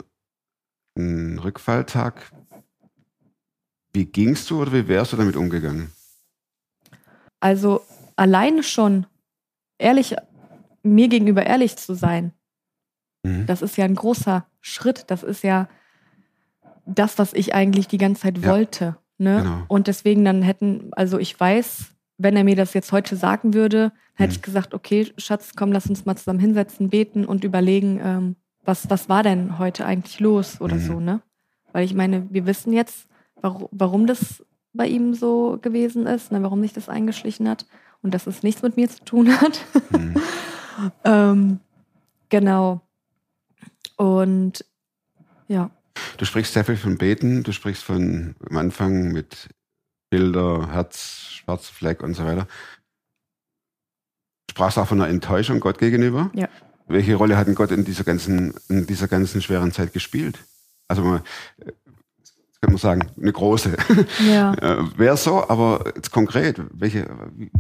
ein 1.00 1.40
Rückfalltag. 1.40 2.32
Wie 3.94 4.06
gingst 4.06 4.50
du 4.50 4.62
oder 4.62 4.74
wie 4.74 4.88
wärst 4.88 5.14
du 5.14 5.18
damit 5.18 5.36
umgegangen? 5.36 5.92
Also 7.40 7.82
alleine 8.16 8.64
schon 8.64 9.06
ehrlich, 9.78 10.16
mir 10.84 11.08
gegenüber 11.08 11.46
ehrlich 11.46 11.78
zu 11.78 11.94
sein, 11.96 12.34
Mhm. 13.24 13.46
das 13.48 13.62
ist 13.62 13.76
ja 13.78 13.84
ein 13.86 13.96
großer 13.96 14.46
Schritt. 14.62 15.06
Das 15.08 15.24
ist 15.24 15.44
ja 15.44 15.68
das, 16.86 17.18
was 17.20 17.34
ich 17.34 17.54
eigentlich 17.54 17.88
die 17.88 17.98
ganze 17.98 18.22
Zeit 18.22 18.38
Ja. 18.38 18.50
wollte. 18.52 18.98
Ne? 19.18 19.42
Genau. 19.44 19.66
Und 19.68 19.88
deswegen 19.88 20.24
dann 20.24 20.42
hätten, 20.42 20.90
also 20.94 21.18
ich 21.20 21.38
weiß, 21.38 21.92
wenn 22.18 22.38
er 22.38 22.46
mir 22.46 22.56
das 22.56 22.74
jetzt 22.74 22.92
heute 22.94 23.16
sagen 23.18 23.54
würde, 23.54 23.92
hätte 24.14 24.30
Mhm. 24.32 24.36
ich 24.36 24.42
gesagt, 24.42 24.74
okay, 24.74 25.12
Schatz, 25.18 25.52
komm, 25.56 25.72
lass 25.74 25.88
uns 25.88 26.06
mal 26.06 26.16
zusammen 26.16 26.40
hinsetzen, 26.40 26.90
beten 26.90 27.26
und 27.26 27.44
überlegen, 27.44 28.00
ähm, 28.02 28.36
was, 28.70 28.90
was 28.90 29.10
war 29.10 29.24
denn 29.24 29.58
heute 29.58 29.86
eigentlich 29.86 30.20
los 30.20 30.62
oder 30.62 30.76
Mhm. 30.76 30.82
so, 30.82 31.00
ne? 31.00 31.22
Weil 31.74 31.84
ich 31.86 31.94
meine, 31.94 32.28
wir 32.32 32.46
wissen 32.46 32.72
jetzt, 32.72 33.08
warum, 33.42 33.68
warum 33.72 34.08
das 34.08 34.44
bei 34.74 34.88
ihm 34.88 35.14
so 35.16 35.58
gewesen 35.62 36.06
ist, 36.06 36.32
ne, 36.32 36.42
warum 36.44 36.62
sich 36.62 36.74
das 36.74 36.88
eingeschlichen 36.90 37.50
hat 37.50 37.66
und 38.02 38.14
dass 38.14 38.28
es 38.28 38.44
nichts 38.44 38.62
mit 38.62 38.78
mir 38.78 38.88
zu 38.90 39.04
tun 39.04 39.30
hat. 39.42 39.66
Mhm. 39.92 40.16
ähm, 41.04 41.60
genau. 42.30 42.82
Und 43.98 44.64
ja, 45.48 45.72
Du 46.18 46.26
sprichst 46.26 46.54
sehr 46.54 46.64
viel 46.64 46.78
von 46.78 46.98
Beten, 46.98 47.44
du 47.44 47.52
sprichst 47.52 47.84
von 47.84 48.36
am 48.50 48.58
Anfang 48.58 49.12
mit 49.12 49.50
Bilder, 50.10 50.72
Herz, 50.72 51.28
schwarzer 51.30 51.74
Fleck 51.74 52.02
und 52.04 52.14
so 52.14 52.24
weiter. 52.24 52.48
Du 54.48 54.52
sprachst 54.52 54.78
auch 54.78 54.88
von 54.88 55.02
einer 55.02 55.10
Enttäuschung 55.10 55.60
Gott 55.60 55.78
gegenüber. 55.78 56.32
Ja. 56.34 56.48
Welche 56.90 57.16
Rolle 57.16 57.38
hat 57.38 57.48
denn 57.48 57.56
Gott 57.56 57.72
in 57.72 57.86
dieser 57.86 58.04
ganzen, 58.04 58.54
in 58.68 58.86
dieser 58.88 59.08
ganzen 59.08 59.42
schweren 59.42 59.72
Zeit 59.72 59.94
gespielt? 59.94 60.40
Also 60.88 61.04
man, 61.04 61.22
äh, 61.60 61.72
kann 62.62 62.72
man 62.74 62.78
sagen, 62.78 63.08
eine 63.22 63.32
große. 63.32 63.78
Ja. 64.30 64.54
Äh, 64.62 64.84
Wäre 64.98 65.16
so, 65.16 65.48
aber 65.48 65.94
jetzt 65.96 66.12
konkret, 66.12 66.60
welche, 66.74 67.08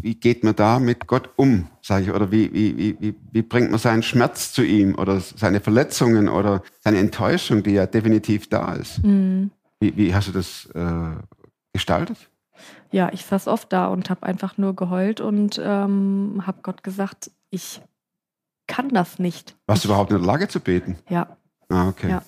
wie, 0.01 0.15
geht 0.15 0.43
man 0.43 0.55
da 0.55 0.79
mit 0.79 1.07
Gott 1.07 1.29
um, 1.37 1.69
sage 1.81 2.05
ich, 2.05 2.11
oder 2.11 2.31
wie, 2.31 2.51
wie, 2.53 2.75
wie, 2.77 2.97
wie- 2.99 3.15
wie 3.31 3.41
bringt 3.41 3.69
man 3.71 3.79
seinen 3.79 4.03
Schmerz 4.03 4.51
zu 4.51 4.61
ihm 4.63 4.95
oder 4.95 5.21
seine 5.21 5.61
Verletzungen 5.61 6.27
oder 6.27 6.63
seine 6.81 6.97
Enttäuschung, 6.97 7.63
die 7.63 7.71
ja 7.71 7.85
definitiv 7.85 8.49
da 8.49 8.73
ist? 8.73 9.01
Mhm. 9.03 9.51
Wie, 9.79 9.95
wie 9.95 10.13
hast 10.13 10.27
du 10.27 10.31
das 10.33 10.67
äh, 10.73 11.15
gestaltet? 11.71 12.17
Ja, 12.91 13.09
ich 13.13 13.23
saß 13.25 13.47
oft 13.47 13.71
da 13.71 13.87
und 13.87 14.09
habe 14.09 14.23
einfach 14.23 14.57
nur 14.57 14.75
geheult 14.75 15.21
und 15.21 15.61
ähm, 15.63 16.41
habe 16.45 16.59
Gott 16.63 16.83
gesagt, 16.83 17.31
ich 17.51 17.79
kann 18.69 18.87
das 18.89 19.19
nicht. 19.19 19.55
Warst 19.67 19.83
du 19.83 19.89
überhaupt 19.89 20.11
in 20.11 20.17
der 20.17 20.25
Lage 20.25 20.47
zu 20.47 20.61
beten? 20.61 20.95
Ja, 21.09 21.35
Ah, 21.71 21.89
okay. 21.89 22.09
Ja. 22.09 22.23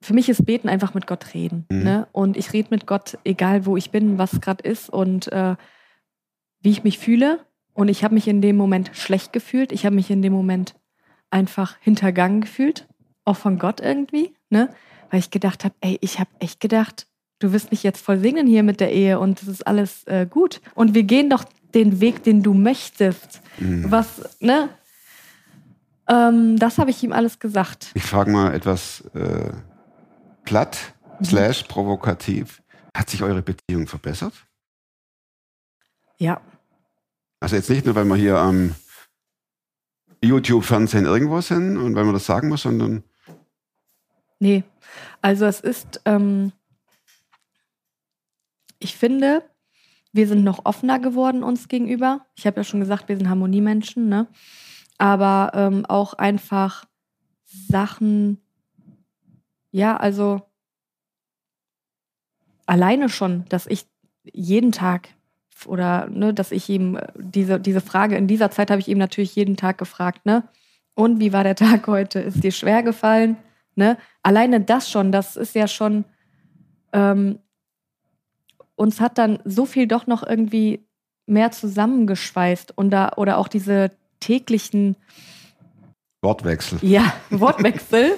für 0.00 0.14
mich 0.14 0.28
ist 0.28 0.46
Beten 0.46 0.68
einfach 0.68 0.94
mit 0.94 1.06
Gott 1.06 1.34
reden. 1.34 1.66
Mhm. 1.70 1.82
Ne? 1.82 2.06
Und 2.12 2.36
ich 2.36 2.52
rede 2.52 2.68
mit 2.70 2.86
Gott, 2.86 3.18
egal 3.24 3.66
wo 3.66 3.76
ich 3.76 3.90
bin, 3.90 4.16
was 4.18 4.40
gerade 4.40 4.62
ist 4.66 4.88
und 4.88 5.30
äh, 5.32 5.56
wie 6.60 6.70
ich 6.70 6.84
mich 6.84 6.98
fühle. 6.98 7.40
Und 7.74 7.88
ich 7.88 8.04
habe 8.04 8.14
mich 8.14 8.28
in 8.28 8.40
dem 8.40 8.56
Moment 8.56 8.90
schlecht 8.94 9.32
gefühlt. 9.32 9.72
Ich 9.72 9.84
habe 9.84 9.94
mich 9.96 10.10
in 10.10 10.22
dem 10.22 10.32
Moment 10.32 10.74
einfach 11.30 11.76
hintergangen 11.80 12.42
gefühlt, 12.42 12.86
auch 13.24 13.36
von 13.36 13.58
Gott 13.58 13.80
irgendwie, 13.80 14.34
ne? 14.50 14.68
Weil 15.10 15.20
ich 15.20 15.30
gedacht 15.30 15.64
habe, 15.64 15.74
ey, 15.80 15.98
ich 16.00 16.18
habe 16.18 16.30
echt 16.38 16.60
gedacht, 16.60 17.06
du 17.38 17.52
wirst 17.52 17.70
mich 17.70 17.82
jetzt 17.82 18.00
voll 18.02 18.18
segnen 18.18 18.46
hier 18.46 18.62
mit 18.62 18.80
der 18.80 18.92
Ehe 18.92 19.18
und 19.18 19.42
es 19.42 19.48
ist 19.48 19.66
alles 19.66 20.04
äh, 20.06 20.26
gut. 20.28 20.60
Und 20.74 20.94
wir 20.94 21.02
gehen 21.04 21.28
doch 21.30 21.44
den 21.74 22.00
Weg, 22.00 22.22
den 22.22 22.42
du 22.42 22.54
möchtest. 22.54 23.40
Mhm. 23.58 23.90
Was, 23.90 24.36
ne? 24.40 24.68
Ähm, 26.08 26.58
das 26.58 26.78
habe 26.78 26.90
ich 26.90 27.02
ihm 27.02 27.12
alles 27.12 27.38
gesagt. 27.38 27.90
Ich 27.94 28.02
frage 28.02 28.30
mal 28.30 28.54
etwas 28.54 29.02
äh, 29.14 29.52
platt, 30.44 30.78
Mhm. 31.20 31.24
slash 31.24 31.62
provokativ. 31.64 32.62
Hat 32.96 33.08
sich 33.08 33.22
eure 33.22 33.42
Beziehung 33.42 33.86
verbessert? 33.86 34.32
Ja, 36.18 36.40
Also 37.40 37.56
jetzt 37.56 37.70
nicht 37.70 37.84
nur, 37.86 37.94
weil 37.94 38.04
wir 38.04 38.16
hier 38.16 38.38
am 38.38 38.74
YouTube, 40.22 40.64
Fernsehen 40.64 41.04
irgendwo 41.06 41.40
sind 41.40 41.76
und 41.76 41.94
weil 41.94 42.04
man 42.04 42.14
das 42.14 42.26
sagen 42.26 42.48
muss, 42.48 42.62
sondern 42.62 43.02
Nee, 44.40 44.64
also 45.20 45.44
es 45.46 45.60
ist, 45.60 46.00
ähm, 46.04 46.52
ich 48.80 48.96
finde, 48.96 49.42
wir 50.12 50.26
sind 50.26 50.42
noch 50.44 50.64
offener 50.64 50.98
geworden 50.98 51.42
uns 51.44 51.68
gegenüber. 51.68 52.26
Ich 52.34 52.46
habe 52.46 52.58
ja 52.58 52.64
schon 52.64 52.80
gesagt, 52.80 53.08
wir 53.08 53.16
sind 53.16 53.28
Harmoniemenschen, 53.28 54.08
ne? 54.08 54.26
Aber 54.98 55.52
ähm, 55.54 55.84
auch 55.86 56.14
einfach 56.14 56.84
Sachen, 57.44 58.40
ja, 59.70 59.96
also 59.96 60.42
alleine 62.66 63.08
schon, 63.08 63.44
dass 63.48 63.66
ich 63.66 63.86
jeden 64.24 64.72
Tag 64.72 65.08
oder 65.66 66.08
ne, 66.08 66.34
dass 66.34 66.52
ich 66.52 66.68
ihm 66.68 66.96
äh, 66.96 67.06
diese, 67.16 67.60
diese 67.60 67.80
Frage, 67.80 68.16
in 68.16 68.26
dieser 68.26 68.50
Zeit 68.50 68.70
habe 68.70 68.80
ich 68.80 68.88
ihm 68.88 68.98
natürlich 68.98 69.34
jeden 69.34 69.56
Tag 69.56 69.78
gefragt, 69.78 70.26
ne? 70.26 70.48
Und 70.94 71.20
wie 71.20 71.32
war 71.32 71.44
der 71.44 71.56
Tag 71.56 71.86
heute? 71.86 72.20
Ist 72.20 72.44
dir 72.44 72.52
schwer 72.52 72.82
gefallen? 72.82 73.36
Ne? 73.74 73.96
Alleine 74.22 74.60
das 74.60 74.90
schon, 74.90 75.10
das 75.10 75.36
ist 75.36 75.54
ja 75.54 75.66
schon, 75.66 76.04
ähm, 76.92 77.38
uns 78.76 79.00
hat 79.00 79.16
dann 79.16 79.38
so 79.44 79.64
viel 79.64 79.86
doch 79.86 80.06
noch 80.06 80.22
irgendwie 80.22 80.86
mehr 81.26 81.50
zusammengeschweißt 81.50 82.76
und 82.76 82.90
da, 82.90 83.12
oder 83.16 83.38
auch 83.38 83.48
diese 83.48 83.90
täglichen, 84.22 84.96
Wortwechsel. 86.22 86.78
ja, 86.82 87.12
Wortwechsel 87.30 88.12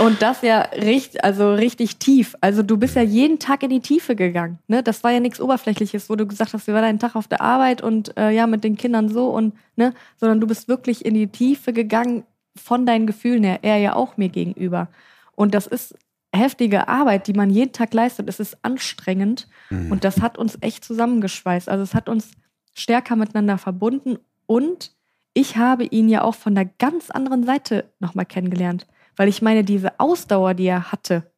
und 0.00 0.20
das 0.20 0.42
ja 0.42 0.62
richtig, 0.62 1.22
also 1.22 1.54
richtig 1.54 1.98
tief. 1.98 2.34
Also 2.40 2.64
du 2.64 2.76
bist 2.76 2.96
ja 2.96 3.02
jeden 3.02 3.38
Tag 3.38 3.62
in 3.62 3.70
die 3.70 3.78
Tiefe 3.80 4.16
gegangen. 4.16 4.58
Ne? 4.66 4.82
Das 4.82 5.04
war 5.04 5.12
ja 5.12 5.20
nichts 5.20 5.40
Oberflächliches, 5.40 6.10
wo 6.10 6.16
du 6.16 6.26
gesagt 6.26 6.52
hast, 6.52 6.66
wir 6.66 6.74
waren 6.74 6.84
einen 6.84 6.98
Tag 6.98 7.14
auf 7.14 7.28
der 7.28 7.40
Arbeit 7.40 7.80
und 7.80 8.16
äh, 8.16 8.30
ja, 8.30 8.48
mit 8.48 8.64
den 8.64 8.76
Kindern 8.76 9.08
so 9.08 9.28
und, 9.30 9.54
ne, 9.76 9.94
sondern 10.16 10.40
du 10.40 10.48
bist 10.48 10.66
wirklich 10.66 11.04
in 11.04 11.14
die 11.14 11.28
Tiefe 11.28 11.72
gegangen 11.72 12.24
von 12.56 12.86
deinen 12.86 13.06
Gefühlen 13.06 13.44
her, 13.44 13.60
er 13.62 13.76
ja 13.76 13.94
auch 13.94 14.16
mir 14.16 14.30
gegenüber. 14.30 14.88
Und 15.36 15.54
das 15.54 15.68
ist 15.68 15.94
heftige 16.34 16.88
Arbeit, 16.88 17.28
die 17.28 17.32
man 17.34 17.48
jeden 17.50 17.72
Tag 17.72 17.94
leistet. 17.94 18.28
Es 18.28 18.40
ist 18.40 18.58
anstrengend 18.62 19.46
Mhm. 19.70 19.92
und 19.92 20.02
das 20.02 20.20
hat 20.20 20.38
uns 20.38 20.58
echt 20.60 20.84
zusammengeschweißt. 20.84 21.68
Also 21.68 21.84
es 21.84 21.94
hat 21.94 22.08
uns 22.08 22.32
stärker 22.74 23.14
miteinander 23.14 23.58
verbunden 23.58 24.18
und 24.46 24.90
ich 25.34 25.56
habe 25.56 25.84
ihn 25.84 26.08
ja 26.08 26.22
auch 26.22 26.34
von 26.34 26.54
der 26.54 26.64
ganz 26.64 27.10
anderen 27.10 27.44
Seite 27.44 27.92
nochmal 28.00 28.26
kennengelernt. 28.26 28.86
Weil 29.16 29.28
ich 29.28 29.42
meine, 29.42 29.64
diese 29.64 29.98
Ausdauer, 29.98 30.54
die 30.54 30.66
er 30.66 30.92
hatte, 30.92 31.30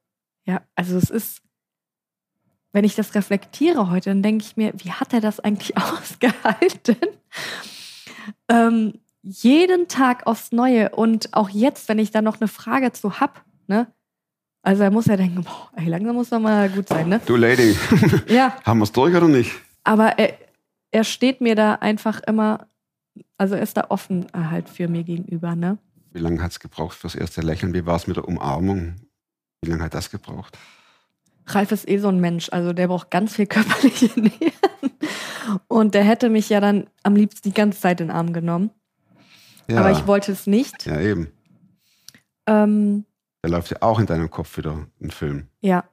ja, 0.45 0.61
also 0.75 0.97
es 0.99 1.11
ist, 1.11 1.43
wenn 2.73 2.85
ich 2.85 2.95
das 2.95 3.15
reflektiere 3.15 3.91
heute, 3.91 4.11
dann 4.11 4.23
denke 4.23 4.45
ich 4.45 4.57
mir, 4.57 4.73
wie 4.77 4.93
hat 4.93 5.13
er 5.13 5.21
das 5.21 5.41
eigentlich 5.41 5.77
ausgehalten? 5.77 6.97
ähm, 8.49 8.95
jeden 9.23 9.89
Tag 9.89 10.27
aufs 10.27 10.53
Neue 10.53 10.91
und 10.91 11.35
auch 11.35 11.51
jetzt, 11.51 11.89
wenn 11.89 11.99
ich 11.99 12.11
da 12.11 12.23
noch 12.23 12.41
eine 12.41 12.49
Frage 12.49 12.93
zu 12.93 13.21
hab, 13.21 13.45
ne? 13.67 13.87
Also 14.63 14.83
er 14.83 14.91
muss 14.91 15.07
ja 15.07 15.17
denken, 15.17 15.43
boah, 15.43 15.71
ey, 15.77 15.87
langsam 15.89 16.17
muss 16.17 16.33
er 16.33 16.39
mal 16.39 16.69
gut 16.69 16.89
sein, 16.89 17.09
ne? 17.09 17.21
Du 17.25 17.37
Lady, 17.37 17.77
Ja, 18.29 18.57
haben 18.65 18.79
wir 18.81 18.85
es 18.85 18.93
durch 18.93 19.15
oder 19.15 19.29
nicht? 19.29 19.53
aber 19.85 20.19
er, 20.19 20.35
er 20.91 21.05
steht 21.05 21.41
mir 21.41 21.55
da 21.55 21.75
einfach 21.77 22.21
immer, 22.21 22.67
also 23.41 23.55
er 23.55 23.63
ist 23.63 23.77
da 23.77 23.87
offen 23.89 24.27
äh, 24.35 24.39
halt 24.51 24.69
für 24.69 24.87
mir 24.87 25.03
gegenüber, 25.03 25.57
ne? 25.57 25.79
Wie 26.13 26.19
lange 26.21 26.43
hat 26.43 26.51
es 26.53 26.61
gebraucht 26.61 26.97
fürs 26.97 27.15
erste 27.15 27.41
Lächeln? 27.41 27.73
Wie 27.73 27.87
war 27.87 27.97
es 27.97 28.07
mit 28.07 28.17
der 28.17 28.29
Umarmung? 28.29 28.97
Wie 29.63 29.71
lange 29.71 29.83
hat 29.85 29.95
das 29.95 30.11
gebraucht? 30.11 30.59
Ralf 31.47 31.73
ist 31.73 31.89
eh 31.89 31.99
so 31.99 32.09
ein 32.09 32.21
Mensch, 32.21 32.49
also 32.53 32.73
der 32.73 32.89
braucht 32.89 33.11
ganz 33.11 33.37
viel 33.37 33.47
körperliche 33.57 34.19
Nähe. 34.21 34.53
Und 35.69 35.95
der 35.95 36.05
hätte 36.05 36.29
mich 36.29 36.49
ja 36.49 36.61
dann 36.61 36.89
am 37.03 37.17
liebsten 37.17 37.49
die 37.49 37.55
ganze 37.55 37.81
Zeit 37.81 38.01
in 38.01 38.09
den 38.09 38.17
Arm 38.17 38.33
genommen. 38.33 38.71
Ja, 39.69 39.81
Aber 39.81 39.91
ich 39.93 40.07
wollte 40.07 40.33
es 40.33 40.47
nicht. 40.47 40.85
ja 40.87 41.01
eben. 41.01 41.29
Ähm, 42.47 43.05
Da 43.43 43.49
läuft 43.49 43.71
ja 43.71 43.79
auch 43.81 43.99
in 44.01 44.07
deinem 44.07 44.31
Kopf 44.31 44.57
wieder 44.59 44.87
ein 45.01 45.11
Film. 45.11 45.47
ja. 45.61 45.85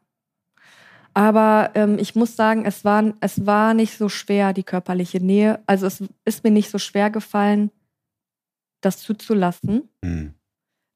Aber 1.17 1.71
ähm, 1.73 1.97
ich 1.97 2.13
muss 2.13 2.35
sagen, 2.35 2.63
es 2.65 2.85
war, 2.85 3.11
es 3.21 3.47
war 3.47 3.73
nicht 3.73 3.97
so 3.97 4.07
schwer, 4.07 4.53
die 4.53 4.61
körperliche 4.61 5.17
Nähe. 5.19 5.63
Also 5.65 5.87
es 5.87 6.03
ist 6.25 6.43
mir 6.43 6.51
nicht 6.51 6.69
so 6.69 6.77
schwer 6.77 7.09
gefallen, 7.09 7.71
das 8.81 8.99
zuzulassen. 8.99 9.89
Hm. 10.05 10.35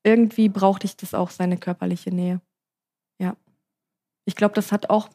irgendwie 0.04 0.48
brauchte 0.48 0.86
ich 0.86 0.96
das 0.96 1.16
auch, 1.16 1.32
seine 1.32 1.58
körperliche 1.58 2.12
Nähe. 2.12 2.40
Ja. 3.20 3.36
Ich 4.26 4.36
glaube, 4.36 4.54
das 4.54 4.72
hat 4.72 4.92
auch, 4.92 5.10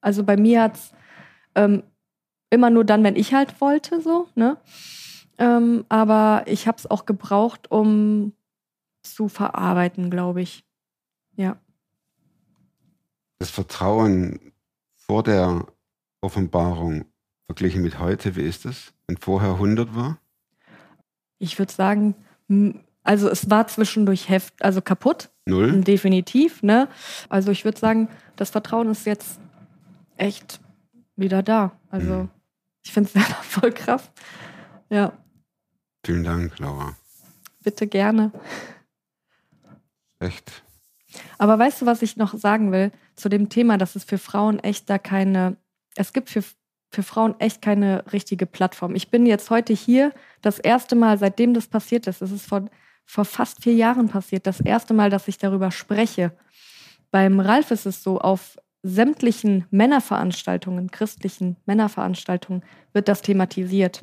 also 0.00 0.24
bei 0.24 0.38
mir 0.38 0.62
hat 0.62 0.76
es 0.76 0.92
ähm, 1.54 1.82
immer 2.48 2.70
nur 2.70 2.86
dann, 2.86 3.04
wenn 3.04 3.16
ich 3.16 3.34
halt 3.34 3.60
wollte, 3.60 4.00
so, 4.00 4.26
ne? 4.36 4.56
Ähm, 5.36 5.84
aber 5.90 6.44
ich 6.46 6.66
habe 6.66 6.78
es 6.78 6.90
auch 6.90 7.04
gebraucht, 7.04 7.70
um 7.70 8.32
zu 9.02 9.28
verarbeiten, 9.28 10.08
glaube 10.08 10.40
ich. 10.40 10.64
Ja. 11.36 11.58
Das 13.38 13.50
Vertrauen 13.50 14.52
vor 14.96 15.22
der 15.22 15.66
Offenbarung 16.20 17.04
verglichen 17.46 17.82
mit 17.82 17.98
heute, 17.98 18.34
wie 18.36 18.42
ist 18.42 18.64
es? 18.66 18.92
Wenn 19.06 19.16
vorher 19.18 19.52
100 19.52 19.94
war? 19.94 20.18
Ich 21.38 21.58
würde 21.58 21.72
sagen, 21.72 22.14
also 23.02 23.28
es 23.28 23.48
war 23.50 23.68
zwischendurch 23.68 24.28
heft, 24.28 24.62
also 24.62 24.80
kaputt, 24.80 25.30
Null? 25.44 25.80
definitiv, 25.82 26.62
ne? 26.62 26.88
Also 27.28 27.50
ich 27.52 27.64
würde 27.64 27.78
sagen, 27.78 28.08
das 28.36 28.50
Vertrauen 28.50 28.90
ist 28.90 29.06
jetzt 29.06 29.38
echt 30.16 30.60
wieder 31.14 31.42
da. 31.42 31.78
Also 31.90 32.10
Mhm. 32.24 32.30
ich 32.84 32.92
finde 32.92 33.08
es 33.08 33.12
selber 33.26 33.42
voll 33.42 33.72
krass. 33.72 34.10
Ja, 34.88 35.12
Vielen 36.04 36.22
Dank, 36.24 36.58
Laura. 36.60 36.96
bitte 37.62 37.86
gerne. 37.88 38.30
Echt. 40.20 40.62
Aber 41.38 41.58
weißt 41.58 41.82
du, 41.82 41.86
was 41.86 42.02
ich 42.02 42.16
noch 42.16 42.36
sagen 42.36 42.72
will 42.72 42.92
zu 43.14 43.28
dem 43.28 43.48
Thema, 43.48 43.78
dass 43.78 43.96
es 43.96 44.04
für 44.04 44.18
Frauen 44.18 44.58
echt 44.60 44.88
da 44.90 44.98
keine, 44.98 45.56
es 45.94 46.12
gibt 46.12 46.30
für, 46.30 46.42
für 46.90 47.02
Frauen 47.02 47.34
echt 47.38 47.62
keine 47.62 48.04
richtige 48.12 48.46
Plattform. 48.46 48.94
Ich 48.94 49.10
bin 49.10 49.26
jetzt 49.26 49.50
heute 49.50 49.72
hier, 49.72 50.12
das 50.42 50.58
erste 50.58 50.96
Mal, 50.96 51.18
seitdem 51.18 51.54
das 51.54 51.66
passiert 51.66 52.06
ist, 52.06 52.22
es 52.22 52.32
ist 52.32 52.46
vor, 52.46 52.66
vor 53.04 53.24
fast 53.24 53.62
vier 53.62 53.74
Jahren 53.74 54.08
passiert, 54.08 54.46
das 54.46 54.60
erste 54.60 54.94
Mal, 54.94 55.10
dass 55.10 55.28
ich 55.28 55.38
darüber 55.38 55.70
spreche. 55.70 56.32
Beim 57.10 57.40
Ralf 57.40 57.70
ist 57.70 57.86
es 57.86 58.02
so, 58.02 58.20
auf 58.20 58.58
sämtlichen 58.82 59.66
Männerveranstaltungen, 59.70 60.90
christlichen 60.90 61.56
Männerveranstaltungen, 61.66 62.62
wird 62.92 63.08
das 63.08 63.22
thematisiert. 63.22 64.02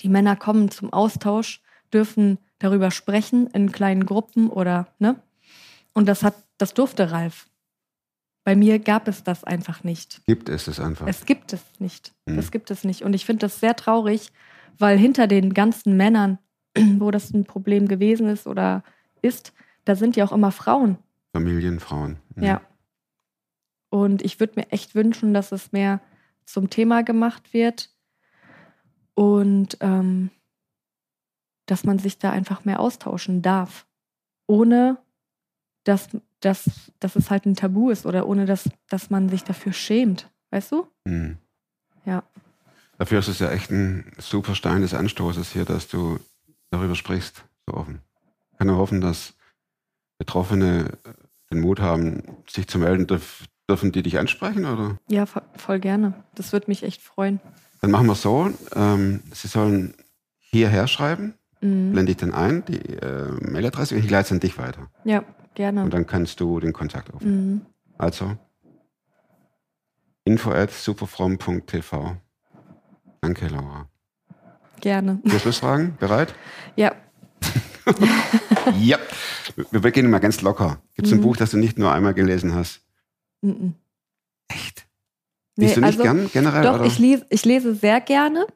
Die 0.00 0.08
Männer 0.08 0.36
kommen 0.36 0.70
zum 0.70 0.92
Austausch, 0.92 1.60
dürfen 1.92 2.38
darüber 2.58 2.90
sprechen 2.90 3.46
in 3.48 3.72
kleinen 3.72 4.06
Gruppen 4.06 4.48
oder, 4.48 4.88
ne? 4.98 5.20
Und 5.94 6.06
das 6.06 6.22
hat, 6.22 6.34
das 6.58 6.74
durfte 6.74 7.10
Ralf. 7.10 7.48
Bei 8.44 8.54
mir 8.54 8.78
gab 8.78 9.08
es 9.08 9.24
das 9.24 9.42
einfach 9.42 9.84
nicht. 9.84 10.20
Gibt 10.26 10.50
es 10.50 10.68
es 10.68 10.78
einfach. 10.78 11.06
Es 11.06 11.24
gibt 11.24 11.52
es 11.54 11.62
nicht. 11.78 12.12
Mhm. 12.26 12.36
Das 12.36 12.50
gibt 12.50 12.70
es 12.70 12.84
nicht. 12.84 13.02
Und 13.02 13.14
ich 13.14 13.24
finde 13.24 13.40
das 13.40 13.58
sehr 13.58 13.74
traurig, 13.74 14.32
weil 14.78 14.98
hinter 14.98 15.26
den 15.26 15.54
ganzen 15.54 15.96
Männern, 15.96 16.38
wo 16.98 17.10
das 17.10 17.32
ein 17.32 17.44
Problem 17.44 17.88
gewesen 17.88 18.28
ist 18.28 18.46
oder 18.46 18.84
ist, 19.22 19.54
da 19.86 19.96
sind 19.96 20.16
ja 20.16 20.26
auch 20.26 20.32
immer 20.32 20.52
Frauen. 20.52 20.98
Familien, 21.32 21.80
Frauen. 21.80 22.18
Mhm. 22.34 22.42
Ja. 22.42 22.60
Und 23.88 24.22
ich 24.22 24.40
würde 24.40 24.54
mir 24.56 24.70
echt 24.70 24.94
wünschen, 24.94 25.32
dass 25.32 25.52
es 25.52 25.72
mehr 25.72 26.00
zum 26.44 26.68
Thema 26.68 27.02
gemacht 27.02 27.54
wird 27.54 27.90
und 29.14 29.78
ähm, 29.80 30.30
dass 31.66 31.84
man 31.84 31.98
sich 31.98 32.18
da 32.18 32.30
einfach 32.30 32.64
mehr 32.64 32.80
austauschen 32.80 33.40
darf, 33.40 33.86
ohne 34.46 34.98
dass, 35.84 36.08
dass, 36.40 36.92
dass 37.00 37.16
es 37.16 37.30
halt 37.30 37.46
ein 37.46 37.54
Tabu 37.56 37.90
ist 37.90 38.06
oder 38.06 38.26
ohne 38.26 38.46
dass, 38.46 38.68
dass 38.88 39.10
man 39.10 39.28
sich 39.28 39.44
dafür 39.44 39.72
schämt. 39.72 40.30
Weißt 40.50 40.72
du? 40.72 40.86
Mhm. 41.04 41.38
Ja. 42.04 42.22
Dafür 42.98 43.18
ist 43.18 43.28
es 43.28 43.38
ja 43.40 43.50
echt 43.50 43.70
ein 43.70 44.12
super 44.18 44.54
Stein 44.54 44.82
des 44.82 44.94
Anstoßes 44.94 45.52
hier, 45.52 45.64
dass 45.64 45.88
du 45.88 46.18
darüber 46.70 46.94
sprichst, 46.94 47.44
so 47.66 47.74
offen. 47.74 48.00
Ich 48.52 48.58
kann 48.58 48.68
nur 48.68 48.76
hoffen, 48.76 49.00
dass 49.00 49.34
Betroffene 50.18 50.98
den 51.50 51.60
Mut 51.60 51.80
haben, 51.80 52.22
sich 52.48 52.68
zu 52.68 52.78
melden. 52.78 53.06
Dürf, 53.06 53.44
dürfen 53.68 53.92
die 53.92 54.02
dich 54.02 54.18
ansprechen? 54.18 54.64
Oder? 54.64 54.96
Ja, 55.08 55.24
vo- 55.24 55.42
voll 55.56 55.80
gerne. 55.80 56.14
Das 56.34 56.52
würde 56.52 56.66
mich 56.68 56.82
echt 56.82 57.02
freuen. 57.02 57.40
Dann 57.80 57.90
machen 57.90 58.06
wir 58.06 58.14
so. 58.14 58.50
Ähm, 58.74 59.20
sie 59.32 59.48
sollen 59.48 59.94
hierher 60.38 60.86
schreiben, 60.86 61.34
Mhm. 61.60 61.92
blende 61.92 62.12
ich 62.12 62.18
dann 62.18 62.32
ein, 62.34 62.64
die 62.66 62.78
äh, 62.78 63.30
Mailadresse, 63.40 63.94
und 63.96 64.04
ich 64.04 64.10
leite 64.10 64.26
es 64.26 64.32
an 64.32 64.40
dich 64.40 64.56
weiter. 64.58 64.88
Ja, 65.04 65.24
gerne. 65.54 65.82
Und 65.84 65.92
dann 65.94 66.06
kannst 66.06 66.40
du 66.40 66.60
den 66.60 66.72
Kontakt 66.72 67.12
aufnehmen. 67.14 67.52
Mhm. 67.54 67.66
Also 67.98 68.36
info 70.24 70.50
at 70.50 70.70
superfrom.tv. 70.70 72.16
Danke, 73.20 73.46
Laura. 73.48 73.88
Gerne. 74.80 75.20
Für 75.24 75.38
Schlussfragen? 75.38 75.96
Bereit? 75.98 76.34
Ja, 76.76 76.92
ja. 78.80 78.98
Wir 79.70 79.80
beginnen 79.80 80.10
mal 80.10 80.18
ganz 80.18 80.40
locker. 80.40 80.80
Gibt 80.94 81.06
es 81.06 81.12
ein 81.12 81.18
Mhm. 81.20 81.22
Buch, 81.22 81.36
das 81.36 81.50
du 81.52 81.58
nicht 81.58 81.78
nur 81.78 81.92
einmal 81.92 82.14
gelesen 82.14 82.54
hast? 82.54 82.80
mhm. 83.42 83.74
Echt? 84.48 84.86
Nee, 85.56 85.66
Liest 85.66 85.76
du 85.76 85.80
nicht 85.82 85.86
also- 86.00 86.02
gern 86.02 86.30
generell? 86.32 86.62
Doch, 86.64 86.74
oder? 86.76 86.84
ich 86.86 86.98
lese, 86.98 87.24
ich 87.30 87.44
lese 87.44 87.74
sehr 87.74 88.00
gerne, 88.00 88.46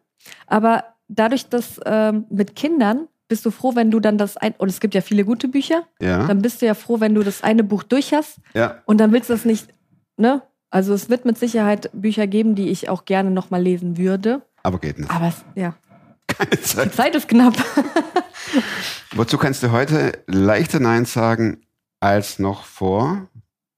aber 0.46 0.84
dadurch, 1.09 1.49
dass 1.49 1.80
ähm, 1.86 2.24
mit 2.30 2.57
Kindern 2.57 3.07
bist 3.29 3.45
du 3.47 3.51
froh, 3.51 3.74
wenn 3.74 3.91
du 3.91 4.01
dann 4.01 4.18
das 4.18 4.37
ein, 4.37 4.55
und 4.59 4.68
es 4.68 4.81
gibt 4.81 4.95
ja 4.95 5.01
viele 5.01 5.24
gute 5.24 5.49
Bücher, 5.49 5.87
ja, 6.01 6.26
dann 6.26 6.41
bist 6.43 6.61
du 6.62 6.66
ja 6.66 6.74
froh, 6.74 6.99
wenn 7.01 7.14
du 7.14 7.22
das 7.22 7.43
eine 7.43 7.62
Buch 7.62 7.83
durch 7.83 8.12
hast 8.14 8.39
ja. 8.55 8.83
und 8.87 8.99
dann 8.99 9.12
willst 9.12 9.29
du 9.31 9.35
es 9.35 9.45
nicht, 9.45 9.68
ne? 10.16 10.43
Also 10.70 10.93
es 10.93 11.09
wird 11.09 11.24
mit 11.24 11.39
Sicherheit 11.39 11.89
Bücher 11.95 12.26
geben, 12.26 12.55
die 12.55 12.68
ich 12.68 12.89
auch 12.91 13.07
gerne 13.07 13.31
nochmal 13.31 13.62
lesen 13.62 13.97
würde. 13.97 14.43
Aber 14.62 14.79
geht 14.79 14.99
nicht. 14.99 15.11
Aber 15.11 15.29
es, 15.29 15.37
ja, 15.55 15.74
Keine 16.26 16.51
die 16.51 16.61
Zeit. 16.61 16.95
Zeit 16.95 17.14
ist 17.14 17.29
knapp. 17.29 17.55
Wozu 19.14 19.39
kannst 19.39 19.62
du 19.62 19.70
heute 19.72 20.12
leichter 20.26 20.81
Nein 20.81 21.05
sagen 21.05 21.62
als 22.01 22.39
noch 22.39 22.64
vor, 22.64 23.29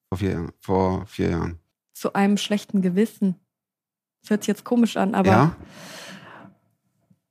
vor, 0.09 0.19
vier, 0.19 0.31
Jahren- 0.31 0.53
vor 0.61 1.07
vier 1.07 1.31
Jahren? 1.31 1.59
Zu 1.95 2.13
einem 2.15 2.37
schlechten 2.37 2.83
Gewissen. 2.83 3.37
Das 4.23 4.31
hört 4.31 4.43
sich 4.43 4.49
jetzt 4.49 4.65
komisch 4.65 4.97
an, 4.97 5.15
aber 5.15 5.29
ja? 5.31 5.57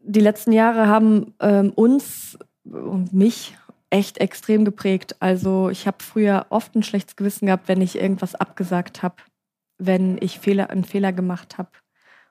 Die 0.10 0.22
letzten 0.22 0.52
Jahre 0.52 0.88
haben 0.88 1.34
ähm, 1.40 1.72
uns 1.76 2.38
und 2.66 3.14
mich 3.14 3.56
echt 3.92 4.18
extrem 4.18 4.66
geprägt. 4.66 5.16
Also 5.20 5.70
ich 5.70 5.88
habe 5.88 5.98
früher 6.02 6.48
oft 6.50 6.76
ein 6.76 6.84
schlechtes 6.84 7.16
Gewissen 7.16 7.46
gehabt, 7.46 7.68
wenn 7.68 7.82
ich 7.82 8.00
irgendwas 8.00 8.36
abgesagt 8.36 9.04
habe, 9.04 9.16
wenn 9.78 10.18
ich 10.20 10.40
Fehler, 10.40 10.70
einen 10.72 10.84
Fehler 10.84 11.14
gemacht 11.14 11.58
habe. 11.58 11.70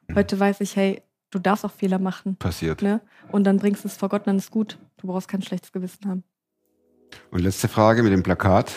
Mhm. 0.08 0.16
Heute 0.16 0.38
weiß 0.38 0.60
ich, 0.60 0.76
hey, 0.76 1.02
du 1.30 1.38
darfst 1.38 1.64
auch 1.64 1.70
Fehler 1.70 1.98
machen. 1.98 2.36
Passiert. 2.36 2.82
Ne? 2.82 3.00
Und 3.30 3.44
dann 3.44 3.58
bringst 3.58 3.84
du 3.84 3.88
es 3.88 3.96
vor 3.96 4.08
Gott 4.08 4.26
dann 4.26 4.38
ist 4.38 4.50
gut. 4.50 4.78
Du 4.96 5.06
brauchst 5.06 5.28
kein 5.28 5.42
schlechtes 5.42 5.72
Gewissen 5.72 6.08
haben. 6.08 6.24
Und 7.30 7.40
letzte 7.40 7.68
Frage 7.68 8.02
mit 8.02 8.12
dem 8.12 8.22
Plakat. 8.22 8.72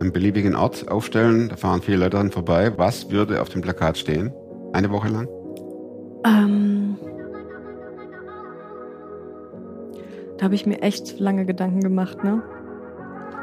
Einen 0.00 0.12
beliebigen 0.12 0.56
Ort 0.56 0.88
aufstellen, 0.88 1.50
da 1.50 1.56
fahren 1.56 1.82
viele 1.82 1.98
Leute 1.98 2.16
dran 2.16 2.30
vorbei. 2.30 2.76
Was 2.78 3.10
würde 3.10 3.42
auf 3.42 3.50
dem 3.50 3.60
Plakat 3.60 3.98
stehen? 3.98 4.32
Eine 4.72 4.88
Woche 4.90 5.08
lang? 5.08 5.28
Ähm, 6.24 6.96
da 10.40 10.44
habe 10.44 10.54
ich 10.54 10.64
mir 10.64 10.80
echt 10.80 11.20
lange 11.20 11.44
Gedanken 11.44 11.80
gemacht. 11.80 12.24
Ne? 12.24 12.42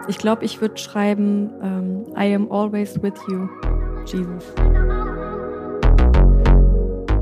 Ich 0.07 0.17
glaube, 0.17 0.43
ich 0.43 0.61
würde 0.61 0.77
schreiben, 0.77 1.51
ähm, 1.61 2.05
I 2.17 2.33
am 2.33 2.51
always 2.51 2.99
with 3.03 3.13
you, 3.29 3.47
Jesus. 4.05 4.51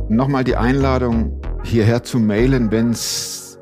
Nochmal 0.08 0.46
die 0.46 0.56
Einladung, 0.56 1.42
hierher 1.64 2.04
zu 2.04 2.20
mailen, 2.20 2.72
wenn 2.72 2.92
es 2.92 3.60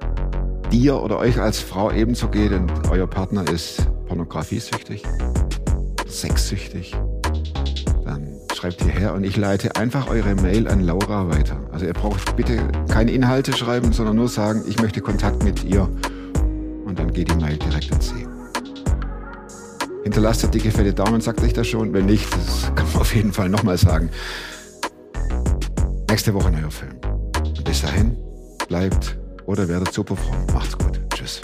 dir 0.71 1.01
oder 1.01 1.17
euch 1.17 1.41
als 1.41 1.59
Frau 1.59 1.91
ebenso 1.91 2.27
geht 2.27 2.51
und 2.51 2.71
euer 2.91 3.07
Partner 3.07 3.49
ist 3.51 3.87
pornografiesüchtig, 4.05 5.01
sexsüchtig. 6.05 6.95
Schreibt 8.63 8.81
hierher 8.81 9.13
und 9.13 9.25
ich 9.25 9.35
leite 9.35 9.75
einfach 9.75 10.07
eure 10.07 10.35
Mail 10.35 10.69
an 10.69 10.79
Laura 10.79 11.27
weiter. 11.27 11.59
Also 11.73 11.85
ihr 11.85 11.91
braucht 11.91 12.37
bitte 12.37 12.65
keine 12.87 13.11
Inhalte 13.11 13.51
schreiben, 13.51 13.91
sondern 13.91 14.15
nur 14.15 14.29
sagen, 14.29 14.63
ich 14.65 14.81
möchte 14.81 15.01
Kontakt 15.01 15.43
mit 15.43 15.65
ihr. 15.65 15.81
Und 16.85 16.97
dann 16.97 17.11
geht 17.11 17.29
die 17.29 17.35
Mail 17.35 17.57
direkt 17.57 17.91
an 17.91 17.99
sie. 17.99 18.25
Hinterlasst 20.03 20.53
dicke, 20.53 20.71
fette 20.71 20.93
Daumen, 20.93 21.19
sagt 21.19 21.43
euch 21.43 21.51
das 21.51 21.67
schon. 21.67 21.91
Wenn 21.91 22.05
nicht, 22.05 22.33
das 22.33 22.73
kann 22.73 22.89
man 22.93 23.01
auf 23.01 23.13
jeden 23.13 23.33
Fall 23.33 23.49
nochmal 23.49 23.77
sagen. 23.77 24.09
Nächste 26.09 26.33
Woche 26.33 26.49
neuer 26.49 26.71
Film. 26.71 26.93
Und 27.45 27.65
bis 27.65 27.81
dahin, 27.81 28.15
bleibt 28.69 29.17
oder 29.45 29.67
werdet 29.67 29.91
super. 29.91 30.15
Macht's 30.53 30.77
gut. 30.77 31.01
Tschüss. 31.13 31.41